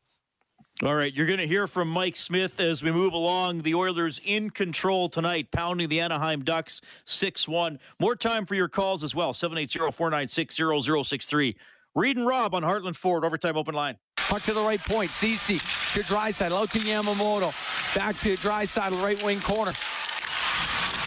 All 0.83 0.93
right, 0.93 1.11
you're 1.11 1.25
going 1.25 1.39
to 1.39 1.47
hear 1.47 1.65
from 1.65 1.87
Mike 1.87 2.15
Smith 2.15 2.59
as 2.59 2.83
we 2.83 2.91
move 2.91 3.13
along. 3.13 3.63
The 3.63 3.73
Oilers 3.73 4.21
in 4.23 4.51
control 4.51 5.09
tonight, 5.09 5.49
pounding 5.49 5.89
the 5.89 5.99
Anaheim 5.99 6.43
Ducks 6.43 6.81
6 7.05 7.47
1. 7.47 7.79
More 7.99 8.15
time 8.15 8.45
for 8.45 8.53
your 8.53 8.67
calls 8.67 9.03
as 9.03 9.15
well 9.15 9.33
780 9.33 9.91
496 9.91 10.55
0063. 10.85 11.55
Reid 11.95 12.17
and 12.17 12.27
Rob 12.27 12.53
on 12.53 12.61
Heartland 12.61 12.95
Ford, 12.95 13.25
overtime 13.25 13.57
open 13.57 13.73
line. 13.73 13.97
Puck 14.17 14.43
to 14.43 14.53
the 14.53 14.61
right 14.61 14.79
point. 14.79 15.09
Ceci 15.09 15.57
to 15.99 16.05
dry 16.05 16.29
side. 16.29 16.51
Out 16.51 16.69
to 16.69 16.79
Yamamoto. 16.79 17.51
Back 17.95 18.15
to 18.17 18.47
right 18.47 18.69
side 18.69 18.93
right 18.93 19.21
wing 19.23 19.39
corner. 19.39 19.71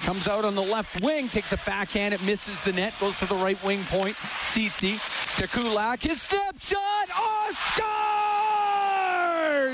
Comes 0.02 0.26
out 0.26 0.44
on 0.44 0.56
the 0.56 0.62
left 0.62 1.00
wing, 1.04 1.28
takes 1.28 1.52
a 1.52 1.58
backhand, 1.58 2.12
it 2.12 2.22
misses 2.24 2.60
the 2.62 2.72
net, 2.72 2.92
goes 2.98 3.16
to 3.20 3.26
the 3.26 3.36
right 3.36 3.62
wing 3.62 3.84
point. 3.84 4.16
Ceci 4.40 4.96
to 5.36 5.46
Kulak. 5.46 6.00
His 6.00 6.22
snapshot. 6.22 7.08
Oh, 7.14 8.09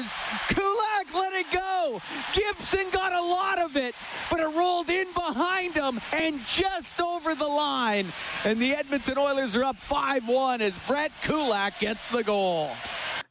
scores! 0.07 0.39
Kulak 0.49 1.15
let 1.15 1.33
it 1.35 1.47
go. 1.53 2.01
Gibson 2.33 2.89
got 2.91 3.13
a 3.13 3.23
lot 3.23 3.59
of 3.59 3.77
it, 3.77 3.95
but 4.31 4.41
it 4.41 4.47
rolled 4.47 4.91
in 4.91 5.07
behind 5.13 5.75
him 5.75 6.01
and 6.13 6.41
just 6.47 7.01
over 7.01 7.35
the 7.35 7.47
line. 7.47 8.07
And 8.45 8.61
the 8.61 8.73
Edmonton 8.73 9.19
Oilers 9.19 9.57
are 9.57 9.65
up 9.65 9.77
5 9.77 10.29
1 10.29 10.61
as 10.61 10.79
Brett 10.81 11.13
Kulak 11.23 11.79
gets 11.81 12.09
the 12.11 12.23
goal. 12.23 12.71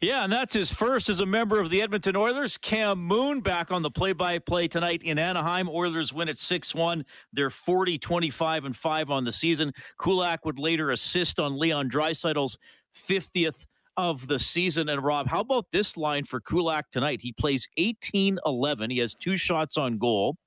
Yeah, 0.01 0.25
and 0.25 0.31
that's 0.31 0.53
his 0.53 0.73
first 0.73 1.09
as 1.09 1.21
a 1.21 1.25
member 1.25 1.59
of 1.59 1.69
the 1.69 1.81
Edmonton 1.81 2.15
Oilers. 2.15 2.57
Cam 2.57 2.99
Moon 2.99 3.39
back 3.39 3.71
on 3.71 3.81
the 3.81 3.89
play 3.89 4.11
by 4.11 4.39
play 4.39 4.67
tonight 4.67 5.01
in 5.03 5.17
Anaheim. 5.17 5.69
Oilers 5.69 6.13
win 6.13 6.29
at 6.29 6.37
6 6.37 6.75
1. 6.75 7.05
They're 7.33 7.49
40, 7.49 7.97
25, 7.97 8.65
and 8.65 8.75
5 8.75 9.09
on 9.09 9.23
the 9.23 9.31
season. 9.31 9.73
Kulak 9.97 10.45
would 10.45 10.59
later 10.59 10.91
assist 10.91 11.39
on 11.39 11.57
Leon 11.57 11.89
Draisaitl's 11.89 12.57
50th 12.95 13.65
of 13.97 14.27
the 14.27 14.39
season. 14.39 14.89
And 14.89 15.03
Rob, 15.03 15.27
how 15.27 15.39
about 15.39 15.71
this 15.71 15.97
line 15.97 16.23
for 16.25 16.39
Kulak 16.39 16.91
tonight? 16.91 17.21
He 17.21 17.31
plays 17.31 17.67
18 17.77 18.39
11. 18.45 18.89
He 18.89 18.99
has 18.99 19.15
two 19.15 19.37
shots 19.37 19.77
on 19.77 19.97
goal. 19.97 20.37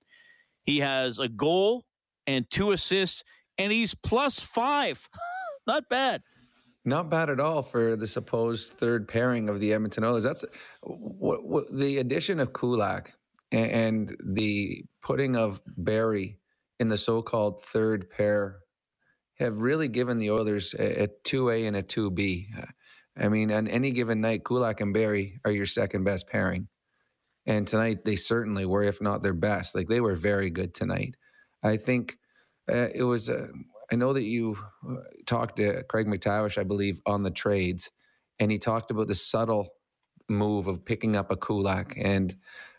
He 0.63 0.79
has 0.81 1.19
a 1.19 1.29
goal 1.29 1.85
and 2.27 2.49
two 2.51 2.73
assists, 2.73 3.25
and 3.57 3.73
he's 3.73 3.95
plus 3.95 4.41
five. 4.41 5.09
Not 5.67 5.89
bad. 5.89 6.23
Not 6.85 7.11
bad 7.11 7.29
at 7.29 7.41
all 7.41 7.63
for 7.63 7.97
the 7.97 8.07
supposed 8.07 8.73
third 8.73 9.09
pairing 9.09 9.49
of 9.49 9.61
the 9.61 9.73
Edmonton 9.73 10.05
Oilers. 10.05 10.23
That's 10.23 10.45
what, 10.83 11.45
what 11.45 11.65
the 11.71 11.99
addition 11.99 12.41
of 12.41 12.53
Kulak 12.53 13.13
and, 13.53 13.71
and 13.71 14.17
the 14.25 14.85
putting 15.03 15.37
of 15.37 15.61
Barrie 15.77 16.39
in 16.81 16.89
the 16.89 16.97
so-called 16.97 17.63
third 17.63 18.09
pair 18.09 18.61
have 19.39 19.59
really 19.59 19.89
given 19.89 20.19
the 20.19 20.31
Oilers 20.31 20.75
a, 20.75 21.05
a 21.05 21.09
2A 21.25 21.67
and 21.67 21.77
a 21.77 21.83
2B. 21.83 22.47
I 23.19 23.29
mean, 23.29 23.51
on 23.53 23.69
any 23.69 23.91
given 23.91 24.21
night, 24.21 24.45
Kulak 24.45 24.81
and 24.81 24.95
Barrie 24.95 25.41
are 25.45 25.51
your 25.51 25.67
second 25.67 26.05
best 26.05 26.29
pairing. 26.29 26.69
And 27.47 27.67
tonight, 27.67 28.05
they 28.05 28.17
certainly 28.17 28.67
were, 28.67 28.85
if 28.85 29.01
not 29.01 29.23
their 29.23 29.35
best. 29.35 29.75
Like 29.75 29.89
they 29.89 30.01
were 30.01 30.15
very 30.15 30.51
good 30.51 30.75
tonight. 30.75 31.17
I 31.63 31.77
think 31.77 32.19
uh, 32.71 32.89
it 32.95 33.05
was. 33.05 33.29
Uh, 33.29 33.49
I 33.91 33.97
know 33.97 34.13
that 34.13 34.25
you 34.25 34.59
uh, 34.89 34.97
talked 35.27 35.57
to 35.57 35.83
Craig 35.85 36.07
MacTavish, 36.07 36.59
I 36.59 36.65
believe, 36.65 37.01
on 37.07 37.23
the 37.23 37.31
trades, 37.31 37.91
and 38.39 38.51
he 38.51 38.59
talked 38.59 38.91
about 38.91 39.09
the 39.09 39.15
subtle 39.15 39.69
move 40.29 40.67
of 40.67 40.85
picking 40.85 41.17
up 41.17 41.31
a 41.31 41.37
Kulak 41.37 41.95
and 41.97 42.37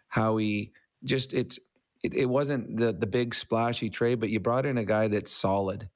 how 0.07 0.37
he 0.37 0.71
just 1.03 1.33
it's 1.33 1.57
it, 2.03 2.13
it 2.13 2.25
wasn't 2.25 2.77
the 2.77 2.93
the 2.93 3.07
big 3.07 3.33
splashy 3.33 3.89
trade, 3.89 4.19
but 4.19 4.29
you 4.29 4.39
brought 4.39 4.65
in 4.65 4.77
a 4.77 4.85
guy 4.85 5.07
that's 5.07 5.31
solid, 5.31 5.89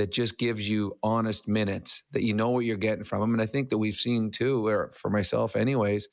that 0.00 0.12
just 0.12 0.38
gives 0.38 0.68
you 0.68 0.96
honest 1.02 1.48
minutes, 1.48 2.02
that 2.12 2.24
you 2.24 2.34
know 2.34 2.50
what 2.50 2.64
you're 2.64 2.76
getting 2.76 3.04
from 3.04 3.22
him. 3.22 3.34
And 3.34 3.42
I 3.42 3.46
think 3.46 3.68
that 3.70 3.78
we've 3.78 3.94
seen 3.94 4.30
too, 4.30 4.66
or 4.66 4.92
for 4.94 5.10
myself, 5.10 5.56
anyways, 5.56 6.08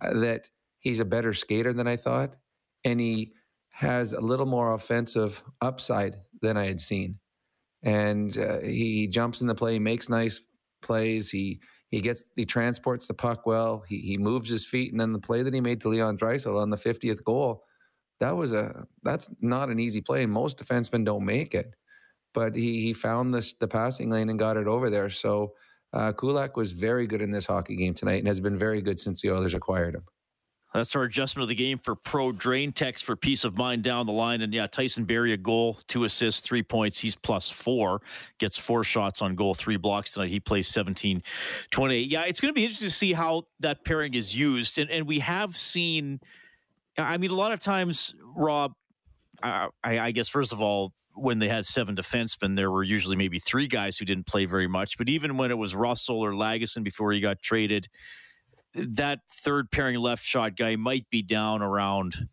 uh, 0.00 0.20
that 0.20 0.50
he's 0.78 1.00
a 1.00 1.04
better 1.04 1.34
skater 1.34 1.72
than 1.72 1.88
I 1.88 1.96
thought, 1.96 2.36
and 2.84 3.00
he 3.00 3.34
has 3.70 4.12
a 4.12 4.20
little 4.20 4.46
more 4.46 4.74
offensive 4.74 5.42
upside 5.60 6.16
than 6.42 6.56
I 6.56 6.66
had 6.66 6.80
seen 6.80 7.18
and 7.82 8.36
uh, 8.38 8.60
he 8.60 9.06
jumps 9.06 9.40
in 9.40 9.46
the 9.46 9.54
play, 9.54 9.74
he 9.74 9.78
makes 9.78 10.08
nice 10.08 10.40
plays. 10.82 11.30
He 11.30 11.60
he 11.90 12.00
gets 12.00 12.24
he 12.36 12.44
transports 12.44 13.06
the 13.06 13.14
puck 13.14 13.46
well. 13.46 13.84
He 13.88 14.00
he 14.00 14.18
moves 14.18 14.48
his 14.48 14.64
feet, 14.66 14.92
and 14.92 15.00
then 15.00 15.12
the 15.12 15.20
play 15.20 15.42
that 15.42 15.54
he 15.54 15.60
made 15.60 15.80
to 15.82 15.88
Leon 15.88 16.18
Draisaitl 16.18 16.60
on 16.60 16.70
the 16.70 16.76
50th 16.76 17.22
goal, 17.24 17.64
that 18.20 18.36
was 18.36 18.52
a 18.52 18.86
that's 19.04 19.30
not 19.40 19.70
an 19.70 19.78
easy 19.78 20.00
play. 20.00 20.26
Most 20.26 20.58
defensemen 20.58 21.04
don't 21.04 21.24
make 21.24 21.54
it, 21.54 21.74
but 22.36 22.54
he 22.54 22.82
he 22.82 22.92
found 22.92 23.34
this 23.34 23.54
the 23.54 23.66
passing 23.66 24.10
lane 24.10 24.28
and 24.28 24.38
got 24.38 24.58
it 24.58 24.66
over 24.66 24.90
there. 24.90 25.08
So 25.08 25.54
uh, 25.94 26.12
Kulak 26.12 26.54
was 26.54 26.72
very 26.72 27.06
good 27.06 27.22
in 27.22 27.30
this 27.30 27.46
hockey 27.46 27.74
game 27.76 27.94
tonight, 27.94 28.18
and 28.18 28.28
has 28.28 28.40
been 28.40 28.58
very 28.58 28.82
good 28.82 29.00
since 29.00 29.22
the 29.22 29.30
Oilers 29.30 29.54
acquired 29.54 29.94
him. 29.94 30.04
That's 30.74 30.94
our 30.94 31.04
adjustment 31.04 31.44
of 31.44 31.48
the 31.48 31.54
game 31.54 31.78
for 31.78 31.94
Pro 31.94 32.32
Drain 32.32 32.72
Text 32.72 33.06
for 33.06 33.16
peace 33.16 33.44
of 33.44 33.56
mind 33.56 33.82
down 33.82 34.04
the 34.04 34.12
line. 34.12 34.42
And 34.42 34.52
yeah, 34.52 34.66
Tyson 34.66 35.04
Barrie, 35.04 35.32
a 35.32 35.38
goal, 35.38 35.78
two 35.88 36.04
assists, 36.04 36.42
three 36.42 36.62
points. 36.62 36.98
He's 36.98 37.16
plus 37.16 37.48
four, 37.48 38.02
gets 38.38 38.58
four 38.58 38.84
shots 38.84 39.22
on 39.22 39.34
goal, 39.34 39.54
three 39.54 39.78
blocks 39.78 40.12
tonight. 40.12 40.28
He 40.28 40.38
plays 40.38 40.68
17 40.68 41.22
28. 41.70 42.10
Yeah, 42.10 42.24
it's 42.26 42.40
going 42.40 42.50
to 42.50 42.54
be 42.54 42.64
interesting 42.64 42.88
to 42.88 42.94
see 42.94 43.14
how 43.14 43.44
that 43.60 43.86
pairing 43.86 44.12
is 44.12 44.36
used. 44.36 44.76
And, 44.76 44.90
and 44.90 45.06
we 45.06 45.20
have 45.20 45.56
seen, 45.56 46.20
I 46.98 47.16
mean, 47.16 47.30
a 47.30 47.34
lot 47.34 47.52
of 47.52 47.60
times, 47.60 48.14
Rob, 48.36 48.74
I, 49.42 49.70
I 49.82 50.10
guess, 50.10 50.28
first 50.28 50.52
of 50.52 50.60
all, 50.60 50.92
when 51.16 51.38
they 51.38 51.48
had 51.48 51.66
seven 51.66 51.96
defensemen, 51.96 52.56
there 52.56 52.70
were 52.70 52.82
usually 52.82 53.16
maybe 53.16 53.38
three 53.38 53.66
guys 53.66 53.96
who 53.96 54.04
didn't 54.04 54.26
play 54.26 54.44
very 54.44 54.68
much. 54.68 54.98
But 54.98 55.08
even 55.08 55.36
when 55.36 55.50
it 55.50 55.58
was 55.58 55.74
Russell 55.74 56.20
or 56.20 56.32
Lagesson 56.32 56.84
before 56.84 57.12
he 57.12 57.20
got 57.20 57.42
traded, 57.42 57.88
that 58.74 59.20
third 59.30 59.70
pairing 59.70 59.96
left 59.96 60.24
shot 60.24 60.56
guy 60.56 60.76
might 60.76 61.08
be 61.10 61.22
down 61.22 61.62
around 61.62 62.28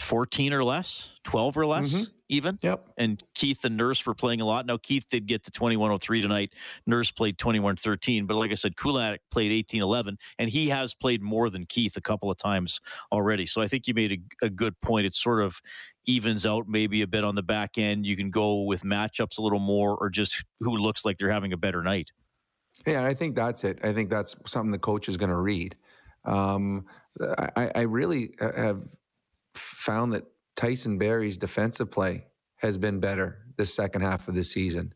14 0.00 0.52
or 0.52 0.64
less, 0.64 1.18
12 1.24 1.56
or 1.56 1.66
less, 1.66 1.92
mm-hmm. 1.92 2.12
Even. 2.28 2.58
Yep. 2.62 2.88
And 2.96 3.22
Keith 3.34 3.64
and 3.64 3.76
Nurse 3.76 4.04
were 4.04 4.14
playing 4.14 4.40
a 4.40 4.44
lot. 4.44 4.66
Now, 4.66 4.76
Keith 4.76 5.06
did 5.08 5.26
get 5.26 5.42
to 5.44 5.50
2103 5.50 6.22
tonight. 6.22 6.52
Nurse 6.86 7.10
played 7.10 7.38
2113. 7.38 8.26
But 8.26 8.36
like 8.36 8.50
I 8.50 8.54
said, 8.54 8.76
Kulak 8.76 9.20
played 9.30 9.52
1811, 9.52 10.18
and 10.38 10.50
he 10.50 10.68
has 10.68 10.94
played 10.94 11.22
more 11.22 11.50
than 11.50 11.66
Keith 11.66 11.96
a 11.96 12.00
couple 12.00 12.30
of 12.30 12.38
times 12.38 12.80
already. 13.12 13.46
So 13.46 13.60
I 13.60 13.68
think 13.68 13.86
you 13.86 13.94
made 13.94 14.12
a, 14.42 14.46
a 14.46 14.50
good 14.50 14.78
point. 14.80 15.06
It 15.06 15.14
sort 15.14 15.42
of 15.42 15.60
evens 16.06 16.44
out 16.44 16.68
maybe 16.68 17.02
a 17.02 17.06
bit 17.06 17.24
on 17.24 17.34
the 17.34 17.42
back 17.42 17.78
end. 17.78 18.06
You 18.06 18.16
can 18.16 18.30
go 18.30 18.62
with 18.62 18.82
matchups 18.82 19.38
a 19.38 19.42
little 19.42 19.58
more 19.58 19.96
or 19.96 20.10
just 20.10 20.44
who 20.60 20.76
looks 20.76 21.04
like 21.04 21.18
they're 21.18 21.30
having 21.30 21.52
a 21.52 21.56
better 21.56 21.82
night. 21.82 22.12
Yeah, 22.86 23.04
I 23.04 23.14
think 23.14 23.36
that's 23.36 23.64
it. 23.64 23.78
I 23.82 23.92
think 23.92 24.10
that's 24.10 24.36
something 24.46 24.72
the 24.72 24.78
coach 24.78 25.08
is 25.08 25.16
going 25.16 25.30
to 25.30 25.36
read. 25.36 25.76
Um, 26.24 26.86
I, 27.38 27.70
I, 27.74 27.80
really 27.82 28.34
have 28.40 28.82
found 29.54 30.14
that 30.14 30.24
Tyson 30.56 30.98
Barrie's 30.98 31.38
defensive 31.38 31.90
play 31.90 32.26
has 32.56 32.78
been 32.78 33.00
better 33.00 33.38
this 33.56 33.74
second 33.74 34.02
half 34.02 34.28
of 34.28 34.34
the 34.34 34.44
season. 34.44 34.94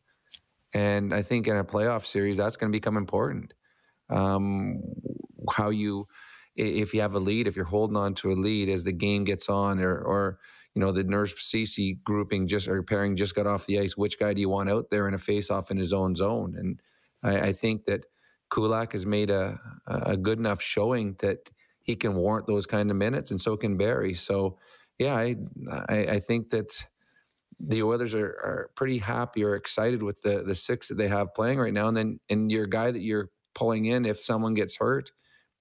And 0.74 1.14
I 1.14 1.22
think 1.22 1.46
in 1.46 1.56
a 1.56 1.64
playoff 1.64 2.04
series, 2.04 2.36
that's 2.36 2.56
going 2.56 2.70
to 2.70 2.76
become 2.76 2.96
important. 2.96 3.54
Um, 4.10 4.82
how 5.50 5.70
you, 5.70 6.06
if 6.56 6.92
you 6.94 7.00
have 7.00 7.14
a 7.14 7.20
lead, 7.20 7.46
if 7.46 7.56
you're 7.56 7.64
holding 7.64 7.96
on 7.96 8.14
to 8.14 8.32
a 8.32 8.34
lead 8.34 8.68
as 8.68 8.84
the 8.84 8.92
game 8.92 9.24
gets 9.24 9.48
on, 9.48 9.80
or, 9.80 9.98
or 9.98 10.38
you 10.74 10.80
know, 10.80 10.92
the 10.92 11.04
Nurse 11.04 11.34
Ceci 11.38 11.98
grouping 12.04 12.46
just 12.46 12.68
or 12.68 12.82
pairing 12.82 13.16
just 13.16 13.34
got 13.34 13.46
off 13.46 13.66
the 13.66 13.80
ice, 13.80 13.96
which 13.96 14.18
guy 14.18 14.34
do 14.34 14.40
you 14.40 14.48
want 14.48 14.70
out 14.70 14.90
there 14.90 15.08
in 15.08 15.14
a 15.14 15.18
face 15.18 15.50
off 15.50 15.70
in 15.70 15.76
his 15.76 15.92
own 15.92 16.14
zone? 16.14 16.54
And 16.56 16.80
I, 17.22 17.48
I 17.48 17.52
think 17.52 17.84
that 17.86 18.04
Kulak 18.50 18.92
has 18.92 19.04
made 19.04 19.30
a, 19.30 19.58
a 19.86 20.16
good 20.16 20.38
enough 20.38 20.62
showing 20.62 21.16
that 21.20 21.50
he 21.82 21.96
can 21.96 22.14
warrant 22.14 22.46
those 22.46 22.66
kind 22.66 22.90
of 22.90 22.96
minutes, 22.96 23.30
and 23.30 23.40
so 23.40 23.56
can 23.56 23.76
Barrie. 23.76 24.14
So, 24.14 24.58
yeah, 24.98 25.16
I 25.16 25.37
I, 25.88 25.96
I 25.96 26.20
think 26.20 26.50
that 26.50 26.87
the 27.61 27.82
Oilers 27.82 28.14
are, 28.14 28.26
are 28.26 28.70
pretty 28.76 28.98
happy 28.98 29.44
or 29.44 29.54
excited 29.54 30.03
with 30.03 30.22
the 30.22 30.42
the 30.42 30.55
six 30.55 30.88
that 30.88 30.96
they 30.99 31.09
have 31.09 31.34
playing 31.34 31.59
right 31.59 31.72
now. 31.72 31.88
And 31.88 31.96
then 31.96 32.20
and 32.28 32.51
your 32.51 32.66
guy 32.66 32.90
that 32.90 33.01
you're 33.01 33.30
pulling 33.55 33.86
in 33.86 34.05
if 34.05 34.22
someone 34.22 34.55
gets 34.55 34.76
hurt 34.76 35.11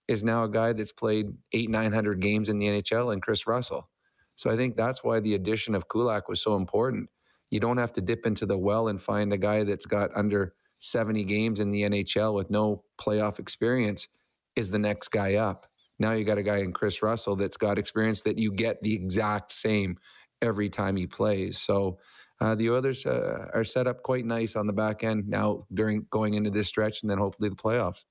is 0.08 0.24
now 0.24 0.44
a 0.44 0.50
guy 0.50 0.74
that's 0.74 0.92
played 0.92 1.28
eight 1.54 1.70
nine 1.70 1.92
hundred 1.92 2.20
games 2.22 2.50
in 2.50 2.58
the 2.58 2.68
NHL 2.68 3.12
and 3.12 3.22
Kris 3.22 3.48
Russell. 3.48 3.90
So 4.36 4.52
I 4.52 4.56
think 4.56 4.76
that's 4.76 5.04
why 5.04 5.20
the 5.20 5.34
addition 5.34 5.74
of 5.74 5.88
Kulak 5.90 6.30
was 6.30 6.42
so 6.42 6.56
important. 6.56 7.10
You 7.50 7.60
don't 7.60 7.78
have 7.78 7.94
to 7.94 8.02
dip 8.02 8.26
into 8.26 8.46
the 8.46 8.58
well 8.58 8.88
and 8.88 9.02
find 9.02 9.34
a 9.34 9.38
guy 9.38 9.64
that's 9.64 9.86
got 9.86 10.12
under 10.16 10.54
70 10.80 11.24
games 11.24 11.60
in 11.60 11.72
the 11.72 11.84
NHL 11.84 12.36
with 12.36 12.52
no 12.52 12.84
playoff 13.02 13.40
experience 13.40 14.08
is 14.56 14.70
the 14.70 14.80
next 14.80 15.08
guy 15.10 15.36
up. 15.36 15.66
Now 16.00 16.12
you 16.12 16.24
got 16.24 16.38
a 16.38 16.44
guy 16.44 16.58
in 16.58 16.74
Kris 16.74 17.02
Russell 17.02 17.36
that's 17.36 17.58
got 17.58 17.78
experience 17.78 18.22
that 18.22 18.38
you 18.38 18.52
get 18.52 18.82
the 18.82 18.94
exact 18.94 19.52
same 19.52 19.98
every 20.42 20.70
time 20.70 20.96
he 20.96 21.08
plays. 21.08 21.60
So 21.60 21.98
uh, 22.40 22.56
the 22.56 22.70
others 22.70 23.06
uh, 23.06 23.48
are 23.54 23.64
set 23.64 23.88
up 23.88 24.04
quite 24.04 24.26
nice 24.26 24.56
on 24.56 24.68
the 24.68 24.74
back 24.74 25.04
end 25.04 25.28
now 25.28 25.66
during 25.74 26.06
going 26.12 26.36
into 26.36 26.50
this 26.50 26.68
stretch 26.68 27.02
and 27.02 27.10
then 27.10 27.18
hopefully 27.18 27.50
the 27.50 27.56
playoffs. 27.56 28.04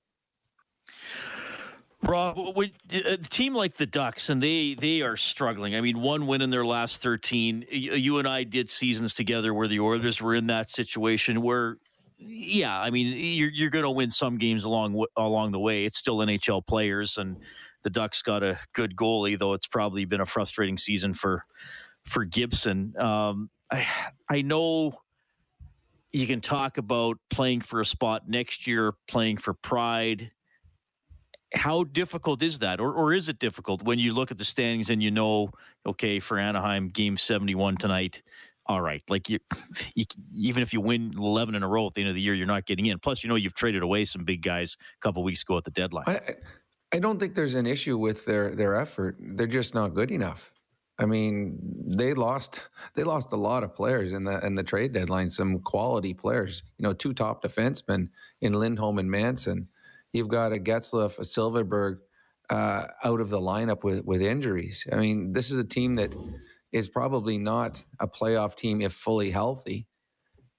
Rob, 2.03 2.37
a 2.91 3.17
team 3.17 3.55
like 3.55 3.73
the 3.73 3.87
Ducks, 3.87 4.29
and 4.29 4.41
they 4.41 4.75
they 4.75 5.01
are 5.01 5.17
struggling. 5.17 5.75
I 5.75 5.81
mean, 5.81 5.99
one 5.99 6.27
win 6.27 6.41
in 6.41 6.51
their 6.51 6.65
last 6.65 7.01
thirteen. 7.01 7.65
You 7.71 8.19
and 8.19 8.27
I 8.27 8.43
did 8.43 8.69
seasons 8.69 9.15
together 9.15 9.51
where 9.53 9.67
the 9.67 9.79
Oilers 9.79 10.21
were 10.21 10.35
in 10.35 10.47
that 10.47 10.69
situation 10.69 11.41
where, 11.41 11.77
yeah, 12.19 12.79
I 12.79 12.91
mean, 12.91 13.07
you're 13.07 13.49
you're 13.49 13.71
going 13.71 13.83
to 13.83 13.89
win 13.89 14.11
some 14.11 14.37
games 14.37 14.63
along 14.63 15.03
along 15.17 15.53
the 15.53 15.59
way. 15.59 15.85
It's 15.85 15.97
still 15.97 16.17
NHL 16.17 16.65
players, 16.67 17.17
and 17.17 17.37
the 17.87 17.91
Ducks 17.91 18.21
got 18.21 18.43
a 18.43 18.59
good 18.73 18.97
goalie, 18.97 19.39
though 19.39 19.53
it's 19.53 19.65
probably 19.65 20.03
been 20.03 20.19
a 20.19 20.25
frustrating 20.25 20.77
season 20.77 21.13
for 21.13 21.45
for 22.03 22.25
Gibson. 22.25 22.93
Um, 22.99 23.49
I 23.71 23.87
I 24.29 24.41
know 24.41 24.91
you 26.11 26.27
can 26.27 26.41
talk 26.41 26.77
about 26.77 27.15
playing 27.29 27.61
for 27.61 27.79
a 27.79 27.85
spot 27.85 28.27
next 28.27 28.67
year, 28.67 28.91
playing 29.07 29.37
for 29.37 29.53
pride. 29.53 30.31
How 31.53 31.85
difficult 31.85 32.43
is 32.43 32.59
that? 32.59 32.81
Or, 32.81 32.91
or 32.91 33.13
is 33.13 33.29
it 33.29 33.39
difficult 33.39 33.81
when 33.83 33.99
you 33.99 34.13
look 34.13 34.31
at 34.31 34.37
the 34.37 34.43
standings 34.43 34.89
and 34.89 35.01
you 35.01 35.09
know 35.09 35.51
okay 35.85 36.19
for 36.19 36.37
anaheim 36.37 36.89
game 36.89 37.15
71 37.15 37.77
tonight 37.77 38.21
all 38.65 38.81
right 38.81 39.01
like 39.09 39.29
you, 39.29 39.39
you, 39.95 40.03
even 40.35 40.61
if 40.61 40.73
you 40.73 40.81
win 40.81 41.13
11 41.17 41.55
in 41.55 41.63
a 41.63 41.67
row 41.69 41.87
at 41.87 41.93
the 41.93 42.01
end 42.01 42.09
of 42.09 42.15
the 42.15 42.21
year 42.21 42.33
you're 42.33 42.45
not 42.45 42.65
getting 42.65 42.87
in. 42.87 42.99
Plus 42.99 43.23
you 43.23 43.29
know 43.29 43.35
you've 43.35 43.53
traded 43.53 43.81
away 43.81 44.03
some 44.03 44.25
big 44.25 44.41
guys 44.41 44.75
a 44.81 44.99
couple 44.99 45.23
weeks 45.23 45.43
ago 45.43 45.55
at 45.55 45.63
the 45.63 45.71
deadline. 45.71 46.03
I, 46.05 46.19
I 46.93 46.99
don't 46.99 47.19
think 47.19 47.35
there's 47.35 47.55
an 47.55 47.67
issue 47.67 47.97
with 47.97 48.25
their 48.25 48.55
their 48.55 48.75
effort 48.75 49.17
they're 49.19 49.47
just 49.47 49.75
not 49.75 49.93
good 49.93 50.11
enough 50.11 50.51
I 50.99 51.05
mean, 51.05 51.59
they 51.85 52.13
lost 52.13 52.67
they 52.95 53.03
lost 53.03 53.31
a 53.31 53.35
lot 53.35 53.63
of 53.63 53.75
players 53.75 54.13
in 54.13 54.23
the 54.23 54.43
in 54.45 54.55
the 54.55 54.63
trade 54.63 54.93
deadline. 54.93 55.29
Some 55.29 55.59
quality 55.59 56.13
players, 56.13 56.63
you 56.77 56.83
know, 56.83 56.93
two 56.93 57.13
top 57.13 57.43
defensemen 57.43 58.09
in 58.41 58.53
Lindholm 58.53 58.97
and 58.97 59.09
Manson. 59.09 59.67
You've 60.11 60.27
got 60.27 60.53
a 60.53 60.57
Getzlaf, 60.57 61.19
a 61.19 61.21
Silfverberg 61.21 61.99
uh, 62.49 62.85
out 63.03 63.21
of 63.21 63.29
the 63.29 63.39
lineup 63.39 63.83
with, 63.83 64.05
with 64.05 64.21
injuries. 64.21 64.87
I 64.91 64.95
mean, 64.95 65.33
this 65.33 65.51
is 65.51 65.59
a 65.59 65.63
team 65.63 65.95
that 65.95 66.15
is 66.71 66.87
probably 66.87 67.37
not 67.37 67.83
a 67.99 68.07
playoff 68.07 68.55
team 68.55 68.81
if 68.81 68.93
fully 68.93 69.29
healthy. 69.29 69.85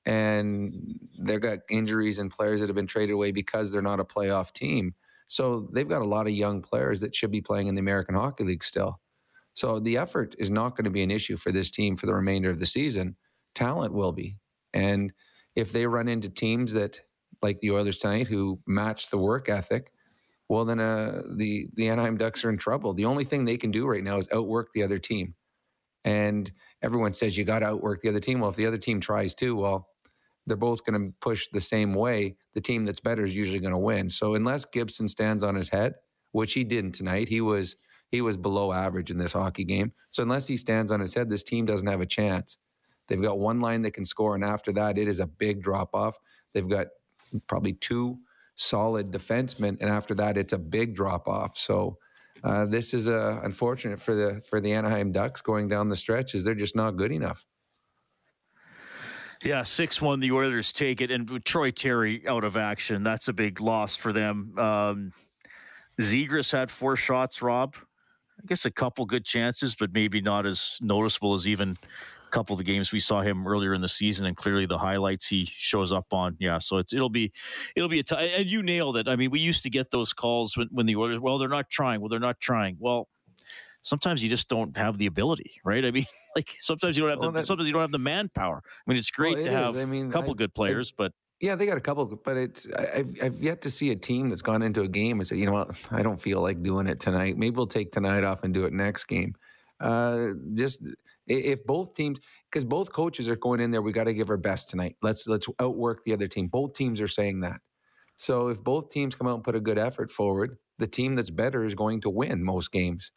And 0.04 0.98
they've 1.18 1.40
got 1.40 1.60
injuries 1.68 2.18
and 2.18 2.30
players 2.30 2.60
that 2.60 2.68
have 2.68 2.76
been 2.76 2.86
traded 2.86 3.14
away 3.14 3.32
because 3.32 3.72
they're 3.72 3.82
not 3.82 4.00
a 4.00 4.04
playoff 4.04 4.52
team. 4.52 4.94
So 5.28 5.68
they've 5.72 5.88
got 5.88 6.02
a 6.02 6.06
lot 6.06 6.26
of 6.26 6.32
young 6.32 6.62
players 6.62 7.00
that 7.00 7.14
should 7.14 7.30
be 7.30 7.40
playing 7.40 7.68
in 7.68 7.74
the 7.74 7.80
American 7.80 8.14
Hockey 8.14 8.44
League 8.44 8.64
still. 8.64 8.98
So 9.54 9.78
the 9.78 9.96
effort 9.96 10.34
is 10.38 10.50
not 10.50 10.76
going 10.76 10.84
to 10.84 10.90
be 10.90 11.02
an 11.02 11.10
issue 11.10 11.36
for 11.36 11.52
this 11.52 11.70
team 11.70 11.96
for 11.96 12.06
the 12.06 12.14
remainder 12.14 12.50
of 12.50 12.58
the 12.58 12.66
season. 12.66 13.16
Talent 13.54 13.92
will 13.92 14.12
be. 14.12 14.38
And 14.72 15.12
if 15.54 15.72
they 15.72 15.86
run 15.86 16.08
into 16.08 16.28
teams 16.28 16.72
that 16.72 17.00
like 17.42 17.60
the 17.60 17.72
Oilers 17.72 17.98
tonight 17.98 18.28
who 18.28 18.58
match 18.66 19.10
the 19.10 19.18
work 19.18 19.48
ethic, 19.48 19.92
well 20.48 20.64
then 20.64 20.80
uh, 20.80 21.22
the 21.36 21.68
the 21.74 21.88
Anaheim 21.88 22.16
Ducks 22.16 22.44
are 22.44 22.50
in 22.50 22.56
trouble. 22.56 22.94
The 22.94 23.04
only 23.04 23.24
thing 23.24 23.44
they 23.44 23.56
can 23.56 23.70
do 23.70 23.86
right 23.86 24.04
now 24.04 24.18
is 24.18 24.28
outwork 24.32 24.72
the 24.72 24.82
other 24.82 24.98
team. 24.98 25.34
And 26.04 26.50
everyone 26.82 27.12
says 27.12 27.36
you 27.36 27.44
got 27.44 27.58
to 27.58 27.66
outwork 27.66 28.00
the 28.00 28.08
other 28.08 28.20
team. 28.20 28.40
Well, 28.40 28.50
if 28.50 28.56
the 28.56 28.66
other 28.66 28.78
team 28.78 29.00
tries 29.00 29.34
too, 29.34 29.56
well, 29.56 29.88
they're 30.48 30.56
both 30.56 30.84
going 30.84 31.00
to 31.00 31.14
push 31.20 31.48
the 31.52 31.60
same 31.60 31.94
way. 31.94 32.36
The 32.54 32.60
team 32.60 32.84
that's 32.84 33.00
better 33.00 33.24
is 33.24 33.36
usually 33.36 33.60
going 33.60 33.72
to 33.72 33.78
win. 33.78 34.08
So 34.08 34.34
unless 34.34 34.64
Gibson 34.64 35.06
stands 35.08 35.42
on 35.42 35.54
his 35.54 35.68
head, 35.68 35.94
which 36.32 36.54
he 36.54 36.64
didn't 36.64 36.92
tonight, 36.92 37.28
he 37.28 37.40
was 37.40 37.76
he 38.10 38.22
was 38.22 38.38
below 38.38 38.72
average 38.72 39.10
in 39.10 39.18
this 39.18 39.34
hockey 39.34 39.64
game. 39.64 39.92
So 40.08 40.22
unless 40.22 40.46
he 40.46 40.56
stands 40.56 40.90
on 40.90 41.00
his 41.00 41.12
head, 41.12 41.28
this 41.28 41.42
team 41.42 41.66
doesn't 41.66 41.86
have 41.86 42.00
a 42.00 42.06
chance. 42.06 42.56
They've 43.06 43.20
got 43.20 43.38
one 43.38 43.60
line 43.60 43.82
that 43.82 43.92
can 43.92 44.04
score, 44.04 44.34
and 44.34 44.44
after 44.44 44.72
that, 44.72 44.98
it 44.98 45.08
is 45.08 45.20
a 45.20 45.26
big 45.26 45.62
drop 45.62 45.94
off. 45.94 46.16
They've 46.54 46.68
got 46.68 46.88
probably 47.46 47.74
two 47.74 48.18
solid 48.54 49.10
defensemen, 49.10 49.76
and 49.80 49.90
after 49.90 50.14
that, 50.14 50.36
it's 50.36 50.52
a 50.52 50.58
big 50.58 50.94
drop 50.94 51.28
off. 51.28 51.56
So. 51.56 51.98
Uh, 52.44 52.64
this 52.64 52.94
is 52.94 53.08
uh, 53.08 53.40
unfortunate 53.42 54.00
for 54.00 54.14
the 54.14 54.40
for 54.48 54.60
the 54.60 54.72
Anaheim 54.72 55.10
Ducks 55.10 55.40
going 55.40 55.66
down 55.66 55.88
the 55.88 55.96
stretch, 55.96 56.36
is 56.36 56.44
they're 56.44 56.54
just 56.54 56.76
not 56.76 56.96
good 56.96 57.10
enough. 57.10 57.44
Yeah, 59.44 59.62
six 59.62 60.02
one. 60.02 60.20
The 60.20 60.32
Oilers 60.32 60.72
take 60.72 61.00
it, 61.00 61.10
and 61.10 61.44
Troy 61.44 61.70
Terry 61.70 62.26
out 62.26 62.44
of 62.44 62.56
action, 62.56 63.02
that's 63.04 63.28
a 63.28 63.32
big 63.32 63.60
loss 63.60 63.94
for 63.94 64.12
them. 64.12 64.52
Um, 64.58 65.12
Zegras 66.00 66.50
had 66.50 66.70
four 66.70 66.96
shots. 66.96 67.40
Rob, 67.40 67.76
I 67.76 68.46
guess 68.46 68.64
a 68.64 68.70
couple 68.70 69.04
good 69.06 69.24
chances, 69.24 69.74
but 69.76 69.92
maybe 69.92 70.20
not 70.20 70.46
as 70.46 70.78
noticeable 70.80 71.34
as 71.34 71.46
even 71.46 71.74
a 72.26 72.30
couple 72.30 72.54
of 72.54 72.58
the 72.58 72.64
games 72.64 72.92
we 72.92 73.00
saw 73.00 73.20
him 73.20 73.46
earlier 73.46 73.74
in 73.74 73.80
the 73.80 73.88
season, 73.88 74.26
and 74.26 74.36
clearly 74.36 74.66
the 74.66 74.78
highlights 74.78 75.28
he 75.28 75.44
shows 75.44 75.92
up 75.92 76.12
on. 76.12 76.36
Yeah, 76.40 76.58
so 76.58 76.78
it'll 76.78 77.08
be 77.08 77.32
it'll 77.76 77.88
be 77.88 78.00
a 78.00 78.02
t- 78.02 78.16
and 78.16 78.50
you 78.50 78.62
nailed 78.62 78.96
it. 78.96 79.06
I 79.06 79.14
mean, 79.14 79.30
we 79.30 79.38
used 79.38 79.62
to 79.62 79.70
get 79.70 79.90
those 79.90 80.12
calls 80.12 80.56
when 80.56 80.68
when 80.72 80.86
the 80.86 80.96
Oilers, 80.96 81.20
well, 81.20 81.38
they're 81.38 81.48
not 81.48 81.70
trying. 81.70 82.00
Well, 82.00 82.08
they're 82.08 82.18
not 82.18 82.40
trying. 82.40 82.76
Well, 82.80 83.08
sometimes 83.82 84.22
you 84.22 84.28
just 84.28 84.48
don't 84.48 84.76
have 84.76 84.98
the 84.98 85.06
ability, 85.06 85.52
right? 85.64 85.84
I 85.84 85.90
mean, 85.92 86.06
like 86.38 86.54
sometimes 86.58 86.96
you 86.96 87.02
don't 87.02 87.10
have 87.10 87.18
well, 87.18 87.32
the, 87.32 87.40
that, 87.40 87.46
sometimes 87.46 87.66
you 87.66 87.72
don't 87.72 87.82
have 87.82 87.92
the 87.92 87.98
manpower. 87.98 88.62
I 88.64 88.90
mean, 88.90 88.96
it's 88.96 89.10
great 89.10 89.32
well, 89.32 89.40
it 89.40 89.42
to 89.44 89.50
have 89.50 89.76
I 89.76 89.84
mean, 89.84 90.08
a 90.08 90.12
couple 90.12 90.30
I, 90.30 90.34
good 90.34 90.54
players, 90.54 90.92
I, 90.92 90.94
but 90.96 91.12
yeah, 91.40 91.54
they 91.54 91.66
got 91.66 91.76
a 91.76 91.80
couple, 91.80 92.04
but 92.06 92.36
it's 92.36 92.66
I've 92.76 93.14
I've 93.22 93.42
yet 93.42 93.60
to 93.62 93.70
see 93.70 93.90
a 93.90 93.96
team 93.96 94.28
that's 94.28 94.42
gone 94.42 94.62
into 94.62 94.82
a 94.82 94.88
game 94.88 95.18
and 95.18 95.26
said, 95.26 95.38
you 95.38 95.46
know 95.46 95.52
what, 95.52 95.80
I 95.90 96.02
don't 96.02 96.20
feel 96.20 96.40
like 96.40 96.62
doing 96.62 96.86
it 96.86 97.00
tonight. 97.00 97.36
Maybe 97.36 97.56
we'll 97.56 97.66
take 97.66 97.92
tonight 97.92 98.24
off 98.24 98.44
and 98.44 98.54
do 98.54 98.64
it 98.64 98.72
next 98.72 99.04
game. 99.04 99.34
Uh, 99.80 100.28
just 100.54 100.80
if 101.26 101.64
both 101.64 101.94
teams, 101.94 102.18
because 102.50 102.64
both 102.64 102.92
coaches 102.92 103.28
are 103.28 103.36
going 103.36 103.60
in 103.60 103.70
there, 103.70 103.82
we 103.82 103.92
got 103.92 104.04
to 104.04 104.14
give 104.14 104.30
our 104.30 104.36
best 104.36 104.70
tonight. 104.70 104.96
Let's 105.02 105.26
let's 105.26 105.46
outwork 105.60 106.02
the 106.04 106.12
other 106.12 106.28
team. 106.28 106.48
Both 106.48 106.74
teams 106.74 107.00
are 107.00 107.08
saying 107.08 107.40
that. 107.40 107.60
So 108.16 108.48
if 108.48 108.62
both 108.62 108.90
teams 108.90 109.14
come 109.14 109.28
out 109.28 109.34
and 109.34 109.44
put 109.44 109.54
a 109.54 109.60
good 109.60 109.78
effort 109.78 110.10
forward, 110.10 110.58
the 110.78 110.88
team 110.88 111.14
that's 111.14 111.30
better 111.30 111.64
is 111.64 111.74
going 111.74 112.00
to 112.00 112.10
win 112.10 112.42
most 112.42 112.72
games. 112.72 113.12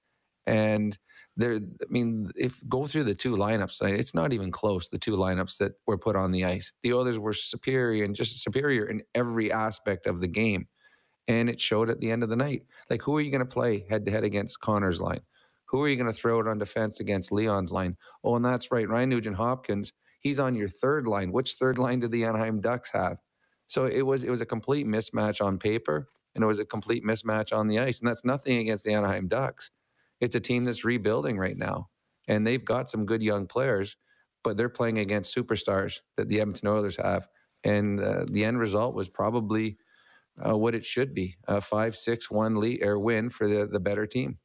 And 0.46 0.98
there, 1.38 1.56
I 1.56 1.86
mean, 1.90 2.32
if 2.36 2.60
go 2.68 2.88
through 2.88 3.06
the 3.06 3.16
two 3.16 3.36
lineups, 3.36 3.82
it's 3.98 4.14
not 4.14 4.34
even 4.34 4.52
close. 4.52 4.90
The 4.90 4.98
two 4.98 5.16
lineups 5.16 5.58
that 5.58 5.74
were 5.88 5.98
put 5.98 6.16
on 6.16 6.32
the 6.32 6.46
ice, 6.46 6.74
the 6.84 6.94
others 6.94 7.18
were 7.18 7.34
superior 7.34 8.04
and 8.04 8.16
just 8.16 8.42
superior 8.42 8.86
in 8.86 9.02
every 9.16 9.52
aspect 9.52 10.08
of 10.08 10.20
the 10.20 10.28
game, 10.28 10.68
and 11.28 11.50
it 11.50 11.60
showed 11.60 11.90
at 11.90 12.00
the 12.00 12.12
end 12.12 12.24
of 12.24 12.30
the 12.30 12.36
night. 12.36 12.64
Like, 12.90 13.02
who 13.02 13.16
are 13.16 13.22
you 13.22 13.32
going 13.32 13.40
to 13.40 13.46
play 13.46 13.86
head 13.90 14.06
to 14.06 14.12
head 14.12 14.24
against 14.24 14.60
Connor's 14.60 15.00
line? 15.00 15.22
Who 15.66 15.82
are 15.82 15.88
you 15.88 15.96
going 15.96 16.12
to 16.12 16.14
throw 16.14 16.40
it 16.42 16.48
on 16.48 16.58
defense 16.58 17.00
against 17.00 17.32
Leon's 17.32 17.72
line? 17.72 17.96
Oh, 18.26 18.36
and 18.36 18.44
that's 18.44 18.72
right, 18.72 18.90
Ryan 18.90 19.10
Nugent 19.10 19.38
Hopkins. 19.38 19.94
He's 20.20 20.38
on 20.38 20.54
your 20.54 20.68
third 20.68 21.08
line. 21.08 21.32
Which 21.32 21.54
third 21.54 21.78
line 21.78 22.02
do 22.02 22.10
the 22.10 22.26
Anaheim 22.26 22.60
Ducks 22.60 22.92
have? 22.92 23.18
So 23.68 23.86
it 23.86 24.02
was 24.02 24.26
it 24.26 24.30
was 24.30 24.42
a 24.42 24.46
complete 24.46 24.86
mismatch 24.86 25.44
on 25.44 25.58
paper, 25.58 26.10
and 26.36 26.44
it 26.44 26.48
was 26.48 26.60
a 26.60 26.66
complete 26.66 27.06
mismatch 27.06 27.58
on 27.58 27.70
the 27.70 27.80
ice. 27.80 28.02
And 28.02 28.08
that's 28.10 28.26
nothing 28.26 28.58
against 28.58 28.84
the 28.84 28.94
Anaheim 28.94 29.30
Ducks. 29.30 29.72
It's 30.22 30.36
a 30.36 30.40
team 30.40 30.64
that's 30.64 30.86
rebuilding 30.86 31.38
right 31.38 31.58
now, 31.58 31.90
and 32.28 32.46
they've 32.46 32.64
got 32.64 32.90
some 32.90 33.06
good 33.06 33.22
young 33.22 33.48
players, 33.48 33.98
but 34.44 34.56
they're 34.56 34.70
playing 34.70 35.00
against 35.00 35.36
superstars 35.36 35.96
that 36.16 36.30
the 36.30 36.40
Edmonton 36.40 36.70
Oilers 36.70 36.98
have, 36.98 37.28
and 37.64 38.00
uh, 38.00 38.26
the 38.30 38.46
end 38.46 38.60
result 38.60 38.96
was 38.96 39.10
probably 39.10 39.78
uh, 40.46 40.58
what 40.58 40.76
it 40.76 40.86
should 40.86 41.14
be: 41.14 41.36
a 41.48 41.60
five-six-one 41.60 42.56
lead 42.56 42.84
or 42.84 43.00
win 43.00 43.30
for 43.30 43.48
the 43.48 43.66
the 43.68 43.80
better 43.80 44.06
team. 44.06 44.38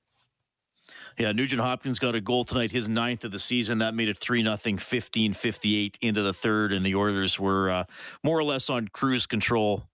Yeah, 1.19 1.33
Nugent 1.33 1.63
Hopkins 1.63 1.99
got 1.99 2.15
a 2.15 2.21
goal 2.21 2.45
tonight, 2.45 2.71
his 2.71 2.91
ninth 2.91 3.25
of 3.25 3.31
the 3.31 3.39
season. 3.39 3.79
That 3.79 3.95
made 3.95 4.11
it 4.11 4.19
3 4.19 4.43
0, 4.43 4.77
15 4.79 5.33
58 5.33 5.99
into 6.03 6.23
the 6.23 6.35
third, 6.35 6.73
and 6.73 6.85
the 6.85 6.95
Oilers 6.95 7.41
were 7.41 7.71
uh, 7.71 7.85
more 8.23 8.39
or 8.39 8.45
less 8.45 8.69
on 8.69 8.89
cruise 8.89 9.27
control 9.27 9.89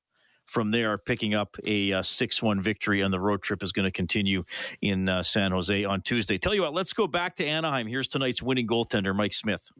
from 0.52 0.70
there, 0.70 0.98
picking 0.98 1.34
up 1.34 1.56
a 1.64 1.94
uh, 1.94 2.02
6 2.02 2.42
1 2.42 2.60
victory, 2.60 3.00
and 3.00 3.12
the 3.12 3.18
road 3.18 3.42
trip 3.42 3.62
is 3.62 3.72
going 3.72 3.84
to 3.84 3.90
continue 3.90 4.42
in 4.82 5.08
uh, 5.08 5.22
San 5.22 5.50
Jose 5.50 5.84
on 5.84 6.02
Tuesday. 6.02 6.38
Tell 6.38 6.54
you 6.54 6.62
what, 6.62 6.74
let's 6.74 6.92
go 6.92 7.06
back 7.06 7.36
to 7.36 7.46
Anaheim. 7.46 7.86
Here's 7.86 8.06
tonight's 8.08 8.42
winning 8.42 8.66
goaltender, 8.66 9.16
Mike 9.16 9.34
Smith. 9.34 9.70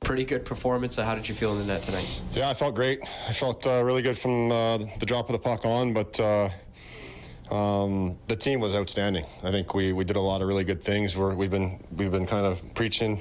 Pretty 0.00 0.24
good 0.24 0.44
performance. 0.44 0.96
How 0.96 1.14
did 1.14 1.28
you 1.28 1.34
feel 1.34 1.52
in 1.52 1.58
the 1.58 1.64
net 1.64 1.82
tonight? 1.82 2.08
Yeah, 2.32 2.48
I 2.48 2.54
felt 2.54 2.74
great. 2.74 3.00
I 3.28 3.32
felt 3.32 3.66
uh, 3.66 3.82
really 3.84 4.02
good 4.02 4.18
from 4.18 4.50
uh, 4.50 4.78
the 4.98 5.06
drop 5.06 5.28
of 5.28 5.32
the 5.32 5.38
puck 5.38 5.64
on, 5.64 5.92
but 5.92 6.18
uh, 6.18 6.48
um, 7.52 8.18
the 8.26 8.36
team 8.36 8.60
was 8.60 8.74
outstanding. 8.74 9.24
I 9.44 9.50
think 9.50 9.74
we, 9.74 9.92
we 9.92 10.04
did 10.04 10.16
a 10.16 10.20
lot 10.20 10.42
of 10.42 10.48
really 10.48 10.64
good 10.64 10.82
things. 10.82 11.16
We're, 11.16 11.34
we've 11.34 11.50
been 11.50 11.78
we've 11.96 12.10
been 12.10 12.26
kind 12.26 12.46
of 12.46 12.74
preaching, 12.74 13.20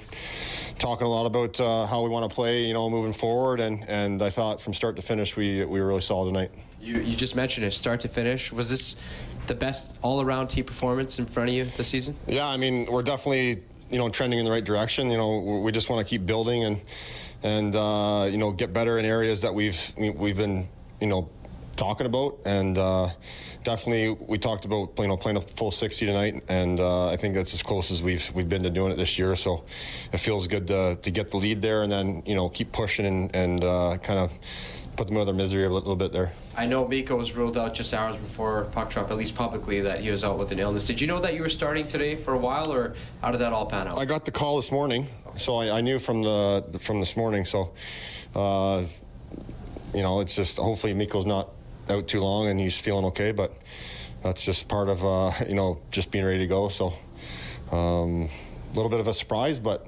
talking 0.79 1.07
a 1.07 1.09
lot 1.09 1.25
about 1.25 1.59
uh, 1.59 1.85
how 1.85 2.01
we 2.01 2.09
want 2.09 2.29
to 2.29 2.33
play, 2.33 2.65
you 2.65 2.73
know, 2.73 2.89
moving 2.89 3.13
forward. 3.13 3.59
And, 3.59 3.83
and 3.87 4.21
I 4.21 4.29
thought 4.29 4.61
from 4.61 4.73
start 4.73 4.95
to 4.95 5.01
finish, 5.01 5.35
we 5.35 5.65
we 5.65 5.79
were 5.79 5.87
really 5.87 6.01
solid 6.01 6.27
tonight. 6.27 6.51
You 6.79 6.99
you 6.99 7.15
just 7.15 7.35
mentioned 7.35 7.65
it, 7.65 7.71
start 7.71 7.99
to 8.01 8.07
finish. 8.07 8.51
Was 8.51 8.69
this 8.69 8.95
the 9.47 9.55
best 9.55 9.97
all-around 10.01 10.47
team 10.47 10.65
performance 10.65 11.19
in 11.19 11.25
front 11.25 11.49
of 11.49 11.55
you 11.55 11.65
this 11.65 11.87
season? 11.87 12.15
Yeah, 12.27 12.47
I 12.47 12.57
mean, 12.57 12.85
we're 12.91 13.03
definitely 13.03 13.63
you 13.89 13.97
know 13.97 14.09
trending 14.09 14.39
in 14.39 14.45
the 14.45 14.51
right 14.51 14.63
direction. 14.63 15.09
You 15.09 15.17
know, 15.17 15.61
we 15.63 15.71
just 15.71 15.89
want 15.89 16.05
to 16.05 16.09
keep 16.09 16.25
building 16.25 16.63
and 16.63 16.81
and 17.43 17.75
uh, 17.75 18.27
you 18.29 18.37
know 18.37 18.51
get 18.51 18.73
better 18.73 18.99
in 18.99 19.05
areas 19.05 19.41
that 19.41 19.53
we've 19.53 19.93
we've 19.97 20.37
been 20.37 20.65
you 20.99 21.07
know 21.07 21.29
talking 21.81 22.05
about 22.05 22.39
and. 22.45 22.77
Uh, 22.77 23.09
definitely 23.63 24.09
we 24.27 24.37
talked 24.37 24.65
about 24.65 24.91
you 24.97 25.07
know 25.07 25.17
playing 25.17 25.37
a 25.37 25.41
full 25.41 25.71
60 25.71 26.05
tonight, 26.05 26.43
and 26.49 26.79
uh, 26.79 27.09
I 27.09 27.17
think 27.17 27.35
that's 27.35 27.53
as 27.53 27.63
close 27.63 27.91
as 27.91 28.01
we've 28.01 28.31
we've 28.33 28.49
been 28.49 28.63
to 28.63 28.69
doing 28.69 28.91
it 28.91 28.95
this 28.95 29.17
year. 29.19 29.35
So 29.35 29.63
it 30.11 30.17
feels 30.17 30.47
good 30.47 30.67
to, 30.67 30.97
to 31.01 31.11
get 31.11 31.31
the 31.31 31.37
lead 31.37 31.61
there, 31.61 31.83
and 31.83 31.91
then 31.91 32.23
you 32.25 32.35
know 32.35 32.49
keep 32.49 32.71
pushing 32.71 33.05
and, 33.05 33.35
and 33.35 33.63
uh, 33.63 33.97
kind 34.01 34.19
of 34.19 34.31
put 34.97 35.07
them 35.07 35.17
out 35.17 35.21
of 35.21 35.27
their 35.27 35.35
misery 35.35 35.65
a 35.65 35.69
little 35.69 35.95
bit 35.95 36.11
there. 36.11 36.33
I 36.57 36.65
know 36.65 36.85
Mikko 36.87 37.15
was 37.15 37.35
ruled 37.35 37.57
out 37.57 37.73
just 37.73 37.93
hours 37.93 38.17
before 38.17 38.65
puck 38.65 38.89
drop, 38.89 39.09
at 39.09 39.17
least 39.17 39.35
publicly, 39.35 39.79
that 39.81 40.01
he 40.01 40.11
was 40.11 40.23
out 40.23 40.37
with 40.37 40.51
an 40.51 40.59
illness. 40.59 40.85
Did 40.85 40.99
you 40.99 41.07
know 41.07 41.19
that 41.19 41.33
you 41.33 41.41
were 41.41 41.49
starting 41.49 41.87
today 41.87 42.15
for 42.15 42.33
a 42.33 42.37
while, 42.37 42.73
or 42.73 42.93
how 43.21 43.31
did 43.31 43.39
that 43.39 43.53
all 43.53 43.65
pan 43.65 43.87
out? 43.87 43.97
I 43.97 44.05
got 44.05 44.25
the 44.25 44.31
call 44.31 44.57
this 44.57 44.71
morning, 44.71 45.07
so 45.37 45.55
I, 45.55 45.77
I 45.77 45.81
knew 45.81 45.97
from 45.97 46.23
the 46.23 46.79
from 46.81 46.99
this 46.99 47.15
morning. 47.15 47.45
So, 47.45 47.73
uh, 48.35 48.83
you 49.93 50.01
know, 50.01 50.19
it's 50.19 50.35
just 50.35 50.57
hopefully 50.57 50.93
Mikko's 50.93 51.25
not 51.25 51.49
out 51.89 52.07
too 52.07 52.19
long 52.19 52.47
and 52.47 52.59
he's 52.59 52.79
feeling 52.79 53.05
okay. 53.05 53.31
But 53.31 53.51
that's 54.23 54.45
just 54.45 54.67
part 54.67 54.89
of 54.89 55.03
uh, 55.03 55.31
you 55.47 55.55
know 55.55 55.81
just 55.91 56.11
being 56.11 56.25
ready 56.25 56.39
to 56.39 56.47
go. 56.47 56.69
So, 56.69 56.93
a 57.71 57.75
um, 57.75 58.29
little 58.73 58.89
bit 58.89 58.99
of 58.99 59.07
a 59.07 59.13
surprise, 59.13 59.59
but 59.59 59.87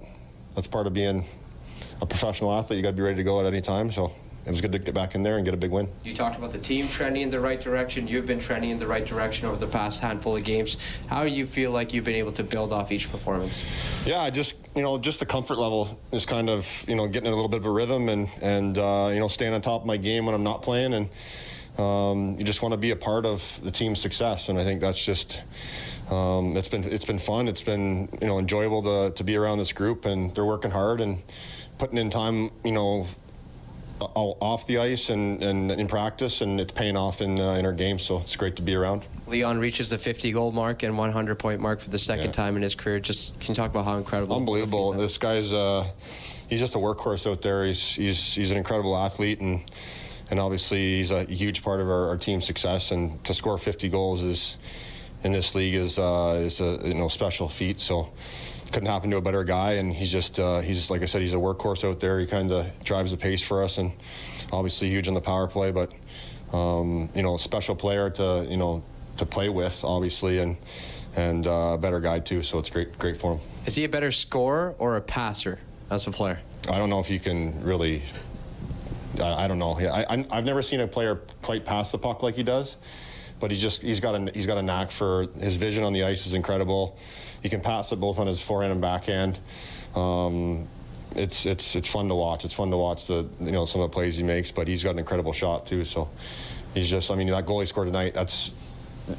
that's 0.55 0.67
part 0.67 0.87
of 0.87 0.93
being 0.93 1.23
a 2.01 2.05
professional 2.05 2.53
athlete. 2.53 2.77
You 2.77 2.83
got 2.83 2.91
to 2.91 2.95
be 2.95 3.03
ready 3.03 3.17
to 3.17 3.23
go 3.23 3.39
at 3.39 3.45
any 3.45 3.61
time. 3.61 3.91
So 3.91 4.11
it 4.45 4.51
was 4.51 4.59
good 4.59 4.73
to 4.73 4.79
get 4.79 4.93
back 4.93 5.15
in 5.15 5.23
there 5.23 5.37
and 5.37 5.45
get 5.45 5.53
a 5.53 5.57
big 5.57 5.71
win. 5.71 5.87
You 6.03 6.13
talked 6.13 6.37
about 6.37 6.51
the 6.51 6.57
team 6.57 6.85
trending 6.87 7.21
in 7.23 7.29
the 7.29 7.39
right 7.39 7.59
direction. 7.59 8.07
You've 8.07 8.27
been 8.27 8.39
trending 8.39 8.71
in 8.71 8.79
the 8.79 8.87
right 8.87 9.05
direction 9.05 9.47
over 9.47 9.57
the 9.57 9.67
past 9.67 10.01
handful 10.01 10.35
of 10.35 10.43
games. 10.43 10.77
How 11.07 11.23
do 11.23 11.29
you 11.29 11.45
feel 11.45 11.71
like 11.71 11.93
you've 11.93 12.03
been 12.03 12.15
able 12.15 12.33
to 12.33 12.43
build 12.43 12.73
off 12.73 12.91
each 12.91 13.09
performance? 13.09 13.65
Yeah, 14.05 14.29
just 14.29 14.55
you 14.75 14.83
know, 14.83 14.97
just 14.97 15.19
the 15.19 15.25
comfort 15.25 15.57
level 15.57 15.99
is 16.11 16.25
kind 16.25 16.49
of 16.49 16.85
you 16.87 16.95
know 16.95 17.07
getting 17.07 17.31
a 17.31 17.35
little 17.35 17.49
bit 17.49 17.59
of 17.59 17.65
a 17.65 17.71
rhythm 17.71 18.09
and 18.09 18.27
and 18.41 18.77
uh, 18.77 19.09
you 19.13 19.19
know 19.19 19.29
staying 19.29 19.53
on 19.53 19.61
top 19.61 19.81
of 19.81 19.87
my 19.87 19.97
game 19.97 20.25
when 20.25 20.35
I'm 20.35 20.43
not 20.43 20.61
playing 20.61 20.93
and. 20.93 21.09
Um, 21.77 22.35
you 22.37 22.43
just 22.43 22.61
want 22.61 22.73
to 22.73 22.77
be 22.77 22.91
a 22.91 22.95
part 22.95 23.25
of 23.25 23.59
the 23.63 23.71
team's 23.71 23.99
success, 23.99 24.49
and 24.49 24.59
I 24.59 24.63
think 24.63 24.79
that's 24.79 25.03
just 25.03 25.43
um, 26.11 26.55
it's 26.55 26.67
been 26.67 26.83
it's 26.83 27.05
been 27.05 27.19
fun. 27.19 27.47
It's 27.47 27.63
been 27.63 28.09
you 28.21 28.27
know 28.27 28.39
enjoyable 28.39 28.83
to, 28.83 29.15
to 29.15 29.23
be 29.23 29.35
around 29.35 29.57
this 29.57 29.73
group, 29.73 30.05
and 30.05 30.33
they're 30.35 30.45
working 30.45 30.71
hard 30.71 31.01
and 31.01 31.17
putting 31.79 31.97
in 31.97 32.09
time. 32.09 32.51
You 32.63 32.73
know, 32.73 33.07
off 33.99 34.67
the 34.67 34.79
ice 34.79 35.09
and, 35.09 35.41
and 35.43 35.71
in 35.71 35.87
practice, 35.87 36.41
and 36.41 36.59
it's 36.59 36.71
paying 36.71 36.97
off 36.97 37.21
in, 37.21 37.39
uh, 37.39 37.53
in 37.53 37.65
our 37.65 37.73
game. 37.73 37.99
So 37.99 38.19
it's 38.19 38.35
great 38.35 38.55
to 38.57 38.61
be 38.61 38.75
around. 38.75 39.05
Leon 39.27 39.59
reaches 39.59 39.89
the 39.89 39.97
50 39.97 40.31
goal 40.31 40.51
mark 40.51 40.83
and 40.83 40.97
100 40.97 41.39
point 41.39 41.59
mark 41.59 41.79
for 41.79 41.89
the 41.89 41.99
second 41.99 42.27
yeah. 42.27 42.31
time 42.31 42.55
in 42.55 42.61
his 42.61 42.75
career. 42.75 42.99
Just 42.99 43.39
can 43.39 43.51
you 43.51 43.55
talk 43.55 43.71
about 43.71 43.85
how 43.85 43.97
incredible? 43.97 44.35
Unbelievable. 44.35 44.91
This 44.93 45.17
guy's 45.17 45.53
uh, 45.53 45.87
he's 46.49 46.59
just 46.59 46.75
a 46.75 46.79
workhorse 46.79 47.29
out 47.29 47.41
there. 47.41 47.65
He's 47.65 47.95
he's 47.95 48.35
he's 48.35 48.51
an 48.51 48.57
incredible 48.57 48.95
athlete 48.95 49.39
and. 49.39 49.61
And 50.33 50.39
obviously, 50.39 50.97
he's 50.97 51.11
a 51.11 51.25
huge 51.25 51.61
part 51.61 51.79
of 51.79 51.87
our, 51.87 52.07
our 52.07 52.17
team's 52.17 52.47
success. 52.47 52.89
And 52.89 53.23
to 53.23 53.35
score 53.35 53.55
50 53.59 53.87
goals 53.89 54.23
is, 54.23 54.57
in 55.23 55.31
this 55.31 55.53
league, 55.53 55.75
is 55.75 55.99
uh, 55.99 56.41
is 56.43 56.59
a 56.59 56.79
you 56.83 56.95
know 56.95 57.07
special 57.07 57.47
feat. 57.47 57.79
So, 57.79 58.11
couldn't 58.71 58.89
happen 58.89 59.11
to 59.11 59.17
a 59.17 59.21
better 59.21 59.43
guy. 59.43 59.73
And 59.73 59.93
he's 59.93 60.11
just, 60.11 60.39
uh, 60.39 60.61
he's 60.61 60.89
like 60.89 61.03
I 61.03 61.05
said, 61.05 61.21
he's 61.21 61.35
a 61.35 61.37
workhorse 61.37 61.87
out 61.87 61.99
there. 61.99 62.19
He 62.19 62.25
kind 62.25 62.51
of 62.51 62.65
drives 62.83 63.11
the 63.11 63.17
pace 63.17 63.43
for 63.43 63.63
us, 63.63 63.77
and 63.77 63.91
obviously 64.51 64.89
huge 64.89 65.07
on 65.07 65.13
the 65.13 65.21
power 65.21 65.47
play. 65.47 65.71
But 65.71 65.93
um, 66.51 67.09
you 67.13 67.21
know, 67.21 67.35
a 67.35 67.39
special 67.39 67.75
player 67.75 68.09
to 68.09 68.47
you 68.49 68.57
know 68.57 68.83
to 69.17 69.27
play 69.27 69.49
with, 69.49 69.83
obviously, 69.83 70.39
and 70.39 70.57
and 71.15 71.45
uh, 71.45 71.73
a 71.75 71.77
better 71.77 71.99
guy 71.99 72.17
too. 72.17 72.41
So 72.41 72.57
it's 72.57 72.71
great, 72.71 72.97
great 72.97 73.17
for 73.17 73.33
him. 73.33 73.39
Is 73.67 73.75
he 73.75 73.83
a 73.83 73.89
better 73.89 74.11
scorer 74.11 74.73
or 74.79 74.95
a 74.95 75.01
passer 75.01 75.59
as 75.91 76.07
a 76.07 76.11
player? 76.11 76.39
I 76.67 76.79
don't 76.79 76.89
know 76.89 77.01
if 77.01 77.11
you 77.11 77.19
can 77.19 77.63
really. 77.63 78.01
I, 79.23 79.45
I 79.45 79.47
don't 79.47 79.59
know. 79.59 79.77
I, 79.79 80.25
I've 80.31 80.45
never 80.45 80.61
seen 80.61 80.79
a 80.79 80.87
player 80.87 81.15
quite 81.41 81.65
pass 81.65 81.91
the 81.91 81.97
puck 81.97 82.23
like 82.23 82.35
he 82.35 82.43
does, 82.43 82.77
but 83.39 83.51
he's 83.51 83.61
just 83.61 83.81
he's 83.81 83.99
got 83.99 84.15
a 84.15 84.31
he's 84.33 84.45
got 84.45 84.57
a 84.57 84.61
knack 84.61 84.91
for 84.91 85.27
his 85.39 85.57
vision 85.57 85.83
on 85.83 85.93
the 85.93 86.03
ice 86.03 86.25
is 86.25 86.33
incredible 86.33 86.97
he 87.43 87.49
can 87.49 87.59
pass 87.59 87.91
it 87.91 87.99
both 87.99 88.17
on 88.17 88.25
his 88.25 88.41
forehand 88.41 88.71
and 88.71 88.81
backhand. 88.81 89.37
Um, 89.95 90.67
it's 91.15 91.45
it's 91.45 91.75
it's 91.75 91.87
fun 91.87 92.07
to 92.07 92.15
watch. 92.15 92.45
It's 92.45 92.53
fun 92.53 92.71
to 92.71 92.77
watch 92.77 93.05
the 93.05 93.27
you 93.41 93.51
know 93.51 93.65
some 93.65 93.81
of 93.81 93.91
the 93.91 93.93
plays 93.93 94.15
he 94.15 94.23
makes, 94.23 94.51
but 94.51 94.67
he's 94.67 94.83
got 94.83 94.91
an 94.91 94.99
incredible 94.99 95.33
shot 95.33 95.65
too. 95.65 95.85
So 95.85 96.09
he's 96.73 96.89
just 96.89 97.11
I 97.11 97.15
mean 97.15 97.27
that 97.27 97.45
goal 97.45 97.59
he 97.59 97.65
scored 97.67 97.87
tonight. 97.87 98.13
That's 98.13 98.51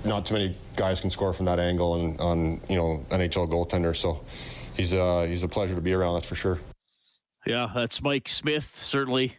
not 0.04 0.24
too 0.24 0.34
many 0.34 0.56
guys 0.74 1.02
can 1.02 1.10
score 1.10 1.34
from 1.34 1.46
that 1.46 1.60
angle 1.60 1.94
and 1.96 2.20
on 2.20 2.60
you 2.68 2.76
know 2.76 3.04
NHL 3.10 3.48
goaltender. 3.48 3.94
So 3.94 4.24
he's 4.74 4.94
uh 4.94 5.26
he's 5.28 5.44
a 5.44 5.48
pleasure 5.48 5.74
to 5.74 5.82
be 5.82 5.92
around. 5.92 6.14
That's 6.14 6.26
for 6.26 6.34
sure. 6.34 6.58
Yeah, 7.46 7.70
that's 7.74 8.02
Mike 8.02 8.26
Smith. 8.26 8.74
Certainly, 8.74 9.36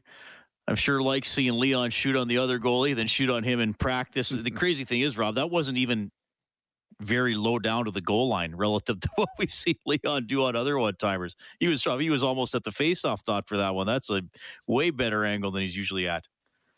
I'm 0.68 0.76
sure 0.76 1.02
likes 1.02 1.32
seeing 1.32 1.60
Leon 1.60 1.92
shoot 1.92 2.16
on 2.16 2.28
the 2.28 2.40
other 2.40 2.60
goalie, 2.60 2.96
then 2.96 3.08
shoot 3.08 3.30
on 3.30 3.44
him 3.44 3.60
in 3.60 3.74
practice. 3.74 4.30
the 4.30 4.52
crazy 4.52 4.84
thing 4.84 5.02
is, 5.02 5.18
Rob, 5.18 5.36
that 5.36 5.52
wasn't 5.52 5.78
even 5.78 6.12
very 7.02 7.36
low 7.36 7.60
down 7.60 7.86
to 7.86 7.92
the 7.92 8.02
goal 8.02 8.30
line 8.30 8.56
relative 8.56 9.00
to 9.02 9.10
what 9.16 9.30
we've 9.38 9.54
seen 9.54 9.76
Leon 9.86 10.28
do 10.28 10.44
on 10.44 10.56
other 10.56 10.78
one 10.78 10.96
timers. 10.96 11.36
He 11.60 11.68
was 11.68 11.84
he 11.84 12.10
was 12.10 12.24
almost 12.24 12.56
at 12.56 12.64
the 12.64 12.72
faceoff 12.72 13.24
dot 13.24 13.48
for 13.48 13.58
that 13.58 13.76
one. 13.76 13.88
That's 13.88 14.10
a 14.10 14.22
way 14.68 14.90
better 14.90 15.26
angle 15.26 15.52
than 15.52 15.62
he's 15.62 15.78
usually 15.78 16.08
at. 16.08 16.26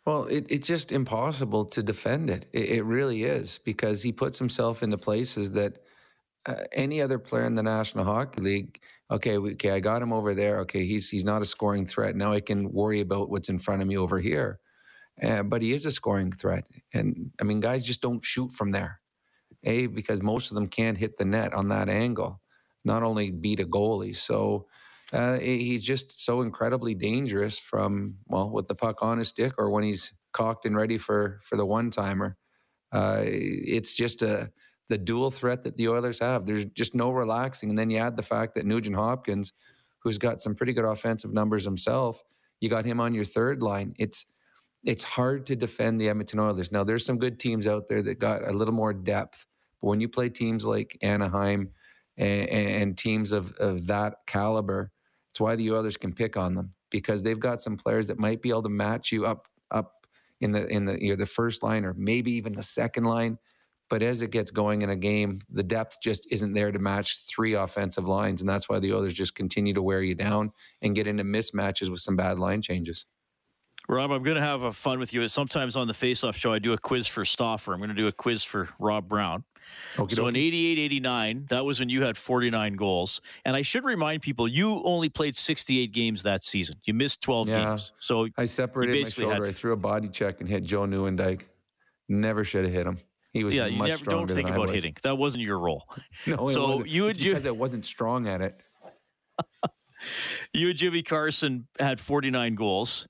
Well, 0.05 0.25
it, 0.25 0.45
it's 0.49 0.67
just 0.67 0.93
impossible 0.93 1.65
to 1.65 1.83
defend 1.83 2.29
it. 2.29 2.47
it. 2.53 2.69
it. 2.69 2.85
really 2.85 3.23
is 3.23 3.59
because 3.65 4.01
he 4.01 4.13
puts 4.13 4.39
himself 4.39 4.81
into 4.81 4.97
places 4.97 5.51
that 5.51 5.79
uh, 6.45 6.63
any 6.71 7.01
other 7.01 7.19
player 7.19 7.45
in 7.45 7.55
the 7.55 7.63
National 7.63 8.05
Hockey 8.05 8.41
League. 8.41 8.79
Okay, 9.09 9.37
we, 9.37 9.53
okay, 9.53 9.71
I 9.71 9.79
got 9.79 10.01
him 10.01 10.11
over 10.11 10.33
there. 10.35 10.59
Okay, 10.61 10.85
he's 10.85 11.09
he's 11.09 11.25
not 11.25 11.41
a 11.41 11.45
scoring 11.45 11.85
threat. 11.85 12.15
Now 12.15 12.33
I 12.33 12.41
can 12.41 12.71
worry 12.71 12.99
about 12.99 13.29
what's 13.29 13.49
in 13.49 13.59
front 13.59 13.81
of 13.81 13.87
me 13.87 13.97
over 13.97 14.19
here. 14.19 14.59
Uh, 15.21 15.43
but 15.43 15.61
he 15.61 15.73
is 15.73 15.85
a 15.85 15.91
scoring 15.91 16.31
threat, 16.31 16.65
and 16.93 17.31
I 17.41 17.43
mean, 17.43 17.59
guys 17.59 17.85
just 17.85 18.01
don't 18.01 18.23
shoot 18.23 18.51
from 18.51 18.71
there. 18.71 18.99
A, 19.63 19.87
because 19.87 20.21
most 20.21 20.51
of 20.51 20.55
them 20.55 20.67
can't 20.67 20.97
hit 20.97 21.17
the 21.17 21.25
net 21.25 21.53
on 21.53 21.69
that 21.69 21.89
angle, 21.89 22.41
not 22.85 23.03
only 23.03 23.31
beat 23.31 23.59
a 23.59 23.65
goalie. 23.65 24.15
So 24.15 24.67
uh, 25.11 25.39
he's 25.39 25.83
just 25.83 26.23
so 26.23 26.41
incredibly 26.41 26.93
dangerous 26.93 27.57
from, 27.57 28.15
well, 28.27 28.49
with 28.49 28.67
the 28.67 28.75
puck 28.75 29.01
on 29.01 29.17
his 29.17 29.29
stick 29.29 29.53
or 29.57 29.71
when 29.71 29.83
he's 29.83 30.13
cocked 30.31 30.65
and 30.65 30.77
ready 30.77 30.97
for, 30.97 31.39
for 31.43 31.55
the 31.55 31.65
one 31.65 31.89
timer. 31.89 32.37
Uh, 32.91 33.21
it's 33.23 33.95
just 33.95 34.21
a, 34.21 34.51
the 34.89 34.97
dual 34.97 35.31
threat 35.31 35.63
that 35.63 35.77
the 35.77 35.89
Oilers 35.89 36.19
have. 36.19 36.45
There's 36.45 36.65
just 36.65 36.95
no 36.95 37.11
relaxing. 37.11 37.69
And 37.69 37.77
then 37.77 37.89
you 37.89 37.97
add 37.97 38.15
the 38.15 38.23
fact 38.23 38.55
that 38.55 38.65
Nugent 38.65 38.95
Hopkins, 38.95 39.53
who's 39.99 40.17
got 40.17 40.41
some 40.41 40.55
pretty 40.55 40.73
good 40.73 40.85
offensive 40.85 41.33
numbers 41.33 41.65
himself, 41.65 42.23
you 42.59 42.69
got 42.69 42.85
him 42.85 42.99
on 42.99 43.13
your 43.13 43.25
third 43.25 43.61
line. 43.61 43.93
It's 43.97 44.25
it's 44.83 45.03
hard 45.03 45.45
to 45.47 45.55
defend 45.55 45.99
the 45.99 46.07
Edmonton 46.07 46.39
Oilers. 46.39 46.71
Now, 46.71 46.83
there's 46.83 47.05
some 47.05 47.17
good 47.17 47.39
teams 47.39 47.67
out 47.67 47.87
there 47.87 48.01
that 48.03 48.19
got 48.19 48.47
a 48.47 48.53
little 48.53 48.73
more 48.73 48.93
depth, 48.93 49.45
but 49.81 49.87
when 49.87 49.99
you 49.99 50.07
play 50.07 50.29
teams 50.29 50.65
like 50.65 50.97
Anaheim 51.01 51.71
and, 52.15 52.47
and 52.49 52.97
teams 52.97 53.33
of, 53.33 53.51
of 53.53 53.87
that 53.87 54.15
caliber, 54.27 54.91
it's 55.31 55.41
why 55.41 55.55
the 55.55 55.71
Oilers 55.71 55.97
can 55.97 56.13
pick 56.13 56.37
on 56.37 56.55
them 56.55 56.73
because 56.89 57.21
they've 57.21 57.39
got 57.39 57.61
some 57.61 57.75
players 57.75 58.07
that 58.07 58.17
might 58.17 58.41
be 58.41 58.49
able 58.49 58.63
to 58.63 58.69
match 58.69 59.11
you 59.11 59.25
up 59.25 59.47
up 59.71 60.07
in 60.39 60.51
the 60.51 60.67
in 60.67 60.85
the 60.85 61.01
you 61.03 61.09
know, 61.09 61.15
the 61.15 61.25
first 61.25 61.63
line 61.63 61.83
or 61.83 61.93
maybe 61.95 62.31
even 62.31 62.53
the 62.53 62.63
second 62.63 63.03
line. 63.03 63.37
But 63.89 64.03
as 64.03 64.21
it 64.21 64.31
gets 64.31 64.51
going 64.51 64.81
in 64.81 64.89
a 64.89 64.95
game, 64.95 65.39
the 65.49 65.63
depth 65.63 65.97
just 66.01 66.27
isn't 66.31 66.53
there 66.53 66.71
to 66.71 66.79
match 66.79 67.25
three 67.27 67.53
offensive 67.53 68.07
lines, 68.07 68.41
and 68.41 68.49
that's 68.49 68.67
why 68.67 68.79
the 68.79 68.93
Oilers 68.93 69.13
just 69.13 69.35
continue 69.35 69.73
to 69.73 69.81
wear 69.81 70.01
you 70.01 70.15
down 70.15 70.51
and 70.81 70.95
get 70.95 71.07
into 71.07 71.23
mismatches 71.23 71.89
with 71.89 72.01
some 72.01 72.15
bad 72.15 72.39
line 72.39 72.61
changes. 72.61 73.05
Rob, 73.89 74.11
I'm 74.11 74.23
going 74.23 74.35
to 74.35 74.41
have 74.41 74.63
a 74.63 74.73
fun 74.73 74.99
with 74.99 75.13
you. 75.13 75.25
Sometimes 75.29 75.77
on 75.77 75.87
the 75.87 75.93
Face-Off 75.93 76.35
show, 76.35 76.51
I 76.51 76.59
do 76.59 76.73
a 76.73 76.77
quiz 76.77 77.07
for 77.07 77.23
Stauffer. 77.23 77.71
I'm 77.71 77.79
going 77.79 77.89
to 77.89 77.95
do 77.95 78.07
a 78.07 78.11
quiz 78.11 78.43
for 78.43 78.67
Rob 78.79 79.07
Brown. 79.07 79.45
Okay, 79.97 80.15
so 80.15 80.27
in 80.27 80.35
88 80.35 80.77
89, 80.79 81.45
that 81.49 81.65
was 81.65 81.79
when 81.79 81.89
you 81.89 82.03
had 82.03 82.17
49 82.17 82.75
goals. 82.75 83.21
And 83.45 83.55
I 83.55 83.61
should 83.61 83.83
remind 83.83 84.21
people, 84.21 84.47
you 84.47 84.81
only 84.83 85.09
played 85.09 85.35
68 85.35 85.91
games 85.91 86.23
that 86.23 86.43
season. 86.43 86.77
You 86.83 86.93
missed 86.93 87.21
12 87.21 87.49
yeah, 87.49 87.65
games. 87.65 87.93
So 87.99 88.27
I 88.37 88.45
separated 88.45 89.03
my 89.03 89.09
shoulder. 89.09 89.35
Had... 89.35 89.47
I 89.47 89.51
threw 89.51 89.73
a 89.73 89.77
body 89.77 90.09
check 90.09 90.41
and 90.41 90.49
hit 90.49 90.63
Joe 90.63 90.81
Nieuwendyk. 90.81 91.43
Never 92.09 92.43
should 92.43 92.63
have 92.65 92.73
hit 92.73 92.87
him. 92.87 92.99
He 93.37 93.43
was 93.43 93.53
yeah, 93.53 93.67
you 93.67 93.83
never 93.83 94.05
don't 94.05 94.29
think 94.29 94.49
about 94.49 94.69
hitting. 94.69 94.95
That 95.03 95.17
wasn't 95.17 95.43
your 95.43 95.59
role. 95.59 95.83
No, 96.25 96.47
so 96.47 96.83
you 96.83 97.07
and 97.07 97.17
because 97.17 97.45
I 97.45 97.51
wasn't 97.51 97.85
strong 97.85 98.27
at 98.27 98.41
it. 98.41 98.59
you 100.53 100.69
and 100.69 100.77
Jimmy 100.77 101.03
Carson 101.03 101.67
had 101.79 101.99
49 101.99 102.55
goals. 102.55 103.07